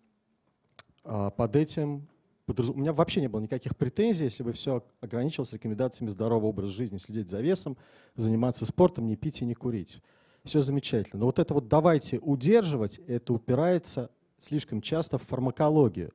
а 1.05 1.31
под 1.31 1.57
этим 1.57 2.09
подразу- 2.47 2.73
у 2.73 2.77
меня 2.77 2.93
вообще 2.93 3.21
не 3.21 3.29
было 3.29 3.41
никаких 3.41 3.77
претензий, 3.77 4.25
если 4.25 4.43
бы 4.43 4.53
все 4.53 4.85
ограничивалось 5.01 5.53
рекомендациями 5.53 6.11
здорового 6.11 6.49
образа 6.49 6.73
жизни, 6.73 6.99
следить 6.99 7.29
за 7.29 7.41
весом, 7.41 7.77
заниматься 8.17 8.67
спортом, 8.67 9.07
не 9.07 9.17
пить 9.17 9.43
и 9.43 9.45
не 9.45 9.55
курить. 9.55 10.01
Все 10.45 10.61
замечательно. 10.61 11.21
Но 11.21 11.27
вот 11.27 11.39
это 11.39 11.55
вот 11.55 11.69
давайте 11.69 12.19
удерживать, 12.19 12.99
это 13.07 13.33
упирается 13.33 14.11
слишком 14.39 14.83
часто 14.83 15.17
в 15.19 15.23
фармакологию. 15.23 16.13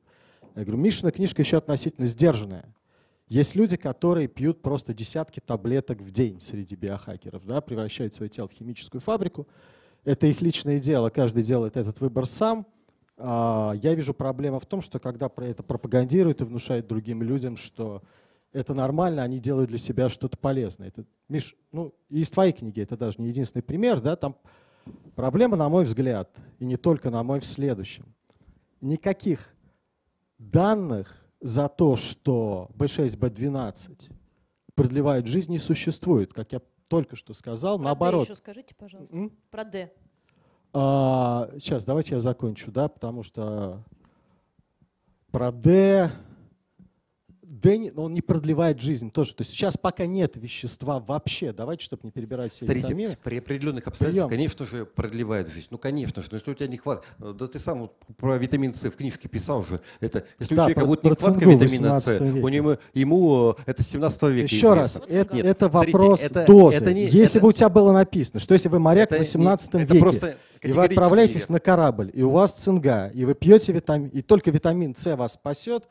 Я 0.56 0.64
говорю, 0.64 0.78
Мишина 0.78 1.12
книжка 1.12 1.42
еще 1.42 1.58
относительно 1.58 2.06
сдержанная. 2.06 2.76
Есть 3.28 3.56
люди, 3.56 3.78
которые 3.78 4.28
пьют 4.28 4.62
просто 4.62 4.94
десятки 4.94 5.40
таблеток 5.40 6.02
в 6.02 6.12
день 6.12 6.42
среди 6.42 6.76
биохакеров, 6.76 7.46
да, 7.46 7.62
превращают 7.62 8.14
свое 8.14 8.30
тело 8.30 8.48
в 8.48 8.52
химическую 8.52 9.02
фабрику. 9.02 9.48
Это 10.04 10.26
их 10.26 10.42
личное 10.42 10.80
дело, 10.80 11.10
каждый 11.10 11.44
делает 11.44 11.78
этот 11.78 12.00
выбор 12.02 12.26
сам. 12.26 12.66
А, 13.20 13.74
Я 13.82 13.94
вижу 13.94 14.14
проблема 14.14 14.60
в 14.60 14.66
том, 14.66 14.82
что 14.82 15.00
когда 15.00 15.30
это 15.38 15.62
пропагандируют 15.62 16.42
и 16.42 16.46
внушают 16.46 16.88
другим 16.88 17.22
людям, 17.22 17.58
что 17.58 18.02
это 18.54 18.74
нормально, 18.74 19.22
они 19.24 19.40
делают 19.40 19.70
для 19.70 19.78
себя 19.78 20.10
что-то 20.10 20.38
полезное. 20.38 20.88
Это, 20.88 21.06
Миш, 21.28 21.56
ну, 21.72 21.94
и 22.10 22.22
из 22.22 22.30
твоей 22.30 22.54
книги 22.54 22.82
это 22.82 22.98
даже 22.98 23.22
не 23.22 23.28
единственный 23.28 23.62
пример, 23.62 24.02
да, 24.02 24.16
там 24.16 24.36
проблема, 25.16 25.56
на 25.58 25.70
мой 25.70 25.84
взгляд, 25.84 26.36
и 26.58 26.66
не 26.66 26.78
только 26.78 27.10
на 27.10 27.22
мой, 27.22 27.42
в 27.42 27.46
следующем. 27.46 28.06
Никаких 28.82 29.54
данных 30.38 31.14
за 31.42 31.68
то, 31.68 31.96
что 31.98 32.70
B6, 32.76 33.20
B12 33.20 34.10
продлевает 34.74 35.28
жизнь, 35.28 35.52
не 35.52 35.60
существует. 35.60 36.34
Как 36.34 36.54
я 36.54 36.62
только 36.88 37.16
что 37.16 37.34
сказал, 37.34 37.78
Про 37.78 37.86
наоборот. 37.86 38.28
D 38.28 38.32
еще 38.32 38.38
скажите, 38.38 38.74
пожалуйста. 38.76 39.16
М? 39.16 39.32
Про 39.52 39.64
D. 39.66 39.92
А, 40.74 41.50
сейчас, 41.54 41.86
давайте 41.86 42.14
я 42.14 42.20
закончу, 42.20 42.72
да, 42.72 42.88
потому 42.88 43.24
что 43.24 43.84
про 45.32 45.52
D, 45.52 46.12
Не- 47.64 47.92
ну, 47.92 48.04
он 48.04 48.14
не 48.14 48.22
продлевает 48.22 48.80
жизнь 48.80 49.10
тоже. 49.10 49.34
То 49.34 49.42
есть 49.42 49.52
сейчас 49.52 49.76
пока 49.76 50.06
нет 50.06 50.34
вещества 50.36 51.00
вообще, 51.00 51.52
давайте, 51.52 51.84
чтобы 51.84 52.02
не 52.04 52.12
перебирать 52.12 52.52
все 52.52 52.66
Смотрите, 52.66 52.90
витамины. 52.90 53.18
при 53.24 53.40
определенных 53.40 53.88
обстоятельствах, 53.88 54.30
Прием. 54.30 54.40
конечно 54.40 54.66
же, 54.68 54.86
продлевает 54.86 55.48
жизнь. 55.50 55.68
Ну, 55.72 55.80
конечно 55.80 56.22
же, 56.22 56.28
но 56.32 56.38
если 56.38 56.52
у 56.52 56.54
тебя 56.54 56.68
не 56.68 56.78
хватает, 56.78 57.08
да 57.20 57.48
ты 57.48 57.58
сам 57.58 57.82
вот 57.82 57.94
про 58.18 58.38
витамин 58.38 58.74
С 58.76 58.84
в 58.84 58.92
книжке 58.96 59.28
писал 59.28 59.64
же, 59.64 59.82
это, 60.00 60.26
если 60.38 60.54
Да, 60.56 60.62
у 60.64 60.66
человека 60.66 60.80
про- 60.82 60.88
будет 60.88 61.04
нехватка 61.04 61.40
витамина 61.50 61.68
С, 61.68 61.72
18 62.06 62.22
веке. 62.22 62.40
у 62.46 62.48
него, 62.50 62.78
ему 62.94 63.56
э, 63.58 63.62
это 63.66 63.82
с 63.84 63.88
17 63.88 64.30
века 64.30 64.44
Еще 64.46 64.56
известно. 64.58 64.76
раз, 64.76 65.02
это, 65.08 65.36
Нет, 65.36 65.46
это 65.48 65.70
смотрите, 65.70 65.98
вопрос 65.98 66.22
это- 66.22 66.46
дозы. 66.46 66.78
это 66.78 66.94
не- 66.94 67.06
Если 67.06 67.24
это- 67.38 67.40
бы 67.40 67.48
у 67.48 67.52
тебя 67.52 67.70
было 67.70 67.92
написано, 67.92 68.40
что 68.40 68.54
если 68.54 68.70
вы 68.70 68.78
моряк 68.80 69.06
Это 69.12 69.16
в 69.16 69.18
не- 69.18 69.24
18 69.26 69.70
это 69.82 69.92
веке, 69.94 70.00
просто 70.00 70.38
и 70.62 70.72
вы 70.72 70.84
отправляетесь 70.84 71.50
на 71.50 71.60
корабль, 71.60 72.12
и 72.14 72.22
у 72.22 72.30
вас 72.30 72.52
цинга, 72.54 73.08
и 73.08 73.26
вы 73.26 73.34
пьете 73.34 73.72
витамин, 73.74 74.10
и 74.10 74.22
только 74.22 74.52
витамин 74.52 74.96
С 74.96 75.16
вас 75.16 75.34
спасет, 75.34 75.86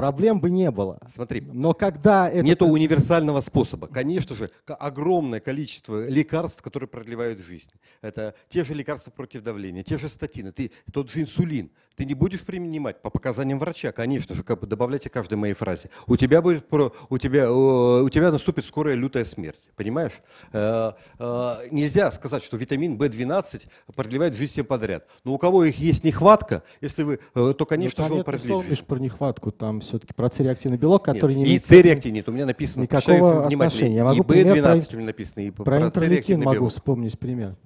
проблем 0.00 0.40
бы 0.40 0.48
не 0.48 0.70
было. 0.70 0.98
Смотри, 1.06 1.42
Но 1.42 1.74
когда 1.74 2.26
это... 2.26 2.42
Нету 2.42 2.66
универсального 2.66 3.42
способа. 3.42 3.86
Конечно 3.86 4.34
же, 4.34 4.50
огромное 4.66 5.40
количество 5.40 6.06
лекарств, 6.06 6.62
которые 6.62 6.88
продлевают 6.88 7.40
жизнь. 7.40 7.70
Это 8.00 8.34
те 8.48 8.64
же 8.64 8.72
лекарства 8.72 9.10
против 9.10 9.42
давления, 9.42 9.82
те 9.82 9.98
же 9.98 10.08
статины, 10.08 10.52
ты, 10.52 10.70
тот 10.90 11.10
же 11.10 11.20
инсулин. 11.20 11.70
Ты 12.00 12.06
не 12.06 12.14
будешь 12.14 12.40
принимать 12.40 13.02
по 13.02 13.10
показаниям 13.10 13.58
врача, 13.58 13.92
конечно 13.92 14.34
же, 14.34 14.42
как 14.42 14.58
бы 14.60 14.66
добавляйте 14.66 15.10
каждой 15.10 15.34
моей 15.34 15.52
фразе. 15.52 15.90
У 16.06 16.16
тебя, 16.16 16.40
будет, 16.40 16.66
про- 16.66 16.94
у 17.10 17.18
тебя, 17.18 17.52
у 17.52 18.08
тебя 18.08 18.32
наступит 18.32 18.64
скорая 18.64 18.94
лютая 18.94 19.26
смерть. 19.26 19.60
Понимаешь? 19.76 20.14
Э, 20.54 20.92
э, 21.18 21.52
Нельзя 21.70 22.10
сказать, 22.10 22.42
что 22.42 22.56
витамин 22.56 22.96
В12 22.96 23.66
продлевает 23.94 24.34
жизнь 24.34 24.52
всем 24.52 24.64
подряд. 24.64 25.06
Но 25.24 25.34
у 25.34 25.36
кого 25.38 25.62
их 25.64 25.78
есть 25.78 26.02
нехватка, 26.02 26.62
если 26.80 27.02
вы, 27.02 27.20
э, 27.34 27.52
то, 27.58 27.66
конечно 27.66 28.02
Ну, 28.04 28.08
там 28.08 28.12
же, 28.14 28.18
он 28.20 28.24
продлит 28.24 28.66
жизнь. 28.66 28.84
про 28.86 28.96
нехватку, 28.98 29.52
там 29.52 29.80
все-таки 29.80 30.14
про 30.14 30.30
цереактивный 30.30 30.78
белок, 30.78 31.04
который 31.04 31.34
Нет, 31.34 31.36
не 31.36 31.42
и 31.44 31.48
имеет 31.58 31.66
С-реактив 31.66 32.12
нет, 32.14 32.26
у 32.30 32.32
меня 32.32 32.46
написано. 32.46 32.84
никакого 32.84 33.46
отношения. 33.46 33.96
Я 33.96 34.04
могу 34.06 34.22
и 34.22 34.26
пример 34.26 34.56
про- 34.62 34.72
B12 34.76 34.94
у 34.94 34.96
меня 34.96 35.06
написано, 35.08 35.40
и 35.42 35.50
Про 35.50 35.64
про 35.66 35.90
цереактивный 35.90 36.46
могу 36.46 36.60
белок. 36.60 36.70
вспомнить 36.72 37.18
пример. 37.18 37.56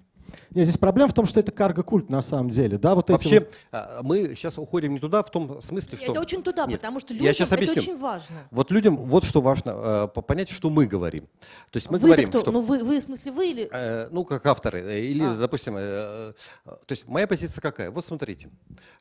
Нет, 0.55 0.67
здесь 0.67 0.79
проблема 0.79 1.11
в 1.11 1.15
том, 1.15 1.27
что 1.27 1.41
это 1.41 1.51
карго-культ 1.51 2.09
на 2.11 2.23
самом 2.23 2.51
деле. 2.51 2.79
Да, 2.79 2.95
вот 2.95 3.11
эти 3.11 3.13
Вообще, 3.13 3.41
вот- 3.41 3.53
а, 3.73 4.01
мы 4.03 4.35
сейчас 4.37 4.57
уходим 4.57 4.95
не 4.95 5.01
туда 5.01 5.23
в 5.23 5.31
том 5.31 5.61
смысле, 5.61 5.99
что... 5.99 6.07
Это 6.13 6.21
очень 6.21 6.43
туда, 6.43 6.67
Нет, 6.67 6.81
потому 6.81 7.01
что 7.01 7.13
я 7.13 7.19
людям 7.21 7.35
щас 7.35 7.49
это 7.49 7.55
объясню. 7.57 7.83
очень 7.83 7.99
важно. 7.99 8.37
Вот 8.51 8.71
людям 8.71 8.97
вот 8.97 9.25
что 9.25 9.41
важно 9.41 9.71
э, 9.75 10.09
по- 10.15 10.23
понять, 10.23 10.49
что 10.51 10.71
мы 10.71 10.87
говорим. 10.87 11.27
То 11.71 11.77
есть 11.77 11.89
мы 11.91 11.95
Вы-то 11.99 12.07
говорим, 12.07 12.29
кто? 12.31 12.41
что... 12.41 12.53
Ну 12.53 12.61
вы, 12.63 12.85
вы, 12.85 13.01
в 13.01 13.05
смысле, 13.05 13.33
вы 13.33 13.51
или... 13.51 13.69
Э, 13.73 14.09
ну, 14.11 14.25
как 14.25 14.47
авторы, 14.47 14.81
э, 14.81 15.01
или, 15.01 15.25
А. 15.25 15.35
допустим, 15.37 15.75
э, 15.77 15.81
э, 15.81 16.33
то 16.65 16.77
есть 16.91 17.07
моя 17.09 17.27
позиция 17.27 17.61
какая? 17.61 17.91
Вот 17.91 18.05
смотрите, 18.05 18.49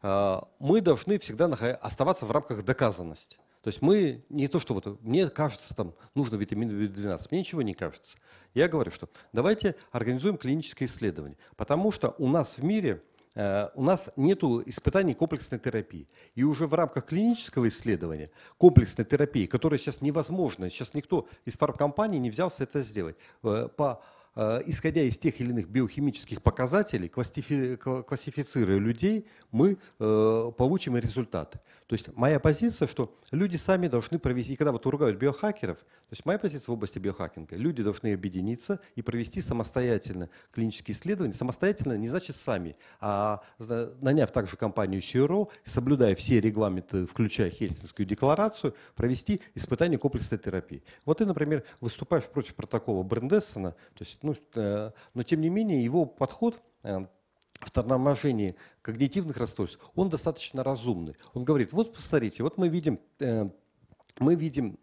э, 0.02 0.36
мы 0.60 0.82
должны 0.82 1.20
всегда 1.20 1.46
оставаться 1.82 2.26
в 2.26 2.32
рамках 2.32 2.66
доказанности. 2.66 3.38
То 3.64 3.70
есть 3.70 3.82
мы 3.82 4.26
не 4.30 4.50
то, 4.50 4.60
что 4.60 4.74
вот 4.74 5.02
мне 5.02 5.30
кажется, 5.30 5.74
там 5.74 5.94
нужно 6.16 6.36
витамин 6.36 6.70
B12, 6.70 7.28
мне 7.32 7.40
ничего 7.40 7.62
не 7.62 7.74
кажется. 7.74 8.18
Я 8.54 8.68
говорю, 8.68 8.92
что 8.92 9.08
давайте 9.32 9.76
организуем 9.92 10.38
клиническое 10.38 10.88
исследование, 10.88 11.38
потому 11.56 11.92
что 11.92 12.16
у 12.18 12.28
нас 12.28 12.58
в 12.58 12.64
мире 12.64 13.02
э, 13.36 13.70
у 13.76 13.84
нас 13.84 14.12
нет 14.16 14.44
испытаний 14.44 15.14
комплексной 15.14 15.60
терапии. 15.60 16.08
И 16.36 16.44
уже 16.44 16.68
в 16.68 16.74
рамках 16.74 17.06
клинического 17.06 17.68
исследования 17.68 18.32
комплексной 18.58 19.06
терапии, 19.06 19.46
которая 19.46 19.80
сейчас 19.80 20.02
невозможна, 20.02 20.70
сейчас 20.70 20.94
никто 20.94 21.28
из 21.46 21.58
фармкомпаний 21.58 22.20
не 22.20 22.30
взялся 22.30 22.64
это 22.64 22.82
сделать, 22.82 23.16
э, 23.44 23.68
по 23.76 24.02
исходя 24.36 25.02
из 25.02 25.18
тех 25.18 25.40
или 25.40 25.50
иных 25.50 25.70
биохимических 25.70 26.42
показателей, 26.42 27.08
классифи- 27.08 27.78
кла- 27.78 28.04
классифицируя 28.04 28.78
людей, 28.78 29.28
мы 29.52 29.78
э, 30.00 30.52
получим 30.58 30.98
результаты. 30.98 31.60
То 31.88 31.96
есть 31.96 32.08
моя 32.16 32.40
позиция, 32.40 32.88
что 32.88 33.16
люди 33.32 33.58
сами 33.58 33.88
должны 33.88 34.18
провести, 34.18 34.54
и 34.54 34.56
когда 34.56 34.72
вот 34.72 34.84
ругают 34.88 35.20
биохакеров, 35.20 35.78
то 35.78 35.86
есть 36.10 36.26
моя 36.26 36.40
позиция 36.40 36.72
в 36.72 36.76
области 36.76 36.98
биохакинга, 36.98 37.56
люди 37.56 37.84
должны 37.84 38.14
объединиться 38.14 38.80
и 38.96 39.04
провести 39.04 39.42
самостоятельно 39.42 40.30
клинические 40.54 40.96
исследования. 40.96 41.34
Самостоятельно 41.36 41.96
не 41.98 42.08
значит 42.08 42.36
сами, 42.36 42.76
а 43.00 43.44
наняв 44.02 44.32
также 44.32 44.58
компанию 44.58 45.02
CRO, 45.02 45.50
соблюдая 45.64 46.16
все 46.16 46.40
регламенты, 46.40 47.06
включая 47.06 47.52
Хельсинскую 47.52 48.08
декларацию, 48.08 48.74
провести 48.96 49.42
испытание 49.54 50.00
комплексной 50.00 50.40
терапии. 50.40 50.82
Вот 51.06 51.20
ты, 51.20 51.26
например, 51.28 51.64
выступаешь 51.80 52.26
против 52.26 52.56
протокола 52.56 53.04
Брендессона, 53.04 53.72
то 53.72 54.00
есть, 54.00 54.23
ну, 54.24 54.36
э, 54.56 54.92
но 55.14 55.24
тем 55.24 55.42
не 55.42 55.50
менее 55.50 55.84
его 55.84 56.06
подход 56.06 56.62
э, 56.84 57.06
в 57.60 57.72
торможении 57.72 58.56
когнитивных 58.82 59.38
расстройств, 59.38 59.80
он 59.96 60.10
достаточно 60.10 60.64
разумный. 60.64 61.16
Он 61.34 61.44
говорит, 61.44 61.74
вот 61.74 61.94
посмотрите, 61.94 62.44
вот 62.44 62.58
мы 62.58 62.70
видим, 62.70 63.00
э, 63.20 63.50
мы 64.20 64.36
видим 64.36 64.78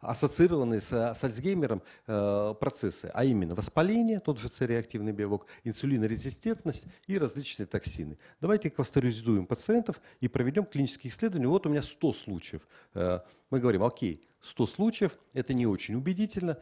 ассоциированные 0.00 0.80
с, 0.80 0.92
с 0.92 1.24
Альцгеймером 1.24 1.82
э, 2.06 2.54
процессы, 2.60 3.10
а 3.12 3.24
именно 3.24 3.54
воспаление, 3.54 4.20
тот 4.20 4.38
же 4.38 4.48
цереактивный 4.48 5.12
белок, 5.12 5.46
инсулинорезистентность 5.64 6.86
и 7.06 7.18
различные 7.18 7.66
токсины. 7.66 8.18
Давайте 8.40 8.70
кластеризуем 8.70 9.46
пациентов 9.46 10.00
и 10.20 10.28
проведем 10.28 10.64
клинические 10.64 11.12
исследования. 11.12 11.48
Вот 11.48 11.66
у 11.66 11.68
меня 11.68 11.82
100 11.82 12.12
случаев. 12.12 12.68
Э, 12.94 13.20
мы 13.50 13.60
говорим, 13.60 13.82
окей, 13.82 14.22
100 14.42 14.66
случаев, 14.66 15.18
это 15.32 15.52
не 15.54 15.66
очень 15.66 15.94
убедительно, 15.94 16.58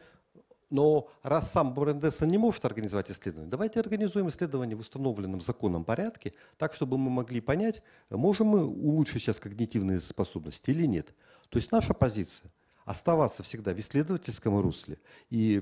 Но 0.73 1.07
раз 1.21 1.51
сам 1.51 1.75
Брендесон 1.75 2.29
не 2.29 2.39
может 2.39 2.65
организовать 2.65 3.11
исследование, 3.11 3.47
давайте 3.47 3.79
организуем 3.79 4.29
исследование 4.29 4.75
в 4.75 4.79
установленном 4.79 5.39
законном 5.39 5.85
порядке, 5.85 6.33
так, 6.57 6.73
чтобы 6.73 6.97
мы 6.97 7.11
могли 7.11 7.41
понять, 7.41 7.83
можем 8.09 8.47
мы 8.47 8.65
улучшить 8.65 9.21
сейчас 9.21 9.39
когнитивные 9.39 9.99
способности 9.99 10.71
или 10.71 10.87
нет. 10.87 11.13
То 11.49 11.59
есть 11.59 11.71
наша 11.71 11.93
позиция– 11.93 12.51
оставаться 12.85 13.43
всегда 13.43 13.71
в 13.75 13.79
исследовательском 13.79 14.59
русле 14.59 14.97
и, 15.29 15.61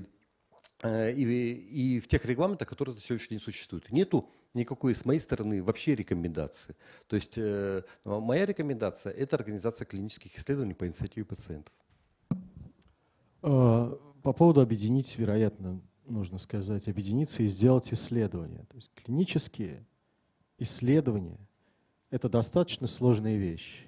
э, 0.82 1.12
и, 1.12 1.96
и 1.96 2.00
в 2.00 2.08
тех 2.08 2.24
регламентах, 2.24 2.66
которые 2.66 2.94
на 2.94 3.00
сегодняшний 3.02 3.36
день 3.36 3.44
существуют. 3.44 3.92
Нету 3.92 4.30
никакой 4.54 4.94
с 4.94 5.04
моей 5.04 5.20
стороны 5.20 5.62
вообще 5.62 5.94
рекомендации. 5.94 6.74
То 7.06 7.16
есть 7.16 7.34
э, 7.36 7.82
моя 8.06 8.46
рекомендация– 8.46 9.12
это 9.18 9.36
организация 9.36 9.84
клинических 9.84 10.34
исследований 10.38 10.72
по 10.72 10.86
инициативе 10.86 11.26
пациентов. 11.26 11.74
По 14.22 14.32
поводу 14.32 14.60
объединить, 14.60 15.18
вероятно, 15.18 15.80
нужно 16.06 16.38
сказать, 16.38 16.88
объединиться 16.88 17.42
и 17.42 17.46
сделать 17.46 17.92
исследования. 17.92 18.64
То 18.68 18.76
есть 18.76 18.90
клинические 18.94 19.84
исследования– 20.58 21.38
это 22.10 22.28
достаточно 22.28 22.86
сложная 22.86 23.36
вещь. 23.36 23.86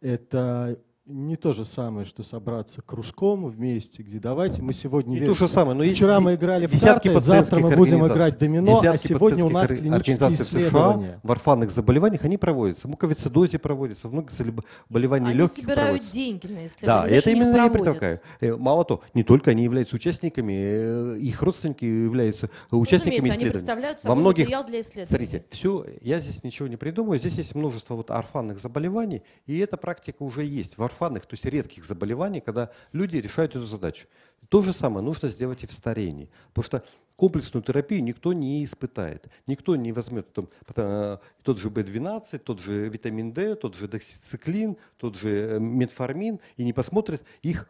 Это 0.00 0.80
не 1.04 1.34
то 1.34 1.52
же 1.52 1.64
самое, 1.64 2.06
что 2.06 2.22
собраться 2.22 2.80
кружком 2.80 3.48
вместе, 3.48 4.04
где 4.04 4.20
давайте 4.20 4.62
мы 4.62 4.72
сегодня... 4.72 5.18
Не 5.18 5.26
то 5.26 5.34
же 5.34 5.48
самое, 5.48 5.76
но 5.76 5.84
Вчера 5.84 6.20
мы 6.20 6.34
играли 6.34 6.66
в 6.66 6.80
карты, 6.80 7.18
завтра 7.18 7.58
мы 7.58 7.76
будем 7.76 8.06
играть 8.06 8.38
домино, 8.38 8.80
а 8.80 8.96
сегодня 8.96 9.44
у 9.44 9.50
нас 9.50 9.68
клинические 9.68 10.34
исследования. 10.34 11.14
США 11.14 11.20
в 11.22 11.32
орфанных 11.32 11.72
заболеваниях 11.72 12.24
они 12.24 12.38
проводятся. 12.38 12.86
Муковицидозе 12.86 13.58
проводятся, 13.58 14.08
в 14.08 14.12
многих 14.12 14.32
заболеваний 14.32 15.30
они 15.30 15.38
легких 15.40 15.64
собирают 15.64 15.78
проводятся. 15.78 16.12
деньги 16.12 16.46
на 16.46 16.66
исследования. 16.66 17.10
Да, 17.10 17.16
это 17.16 17.30
именно 17.30 17.56
я 17.56 17.68
предлагаю. 17.68 18.20
Э, 18.40 18.56
мало 18.56 18.84
того, 18.84 19.02
не 19.12 19.24
только 19.24 19.50
они 19.50 19.64
являются 19.64 19.96
участниками, 19.96 20.52
э, 20.52 21.18
их 21.18 21.42
родственники 21.42 21.84
являются 21.84 22.48
участниками 22.70 23.28
Разумеется, 23.28 23.58
исследований. 23.58 23.86
Они 23.86 23.96
Во 24.04 24.14
многих, 24.14 24.44
материал 24.44 24.64
для 24.64 24.80
исследований. 24.80 25.26
Смотрите, 25.26 25.44
все, 25.50 25.84
я 26.00 26.20
здесь 26.20 26.44
ничего 26.44 26.68
не 26.68 26.76
придумываю, 26.76 27.18
здесь 27.18 27.34
есть 27.34 27.54
множество 27.56 27.94
вот 27.94 28.10
орфанных 28.10 28.60
заболеваний, 28.60 29.22
и 29.46 29.58
эта 29.58 29.76
практика 29.76 30.22
уже 30.22 30.44
есть 30.44 30.78
в 30.78 30.91
орфанных, 30.92 31.26
то 31.26 31.34
есть 31.34 31.44
редких 31.44 31.84
заболеваний, 31.84 32.40
когда 32.40 32.70
люди 32.92 33.16
решают 33.16 33.56
эту 33.56 33.66
задачу. 33.66 34.06
То 34.48 34.62
же 34.62 34.72
самое 34.72 35.04
нужно 35.04 35.28
сделать 35.28 35.64
и 35.64 35.66
в 35.66 35.72
старении. 35.72 36.28
Потому 36.48 36.64
что 36.64 36.84
комплексную 37.16 37.62
терапию 37.62 38.02
никто 38.02 38.32
не 38.32 38.64
испытает. 38.64 39.28
Никто 39.46 39.76
не 39.76 39.92
возьмет 39.92 40.32
там, 40.32 40.48
э, 40.76 41.18
тот 41.42 41.58
же 41.58 41.68
B12, 41.68 42.38
тот 42.38 42.60
же 42.60 42.88
витамин 42.88 43.32
D, 43.32 43.54
тот 43.54 43.74
же 43.74 43.88
доксициклин, 43.88 44.76
тот 44.98 45.16
же 45.16 45.28
э, 45.28 45.58
метформин 45.58 46.38
и 46.56 46.64
не 46.64 46.72
посмотрит 46.72 47.22
их 47.42 47.68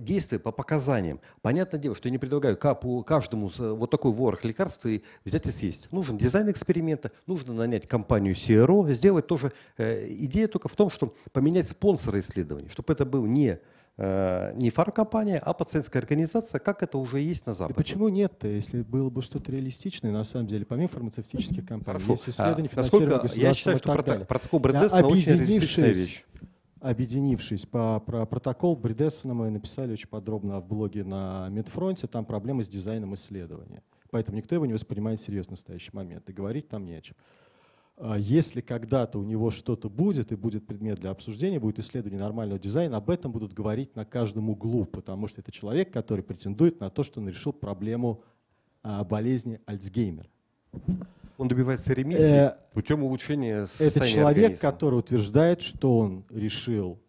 действия 0.00 0.38
по 0.38 0.52
показаниям. 0.52 1.20
Понятное 1.42 1.80
дело, 1.80 1.94
что 1.94 2.08
я 2.08 2.12
не 2.12 2.18
предлагаю 2.18 2.56
каждому 2.56 3.50
вот 3.56 3.90
такой 3.90 4.12
ворох 4.12 4.44
лекарств 4.44 4.84
и 4.86 5.02
взять 5.24 5.46
и 5.46 5.50
съесть. 5.50 5.88
Нужен 5.92 6.18
дизайн 6.18 6.50
эксперимента, 6.50 7.12
нужно 7.26 7.54
нанять 7.54 7.86
компанию 7.86 8.34
CRO, 8.34 8.90
сделать 8.92 9.26
тоже. 9.26 9.52
Идея 9.78 10.48
только 10.48 10.68
в 10.68 10.76
том, 10.76 10.90
что 10.90 11.14
поменять 11.32 11.68
спонсора 11.68 12.20
исследований, 12.20 12.68
чтобы 12.68 12.92
это 12.92 13.04
был 13.04 13.26
не 13.26 13.58
не 13.96 14.70
фармкомпания, 14.70 15.38
а 15.38 15.52
пациентская 15.52 16.02
организация, 16.02 16.58
как 16.58 16.82
это 16.82 16.98
уже 16.98 17.20
есть 17.20 17.46
на 17.46 17.54
Западе. 17.54 17.74
И 17.74 17.76
почему 17.76 18.08
нет-то, 18.08 18.48
если 18.48 18.82
было 18.82 19.08
бы 19.08 19.22
что-то 19.22 19.52
реалистичное, 19.52 20.10
на 20.10 20.24
самом 20.24 20.48
деле, 20.48 20.66
помимо 20.66 20.88
фармацевтических 20.88 21.64
компаний, 21.64 22.00
Хорошо. 22.00 22.12
есть 22.12 22.28
исследования, 22.28 22.68
а, 22.72 22.74
финансируемые 22.74 23.30
Я 23.36 23.54
считаю, 23.54 23.78
что 23.78 23.92
прото- 23.92 24.24
протокол 24.24 24.58
Бредесона 24.58 25.06
очень 25.06 25.30
реалистичная 25.30 25.92
вещь 25.92 26.24
объединившись 26.90 27.64
по, 27.64 27.98
про 28.00 28.26
протокол 28.26 28.76
Бредессона 28.76 29.32
мы 29.32 29.50
написали 29.50 29.92
очень 29.92 30.08
подробно 30.08 30.60
в 30.60 30.66
блоге 30.66 31.02
на 31.02 31.48
Медфронте, 31.48 32.06
там 32.06 32.26
проблемы 32.26 32.62
с 32.62 32.68
дизайном 32.68 33.14
исследования. 33.14 33.82
Поэтому 34.10 34.36
никто 34.36 34.54
его 34.54 34.66
не 34.66 34.74
воспринимает 34.74 35.18
всерьез 35.18 35.46
в 35.46 35.50
настоящий 35.50 35.90
момент, 35.94 36.28
и 36.28 36.32
говорить 36.32 36.68
там 36.68 36.84
не 36.84 36.94
о 36.94 37.00
чем. 37.00 37.16
А 37.96 38.18
если 38.18 38.60
когда-то 38.60 39.18
у 39.18 39.24
него 39.24 39.50
что-то 39.50 39.88
будет, 39.88 40.30
и 40.32 40.36
будет 40.36 40.66
предмет 40.66 41.00
для 41.00 41.10
обсуждения, 41.10 41.58
будет 41.58 41.78
исследование 41.78 42.20
нормального 42.20 42.60
дизайна, 42.60 42.98
об 42.98 43.08
этом 43.08 43.32
будут 43.32 43.54
говорить 43.54 43.96
на 43.96 44.04
каждом 44.04 44.50
углу, 44.50 44.84
потому 44.84 45.26
что 45.26 45.40
это 45.40 45.52
человек, 45.52 45.90
который 45.90 46.22
претендует 46.22 46.80
на 46.80 46.90
то, 46.90 47.02
что 47.02 47.20
он 47.20 47.28
решил 47.28 47.52
проблему 47.52 48.22
а, 48.82 49.04
болезни 49.04 49.58
Альцгеймера. 49.64 50.28
Он 51.36 51.48
добивается 51.48 51.92
ремиссии 51.92 52.48
э, 52.48 52.56
путем 52.72 53.02
улучшения 53.02 53.66
состояния 53.66 53.90
Это 53.96 54.06
человек, 54.06 54.44
организма. 54.44 54.70
который 54.70 54.98
утверждает, 55.00 55.62
что 55.62 55.98
он 55.98 56.24
решил 56.30 57.00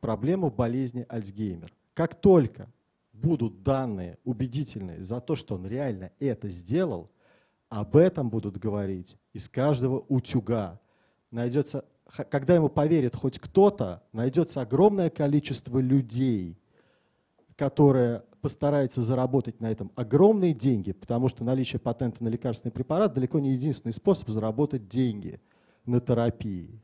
проблему 0.00 0.50
болезни 0.50 1.04
Альцгеймер. 1.08 1.72
Как 1.92 2.14
только 2.14 2.68
будут 3.12 3.62
данные 3.62 4.18
убедительные 4.24 5.02
за 5.02 5.20
то, 5.20 5.36
что 5.36 5.54
он 5.54 5.66
реально 5.66 6.10
это 6.18 6.48
сделал, 6.48 7.10
об 7.68 7.96
этом 7.96 8.30
будут 8.30 8.58
говорить 8.58 9.16
из 9.32 9.48
каждого 9.48 10.04
утюга. 10.08 10.80
Найдется, 11.30 11.84
когда 12.30 12.54
ему 12.54 12.68
поверит 12.68 13.16
хоть 13.16 13.38
кто-то, 13.38 14.02
найдется 14.12 14.60
огромное 14.60 15.10
количество 15.10 15.78
людей, 15.78 16.58
которые 17.56 18.22
постарается 18.44 19.00
заработать 19.00 19.62
на 19.62 19.70
этом 19.72 19.90
огромные 19.94 20.52
деньги, 20.52 20.92
потому 20.92 21.30
что 21.30 21.44
наличие 21.44 21.80
патента 21.80 22.22
на 22.22 22.28
лекарственный 22.28 22.72
препарат 22.72 23.14
далеко 23.14 23.38
не 23.38 23.52
единственный 23.52 23.92
способ 23.92 24.28
заработать 24.28 24.86
деньги 24.86 25.40
на 25.86 25.98
терапии. 25.98 26.82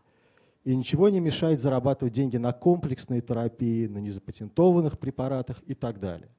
И 0.64 0.74
ничего 0.74 1.10
не 1.10 1.20
мешает 1.20 1.60
зарабатывать 1.60 2.14
деньги 2.14 2.38
на 2.38 2.54
комплексной 2.54 3.20
терапии, 3.20 3.88
на 3.88 3.98
незапатентованных 3.98 4.98
препаратах 4.98 5.60
и 5.66 5.74
так 5.74 6.00
далее. 6.00 6.30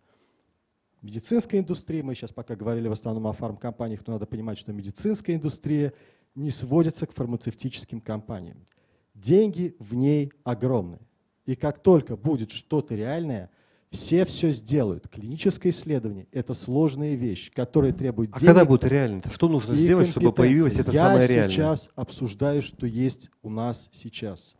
Медицинская 1.03 1.61
индустрия, 1.61 2.01
мы 2.01 2.15
сейчас 2.15 2.33
пока 2.33 2.55
говорили 2.55 2.87
в 2.87 2.93
основном 2.93 3.27
о 3.27 3.33
фармкомпаниях, 3.33 4.01
но 4.07 4.13
надо 4.13 4.25
понимать, 4.25 4.57
что 4.57 4.73
медицинская 4.73 5.35
индустрия 5.35 5.93
не 6.33 6.49
сводится 6.49 7.05
к 7.05 7.13
фармацевтическим 7.13 8.01
компаниям. 8.01 8.65
Деньги 9.13 9.75
в 9.77 9.93
ней 9.93 10.31
огромные. 10.43 11.01
И 11.45 11.55
как 11.55 11.77
только 11.77 12.17
будет 12.17 12.49
что-то 12.49 12.95
реальное– 12.95 13.51
все 13.91 14.25
все 14.25 14.51
сделают. 14.51 15.07
Клиническое 15.09 15.71
исследование– 15.71 16.27
это 16.31 16.53
сложная 16.53 17.15
вещь, 17.15 17.51
которая 17.53 17.91
требует 17.91 18.31
денег. 18.31 18.43
А 18.43 18.45
когда 18.45 18.65
будет 18.65 18.85
реально? 18.85 19.21
Что 19.31 19.49
нужно 19.49 19.75
сделать, 19.75 20.09
чтобы 20.09 20.31
появилось 20.31 20.77
это 20.77 20.91
Я 20.91 21.07
самое 21.07 21.27
реальное? 21.27 21.43
Я 21.43 21.49
сейчас 21.49 21.89
обсуждаю, 21.95 22.61
что 22.61 22.87
есть 22.87 23.29
у 23.43 23.49
нас 23.49 23.89
сейчас. 23.91 24.55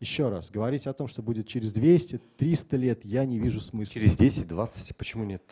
Еще 0.00 0.30
раз, 0.30 0.50
говорить 0.50 0.86
о 0.86 0.94
том, 0.94 1.08
что 1.08 1.22
будет 1.22 1.46
через 1.46 1.74
200-300 1.74 2.76
лет, 2.78 3.04
я 3.04 3.26
не 3.26 3.38
вижу 3.38 3.60
смысла. 3.60 4.00
Через 4.00 4.18
10-20, 4.18 4.94
почему 4.96 5.24
нет 5.24 5.42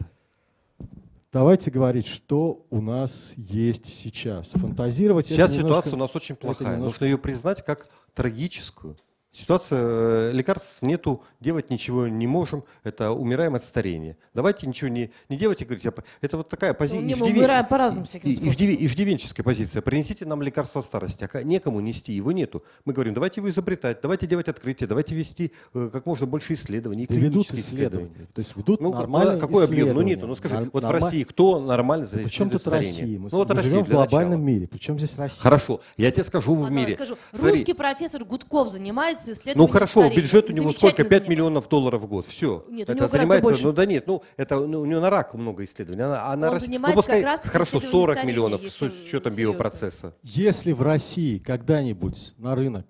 Давайте 1.31 1.70
говорить, 1.70 2.07
что 2.07 2.64
у 2.70 2.81
нас 2.81 3.35
есть 3.37 3.85
сейчас. 3.85 4.53
Фантазировать. 4.53 5.26
Сейчас 5.26 5.53
ситуация 5.53 5.64
немножко, 5.64 5.95
у 5.95 5.99
нас 5.99 6.16
очень 6.16 6.35
плохая. 6.35 6.76
Немножко... 6.76 6.85
Нужно 6.85 7.05
ее 7.05 7.18
признать 7.18 7.62
как 7.62 7.89
трагическую. 8.14 8.97
Ситуация, 9.31 9.79
э, 9.81 10.33
лекарств 10.33 10.81
нету, 10.81 11.22
делать 11.39 11.68
ничего 11.70 12.09
не 12.09 12.26
можем, 12.26 12.64
это 12.83 13.12
умираем 13.12 13.55
от 13.55 13.64
старения. 13.64 14.16
Давайте 14.33 14.66
ничего 14.66 14.89
не, 14.89 15.11
не 15.29 15.37
делайте, 15.37 15.66
говорите, 15.66 15.93
это 16.22 16.39
вот 16.39 16.49
такая 16.49 16.72
позиция. 16.72 17.16
Ну, 17.16 17.26
мы 17.26 17.33
умираем 17.33 17.66
по-разному 17.66 18.07
всяким 18.07 18.31
иждиве, 18.31 18.76
иждивенческая 18.87 19.45
позиция. 19.45 19.83
Принесите 19.83 20.24
нам 20.24 20.41
лекарство 20.41 20.81
старости, 20.81 21.29
а 21.31 21.43
некому 21.43 21.81
нести, 21.81 22.12
его 22.12 22.33
нету. 22.33 22.64
Мы 22.87 22.95
говорим, 22.95 23.12
давайте 23.12 23.41
его 23.41 23.51
изобретать, 23.51 24.01
давайте 24.01 24.26
делать 24.26 24.49
открытия, 24.49 24.87
давайте 24.87 25.14
вести 25.14 25.53
э, 25.74 25.91
как 25.93 26.07
можно 26.07 26.26
больше 26.26 26.55
исследований, 26.55 27.05
и 27.05 27.14
ведут 27.14 27.47
исследования. 27.53 28.07
исследования. 28.09 28.29
То 28.33 28.39
есть 28.39 28.57
ведут 28.57 28.81
ну, 28.81 28.93
нормальные 28.93 29.39
какой 29.39 29.66
объем? 29.66 29.95
Ну 29.95 30.03
нету. 30.03 30.26
Ну 30.26 30.35
скажи, 30.35 30.55
Норм, 30.55 30.70
вот 30.72 30.85
в 30.85 30.91
России 30.91 31.24
кто 31.24 31.61
нормально 31.61 32.07
за 32.07 32.18
Причем 32.18 32.49
тут 32.49 32.66
Россия? 32.66 33.18
Мы, 33.18 33.29
ну, 33.31 33.39
вот 33.39 33.53
мы 33.53 33.62
живем 33.62 33.85
в 33.85 33.89
глобальном 33.89 34.41
начала. 34.41 34.47
мире. 34.47 34.68
Причем 34.68 34.99
здесь 34.99 35.16
Россия? 35.18 35.43
Хорошо, 35.43 35.81
я 35.99 36.11
тебе 36.11 36.24
скажу 36.24 36.55
в 36.55 36.70
мире. 36.70 36.95
Скажу. 36.95 37.16
Русский 37.33 37.74
профессор 37.74 38.24
Гудков 38.24 38.70
занимается 38.70 39.28
исследованием 39.29 39.59
Ну 39.59 39.66
хорошо, 39.68 40.09
бюджет 40.09 40.51
у 40.51 40.53
него 40.53 40.72
сколько? 40.72 41.05
5 41.05 41.29
миллионов 41.29 41.68
долларов 41.68 42.03
в 42.03 42.07
год. 42.07 42.26
Все. 42.26 42.64
Нет, 42.68 42.89
это 42.89 43.09
занимается, 43.09 43.64
ну 43.64 43.72
да 43.72 43.87
нет, 43.87 44.07
ну 44.07 44.22
это 44.37 44.61
ну, 44.61 44.81
у 44.81 44.85
него 44.85 45.01
на 45.01 45.11
рак 45.11 45.35
много 45.35 45.64
исследований. 45.64 46.03
Она, 46.03 46.26
она 46.26 46.49
Он 46.49 46.55
рас... 46.55 46.64
занимается 46.64 46.97
ну, 46.97 47.03
пускай, 47.03 47.22
как 47.22 47.31
раз 47.31 47.41
хорошо 47.43 47.81
40 47.81 48.24
миллионов 48.24 48.62
с 48.62 48.83
учетом 48.83 49.35
биопроцесса. 49.35 50.14
Если 50.22 50.72
в 50.72 50.83
России 50.83 51.39
когда-нибудь 51.39 52.35
на 52.39 52.55
рынок 52.55 52.87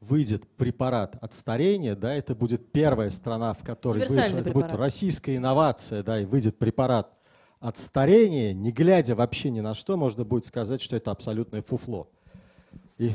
выйдет 0.00 0.46
препарат 0.56 1.16
от 1.20 1.34
старения, 1.34 1.96
да, 1.96 2.14
это 2.14 2.34
будет 2.34 2.72
первая 2.72 3.10
страна, 3.10 3.52
в 3.52 3.62
которой 3.64 4.06
вышла, 4.06 4.20
это 4.20 4.50
будет 4.50 4.72
российская 4.72 5.36
инновация, 5.36 6.02
да, 6.02 6.20
и 6.20 6.24
выйдет 6.24 6.58
препарат 6.58 7.10
от 7.60 7.78
старения, 7.78 8.52
не 8.52 8.70
глядя 8.70 9.14
вообще 9.14 9.50
ни 9.50 9.60
на 9.60 9.74
что, 9.74 9.96
можно 9.96 10.24
будет 10.24 10.44
сказать, 10.44 10.80
что 10.80 10.96
это 10.96 11.10
абсолютное 11.10 11.62
фуфло. 11.62 12.08
И 12.98 13.12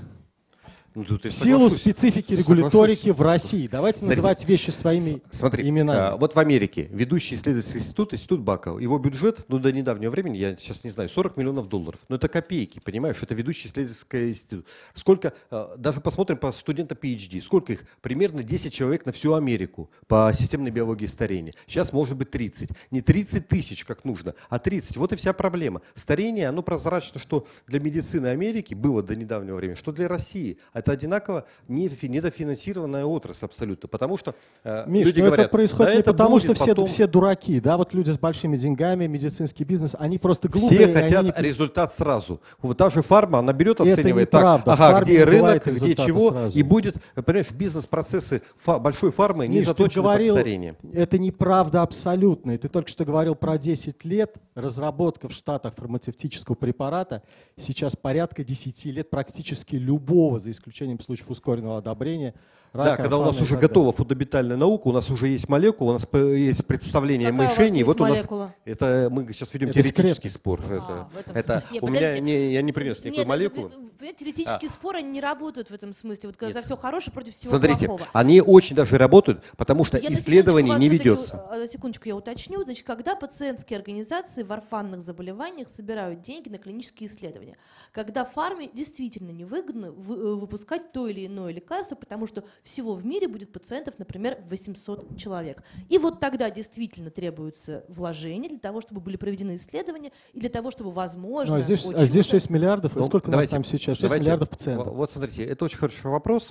Ну, 0.94 1.06
тут 1.06 1.24
В 1.24 1.32
силу 1.32 1.70
соглашусь. 1.70 1.80
специфики 1.80 2.36
Соглашусь. 2.36 2.48
регуляторики 2.58 3.10
в 3.12 3.22
России. 3.22 3.66
Давайте 3.68 4.00
Смотрите, 4.00 4.20
называть 4.22 4.46
вещи 4.46 4.72
своими 4.72 5.22
Смотри, 5.32 5.68
именами. 5.70 5.98
а, 5.98 6.18
вот 6.18 6.36
в 6.36 6.40
Америке 6.40 6.90
ведущий 6.92 7.36
исследовательский 7.36 7.80
институт, 7.80 8.14
институт 8.14 8.42
Бакова, 8.42 8.78
его 8.78 9.00
бюджет, 9.00 9.46
ну 9.48 9.58
до 9.58 9.72
недавнего 9.72 10.12
времени, 10.12 10.36
я 10.38 10.58
сейчас 10.58 10.84
не 10.84 10.90
знаю, 10.90 11.08
40 11.08 11.38
миллионов 11.38 11.70
долларов. 11.70 12.02
Но 12.10 12.18
это 12.18 12.28
копейки, 12.28 12.80
понимаешь, 12.80 13.16
это 13.22 13.34
ведущий 13.34 13.70
исследовательский 13.70 14.30
институт. 14.32 14.68
Сколько, 14.94 15.32
а, 15.50 15.76
даже 15.78 16.02
посмотрим 16.02 16.36
по 16.38 16.52
студентам 16.52 16.98
PhD, 17.02 17.42
сколько 17.42 17.72
их? 17.72 17.86
Примерно 18.02 18.44
10 18.44 18.74
человек 18.74 19.06
на 19.06 19.14
всю 19.14 19.34
Америку 19.34 19.90
по 20.08 20.34
системной 20.38 20.72
биологии 20.72 21.06
старения. 21.06 21.54
Сейчас 21.68 21.94
может 21.94 22.18
быть 22.18 22.32
30. 22.32 22.70
Не 22.92 23.00
30 23.02 23.48
тысяч, 23.48 23.86
как 23.86 24.04
нужно, 24.04 24.36
а 24.50 24.60
30. 24.60 24.98
Вот 24.98 25.14
и 25.14 25.16
вся 25.16 25.32
проблема. 25.32 25.82
Старение, 25.96 26.50
оно 26.50 26.64
прозрачно, 26.64 27.22
что 27.22 27.48
для 27.66 27.80
медицины 27.80 28.28
Америки 28.28 28.74
было 28.74 29.02
до 29.02 29.16
недавнего 29.16 29.56
времени, 29.56 29.76
что 29.76 29.94
для 29.94 30.10
России. 30.10 30.58
Это 30.82 30.92
одинаково 30.92 31.46
не- 31.68 31.90
недофинансированная 32.02 33.06
отрасль 33.06 33.46
абсолютно. 33.46 33.88
Потому 33.88 34.18
что 34.18 34.36
э, 34.64 34.84
Миш, 34.88 35.06
люди 35.08 35.20
ну 35.20 35.26
говорят, 35.28 35.46
это 35.46 35.52
происходит 35.52 35.88
«Да 35.92 35.94
не 35.96 36.00
это 36.02 36.12
потому, 36.14 36.40
что 36.40 36.54
все, 36.54 36.68
потом». 36.72 36.88
все 36.88 37.08
дураки, 37.08 37.60
да, 37.60 37.78
вот 37.78 37.94
люди 37.94 38.12
с 38.12 38.18
большими 38.20 38.58
деньгами, 38.58 39.08
медицинский 39.08 39.64
бизнес, 39.64 39.96
они 39.98 40.18
просто 40.18 40.50
глупые. 40.50 40.80
Все 40.88 40.94
хотят 40.94 41.20
они 41.26 41.34
не- 41.38 41.48
результат 41.48 41.94
сразу. 41.94 42.42
Вот 42.62 42.78
та 42.78 42.90
же 42.90 43.02
фарма, 43.02 43.40
она 43.40 43.54
берет, 43.54 43.80
Это 43.80 43.94
оценивает 43.94 44.30
так, 44.32 44.42
неправда. 44.42 44.76
В 44.76 44.82
ага, 44.82 45.02
где 45.02 45.24
рынок, 45.24 45.66
где 45.68 45.96
чего, 45.96 46.30
сразу. 46.32 46.58
и 46.60 46.64
будет, 46.64 46.96
понимаешь, 47.16 47.52
бизнес-процессы 47.52 48.42
фа- 48.58 48.80
большой 48.80 49.12
фармы 49.12 49.48
не 49.48 49.60
Миш, 49.60 49.68
заточены 49.68 50.04
говорил, 50.04 50.36
под 50.36 50.42
старение. 50.42 50.76
это 50.94 51.18
неправда 51.20 51.82
абсолютно. 51.82 52.52
И 52.52 52.58
ты 52.58 52.68
только 52.68 52.90
что 52.90 53.06
говорил 53.06 53.36
про 53.36 53.58
10 53.58 54.04
лет. 54.06 54.36
Разработка 54.56 55.28
в 55.30 55.32
Штатах 55.34 55.76
фармацевтического 55.76 56.56
препарата 56.56 57.24
сейчас 57.58 57.96
порядка 57.96 58.44
10 58.44 58.86
лет 58.86 59.10
практически 59.10 59.76
любого, 59.76 60.40
за 60.40 60.52
исключением 60.52 60.71
случаев 61.00 61.30
ускоренного 61.30 61.78
одобрения. 61.78 62.34
Да, 62.74 62.86
рака, 62.86 63.02
когда 63.04 63.18
у 63.18 63.26
нас 63.26 63.40
уже 63.42 63.58
готова 63.58 63.92
фундаментальная 63.92 64.56
наука, 64.56 64.88
у 64.88 64.94
нас 64.94 65.10
уже 65.10 65.28
есть 65.28 65.50
молекула, 65.50 65.90
у 65.90 65.94
нас 65.96 66.08
есть 66.14 66.66
представление 66.66 67.30
Какая 67.30 67.48
у 67.48 67.50
вас 67.50 67.60
есть 67.60 67.84
Вот 67.86 68.00
у 68.00 68.04
нас 68.06 68.12
молекула? 68.18 68.56
это 68.64 69.10
мы 69.12 69.34
сейчас 69.34 69.54
ведем 69.54 69.72
Это 69.72 69.82
теоретический 69.84 70.30
секрет. 70.30 70.34
спор. 70.34 70.62
А, 70.70 71.10
это 71.20 71.32
это 71.38 71.64
смысле. 71.68 71.80
Не, 71.80 71.80
у 71.82 71.88
меня 71.92 72.20
не, 72.20 72.54
я 72.54 72.62
не 72.62 72.72
принес 72.72 73.00
никакой 73.00 73.18
Нет, 73.18 73.28
молекулы. 73.28 73.72
теоретические 74.18 74.70
споры 74.70 75.00
они 75.00 75.10
не 75.10 75.20
работают 75.20 75.70
в 75.70 75.74
этом 75.74 75.94
смысле. 75.94 76.30
Вот 76.30 76.38
когда 76.38 76.54
Нет. 76.54 76.64
за 76.66 76.74
все 76.74 76.78
хорошее 76.82 77.14
против 77.14 77.34
всего 77.36 77.50
Смотрите, 77.50 77.88
плохого. 77.88 78.08
они 78.14 78.40
очень 78.40 78.76
даже 78.78 78.98
работают, 78.98 79.44
потому 79.58 79.84
что 79.84 79.98
Я 79.98 80.14
исследований 80.14 80.74
не 80.78 80.88
ведется. 80.88 81.46
э, 81.52 81.60
На 81.60 81.68
секундочку 81.68 82.08
я 82.08 82.16
уточню. 82.16 82.64
Значит, 82.64 82.86
когда 82.88 83.18
пациентские 83.18 83.80
организации 83.80 84.44
в 84.44 84.52
орфанных 84.54 85.02
заболеваниях 85.02 85.70
собирают 85.70 86.22
деньги 86.22 86.48
на 86.48 86.58
клинические 86.58 87.10
исследования? 87.10 87.58
Когда 87.92 88.24
фарме 88.24 88.70
действительно 88.74 89.32
невыгодно 89.32 89.92
вы- 89.92 90.16
э, 90.16 90.36
выпускать 90.36 90.94
то 90.94 91.10
или 91.10 91.26
иное 91.26 91.52
лекарство, 91.52 91.96
потому 91.96 92.28
что 92.28 92.46
всего 92.64 92.94
в 92.96 93.06
мире 93.06 93.28
будет 93.28 93.52
пациентов, 93.52 93.96
например, 93.98 94.38
800 94.50 95.18
человек. 95.18 95.64
И 95.90 95.98
вот 95.98 96.20
тогда 96.20 96.50
действительно 96.50 97.10
требуются 97.10 97.84
вложения 97.88 98.50
для 98.50 98.60
того, 98.60 98.82
чтобы 98.82 99.02
были 99.02 99.18
проведены 99.18 99.56
исследования, 99.56 100.12
и 100.34 100.40
для 100.40 100.50
того, 100.50 100.72
чтобы, 100.72 100.92
возможно... 100.92 101.56
Ну, 101.56 101.60
а 101.60 101.62
здесь, 101.62 101.86
а 101.92 102.06
здесь 102.06 102.26
много- 102.28 102.40
6 102.40 102.50
миллиардов. 102.50 102.96
И 102.96 103.00
Ну, 103.00 103.04
сколько 103.04 103.32
давайте- 103.32 103.56
у 103.56 103.60
нас 103.60 103.68
там 103.70 103.80
сейчас? 103.80 103.98
6 103.98 104.02
давайте, 104.04 104.24
миллиардов 104.26 104.50
пациентов. 104.50 104.94
Вот 104.94 105.12
смотрите, 105.12 105.44
это 105.46 105.66
очень 105.66 105.78
хороший 105.78 106.10
вопрос. 106.12 106.50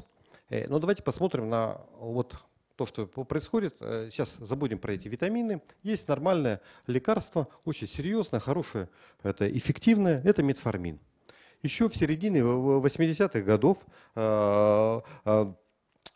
Э, 0.49 0.67
Но 0.69 0.79
давайте 0.81 1.03
посмотрим 1.03 1.49
на 1.49 1.81
вот 2.01 2.35
то, 2.77 2.87
что 2.87 3.07
происходит. 3.07 3.77
Э, 3.81 4.09
Сейчас 4.11 4.37
забудем 4.41 4.79
про 4.79 4.93
эти 4.95 5.07
витамины. 5.07 5.63
Есть 5.83 6.09
нормальное 6.09 6.61
лекарство, 6.87 7.47
очень 7.65 7.87
серьезное, 7.87 8.41
хорошее, 8.41 8.89
это 9.23 9.49
эффективное, 9.51 10.21
это 10.25 10.43
метформин. 10.43 10.99
Еще 11.63 11.89
в 11.91 11.95
середине 11.97 12.43
в- 12.43 12.81
в 12.81 12.85
80-х 12.87 13.43
годов 13.43 13.79
э, 14.17 15.01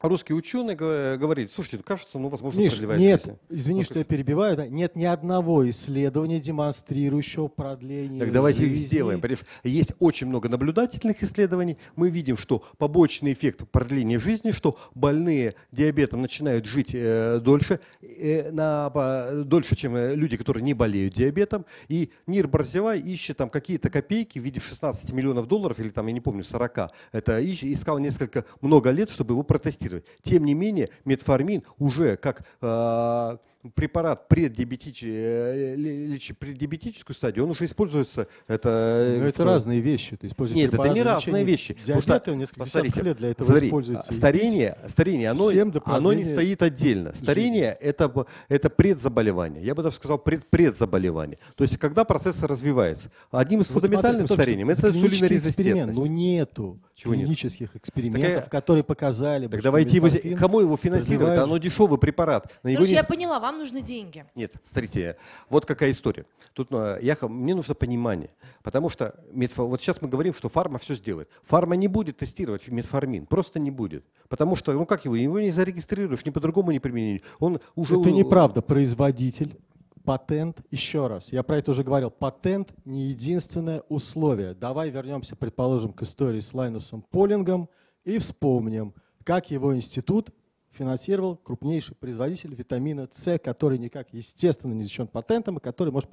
русский 0.00 0.34
ученый 0.34 0.74
га- 0.74 1.16
говорит, 1.16 1.50
слушайте, 1.52 1.78
ну, 1.78 1.82
кажется, 1.82 2.18
ну, 2.18 2.28
возможно, 2.28 2.58
Миш, 2.60 2.72
продлевает 2.72 3.00
нет, 3.00 3.24
жизнь. 3.24 3.38
извини, 3.48 3.78
Ну, 3.80 3.84
что 3.84 3.98
я 4.00 4.04
перебиваю, 4.04 4.56
да, 4.56 4.66
нет 4.68 4.96
ни 4.96 5.04
одного 5.04 5.68
исследования, 5.70 6.40
демонстрирующего 6.40 7.48
продление 7.48 8.20
Так 8.20 8.32
давайте 8.32 8.64
их 8.64 8.70
жизни. 8.70 8.86
сделаем. 8.86 9.20
Понимаешь, 9.20 9.44
есть 9.62 9.92
очень 10.00 10.26
много 10.26 10.48
наблюдательных 10.48 11.22
исследований. 11.22 11.78
Мы 11.96 12.10
видим, 12.10 12.36
что 12.36 12.62
побочный 12.76 13.32
эффект 13.32 13.62
продления 13.70 14.20
жизни, 14.20 14.50
что 14.50 14.78
больные 14.94 15.54
диабетом 15.72 16.20
начинают 16.20 16.66
жить 16.66 16.90
э, 16.92 17.40
дольше, 17.42 17.80
э, 18.02 18.50
на, 18.50 18.90
по- 18.90 19.42
дольше, 19.44 19.74
чем 19.76 19.96
э, 19.96 20.14
люди, 20.14 20.36
которые 20.36 20.62
не 20.62 20.74
болеют 20.74 21.14
диабетом. 21.14 21.64
И 21.88 22.10
Нир 22.26 22.46
Барзевай 22.46 23.00
ищет 23.00 23.38
там 23.38 23.48
какие-то 23.48 23.88
копейки 23.88 24.38
в 24.38 24.42
виде 24.42 24.60
16 24.60 25.12
миллионов 25.12 25.46
долларов, 25.48 25.80
или 25.80 25.88
там, 25.88 26.06
я 26.08 26.12
не 26.12 26.20
помню, 26.20 26.44
40. 26.44 26.90
Это 27.12 27.40
ищ- 27.40 27.72
искал 27.72 27.98
несколько, 27.98 28.44
много 28.60 28.90
лет, 28.90 29.08
чтобы 29.08 29.32
его 29.32 29.42
протестировать. 29.42 29.83
Тем 30.22 30.44
не 30.44 30.54
менее, 30.54 30.90
метформин 31.04 31.62
уже 31.78 32.16
как 32.16 32.46
э, 32.60 33.36
препарат 33.74 34.28
преддиабетич- 34.28 35.02
э, 35.04 35.74
лечит 35.76 36.38
преддиабетическую 36.38 37.14
стадию, 37.14 37.44
он 37.44 37.50
уже 37.50 37.64
используется. 37.64 38.28
Это, 38.46 38.68
э, 38.68 39.18
Но 39.20 39.26
это 39.26 39.42
в- 39.42 39.46
разные 39.46 39.80
вещи. 39.80 40.16
Ты 40.16 40.26
используешь 40.26 40.60
Нет, 40.60 40.74
это 40.74 40.88
не 40.88 41.02
разные 41.02 41.44
вещи. 41.44 41.74
Потому 41.74 42.00
что, 42.02 42.10
Диабета 42.12 42.34
несколько 42.34 42.60
посмотрите, 42.60 43.02
лет 43.02 43.16
для 43.16 43.30
этого 43.30 43.46
смотри, 43.48 43.68
используется. 43.68 44.12
Старение, 44.12 44.78
старение 44.88 45.30
оно, 45.30 45.50
оно 45.86 46.12
не 46.12 46.24
стоит 46.24 46.62
отдельно. 46.62 47.14
Старение 47.14 47.76
это, 47.80 48.26
это 48.48 48.70
предзаболевание. 48.70 49.62
Я 49.64 49.74
бы 49.74 49.82
даже 49.82 49.96
сказал 49.96 50.18
пред, 50.18 50.44
предзаболевание. 50.50 51.38
То 51.56 51.64
есть 51.64 51.78
когда 51.78 52.04
процесс 52.04 52.42
развивается. 52.42 53.10
Одним 53.30 53.60
из 53.60 53.70
Вот 53.70 53.82
фундаментальных 53.82 54.28
вот 54.28 54.38
это 54.38 54.50
инсулинорезистентность. 54.52 55.98
Ну 55.98 56.06
нету 56.06 56.80
Чего 56.94 57.14
нет? 57.14 57.24
клинических 57.24 57.74
экспериментов, 57.76 58.42
Так, 58.44 58.50
которые 58.50 58.84
показали 58.84 59.46
бы, 59.46 59.52
Так 59.52 59.60
что 59.60 59.68
давайте 59.68 59.96
его, 59.96 60.08
кому 60.36 60.60
его 60.60 60.76
финансировать? 60.76 61.38
Оно 61.38 61.56
дешевый 61.58 61.98
препарат. 61.98 62.52
На 62.62 62.68
не- 62.68 62.92
я 62.92 63.04
поняла, 63.04 63.40
вам 63.40 63.53
нужны 63.58 63.82
деньги. 63.82 64.24
Нет, 64.34 64.52
смотрите, 64.64 65.16
вот 65.48 65.66
какая 65.66 65.90
история. 65.90 66.26
Тут 66.52 66.68
э, 66.72 66.98
я, 67.02 67.16
мне 67.22 67.54
нужно 67.54 67.74
понимание, 67.74 68.30
потому 68.62 68.88
что 68.88 69.14
метфо- 69.32 69.66
вот 69.66 69.80
сейчас 69.80 70.02
мы 70.02 70.08
говорим, 70.08 70.34
что 70.34 70.48
фарма 70.48 70.78
все 70.78 70.94
сделает. 70.94 71.28
Фарма 71.42 71.76
не 71.76 71.88
будет 71.88 72.18
тестировать 72.18 72.68
метформин, 72.68 73.26
просто 73.26 73.58
не 73.58 73.70
будет, 73.70 74.04
потому 74.28 74.56
что, 74.56 74.72
ну 74.72 74.86
как 74.86 75.04
его, 75.04 75.16
его 75.16 75.40
не 75.40 75.50
зарегистрируешь, 75.50 76.24
ни 76.24 76.30
по-другому 76.30 76.72
не 76.72 76.80
применить. 76.80 77.22
Он 77.38 77.60
уже 77.74 78.00
Это 78.00 78.10
неправда. 78.10 78.62
Производитель, 78.62 79.56
патент, 80.04 80.60
еще 80.70 81.06
раз, 81.06 81.32
я 81.32 81.42
про 81.42 81.58
это 81.58 81.70
уже 81.70 81.82
говорил, 81.82 82.10
патент 82.10 82.72
не 82.84 83.06
единственное 83.06 83.82
условие. 83.88 84.54
Давай 84.54 84.90
вернемся, 84.90 85.36
предположим, 85.36 85.92
к 85.92 86.02
истории 86.02 86.40
с 86.40 86.52
Лайнусом 86.54 87.02
Полингом 87.02 87.68
и 88.04 88.18
вспомним, 88.18 88.94
как 89.24 89.50
его 89.50 89.74
институт 89.74 90.30
финансировал 90.74 91.36
крупнейший 91.36 91.94
производитель 91.94 92.54
витамина 92.54 93.08
С, 93.10 93.38
который 93.38 93.78
никак, 93.78 94.12
естественно, 94.12 94.74
не 94.74 94.82
защищен 94.82 95.06
патентом, 95.06 95.58
и 95.58 95.60
который 95.60 95.92
может... 95.92 96.10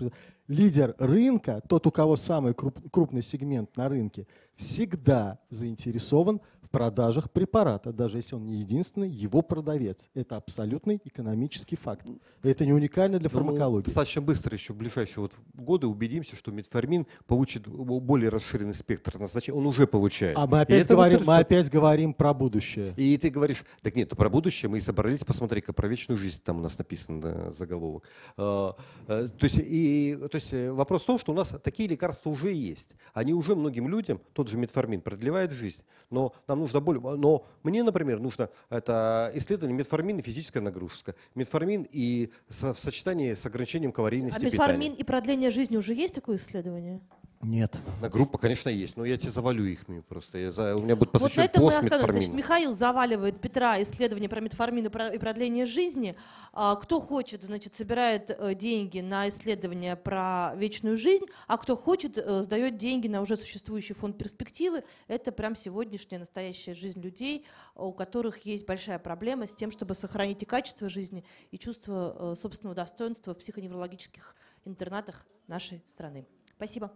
Лидер 0.47 0.95
рынка, 0.97 1.61
тот, 1.67 1.87
у 1.87 1.91
кого 1.91 2.15
самый 2.15 2.53
круп- 2.53 2.89
крупный 2.91 3.21
сегмент 3.21 3.75
на 3.77 3.89
рынке, 3.89 4.27
всегда 4.55 5.39
заинтересован 5.49 6.41
в 6.61 6.69
продажах 6.69 7.31
препарата, 7.31 7.91
даже 7.91 8.17
если 8.17 8.35
он 8.35 8.45
не 8.45 8.59
единственный 8.59 9.09
его 9.09 9.41
продавец. 9.41 10.09
Это 10.13 10.37
абсолютный 10.37 11.01
экономический 11.03 11.75
факт. 11.75 12.05
Это 12.43 12.65
не 12.65 12.73
уникально 12.73 13.19
для 13.19 13.29
мы 13.29 13.33
фармакологии. 13.33 13.85
достаточно 13.85 14.21
быстро 14.21 14.53
еще 14.53 14.73
в 14.73 14.77
ближайшие 14.77 15.23
вот 15.23 15.35
годы 15.53 15.87
убедимся, 15.87 16.35
что 16.35 16.51
метформин 16.51 17.07
получит 17.27 17.67
более 17.67 18.29
расширенный 18.29 18.73
спектр 18.75 19.19
назначения. 19.19 19.57
Он 19.57 19.65
уже 19.67 19.87
получает. 19.87 20.37
А 20.37 20.47
мы 20.47 20.61
опять, 20.61 20.87
говорим, 20.87 21.21
мы 21.25 21.37
опять 21.37 21.69
говорим 21.69 22.13
про 22.13 22.33
будущее. 22.33 22.93
И 22.95 23.17
ты 23.17 23.29
говоришь, 23.29 23.65
так 23.81 23.95
нет, 23.95 24.09
про 24.09 24.29
будущее 24.29 24.69
мы 24.69 24.77
и 24.77 24.81
собрались, 24.81 25.23
посмотри-ка, 25.25 25.73
про 25.73 25.87
вечную 25.87 26.17
жизнь, 26.17 26.39
там 26.43 26.59
у 26.59 26.61
нас 26.61 26.77
написан 26.77 27.19
да, 27.19 27.51
заголовок. 27.51 28.03
А, 28.37 28.75
э, 29.07 29.29
То 29.37 29.45
есть, 29.45 29.59
и, 29.59 30.17
то 30.31 30.35
есть 30.35 30.53
э, 30.53 30.71
вопрос 30.71 31.03
в 31.03 31.05
том, 31.05 31.19
что 31.19 31.31
у 31.31 31.35
нас 31.35 31.53
такие 31.63 31.89
лекарства 31.89 32.29
уже 32.29 32.53
есть. 32.53 32.91
Они 33.13 33.33
уже 33.33 33.55
многим 33.55 33.89
людям, 33.89 34.21
тот 34.41 34.49
же 34.49 34.57
метформин, 34.57 35.01
продлевает 35.01 35.51
жизнь. 35.51 35.83
Но 36.09 36.33
нам 36.47 36.59
нужно 36.59 36.79
более... 36.81 36.99
Но 37.15 37.45
мне, 37.61 37.83
например, 37.83 38.19
нужно 38.19 38.49
это 38.71 39.31
исследование 39.35 39.77
метформина 39.77 40.17
и 40.19 40.23
физическая 40.23 40.63
нагрузка. 40.63 41.13
Метформин 41.35 41.87
и 41.91 42.31
со- 42.49 42.73
в 42.73 42.79
сочетании 42.79 43.35
с 43.35 43.45
ограничением 43.45 43.91
А 43.91 43.93
калорийности 43.93 44.43
метформин 44.43 44.79
питания. 44.81 44.95
и 44.99 45.03
продление 45.03 45.51
жизни 45.51 45.77
уже 45.77 45.93
есть 45.93 46.15
такое 46.15 46.37
исследование? 46.37 47.01
Нет. 47.43 47.77
На 48.01 48.09
группа, 48.09 48.37
конечно, 48.37 48.69
есть, 48.69 48.97
но 48.97 49.05
я 49.05 49.17
тебе 49.17 49.31
завалю 49.31 49.65
их 49.65 49.87
мне 49.87 50.01
просто. 50.01 50.37
Я 50.37 50.51
за- 50.51 50.75
у 50.75 50.81
меня 50.81 50.95
будет 50.95 51.09
Вот 51.13 51.21
на 51.21 51.27
посвящен 51.27 51.41
этом 51.43 51.63
мы 51.63 51.71
пост 51.71 51.77
остановимся. 51.85 52.11
Значит. 52.27 52.33
Михаил 52.33 52.75
заваливает 52.75 53.41
Петра 53.41 53.81
исследование 53.81 54.29
про 54.29 54.39
метформин 54.41 54.85
и 54.85 54.89
про- 54.89 55.07
и 55.09 55.17
продление 55.17 55.65
жизни. 55.65 56.15
А, 56.53 56.75
Кто 56.75 56.99
хочет, 56.99 57.43
значит, 57.43 57.75
собирает 57.75 58.29
э, 58.29 58.53
деньги 58.55 58.99
на 58.99 59.29
исследование 59.29 59.95
про 59.95 60.53
вечную 60.55 60.97
жизнь, 60.97 61.25
а 61.47 61.57
кто 61.57 61.75
хочет, 61.75 62.17
э, 62.17 62.43
сдает 62.43 62.77
деньги 62.77 63.07
на 63.07 63.21
уже 63.21 63.37
существующий 63.37 63.93
фонд 63.93 64.17
перспективы. 64.17 64.83
Это 65.07 65.31
прям 65.31 65.55
сегодняшняя 65.55 66.19
настоящая 66.19 66.73
жизнь 66.73 67.01
людей, 67.01 67.45
у 67.75 67.91
которых 67.91 68.45
есть 68.45 68.65
большая 68.65 68.99
проблема 68.99 69.47
с 69.47 69.53
тем, 69.55 69.71
чтобы 69.71 69.95
сохранить 69.95 70.43
и 70.43 70.45
качество 70.45 70.89
жизни, 70.89 71.23
и 71.51 71.57
чувство 71.57 72.15
э, 72.33 72.35
собственного 72.39 72.75
достоинства 72.75 73.33
в 73.33 73.37
психоневрологических 73.39 74.35
интернатах 74.65 75.25
нашей 75.47 75.81
страны. 75.87 76.27
Спасибо. 76.55 76.91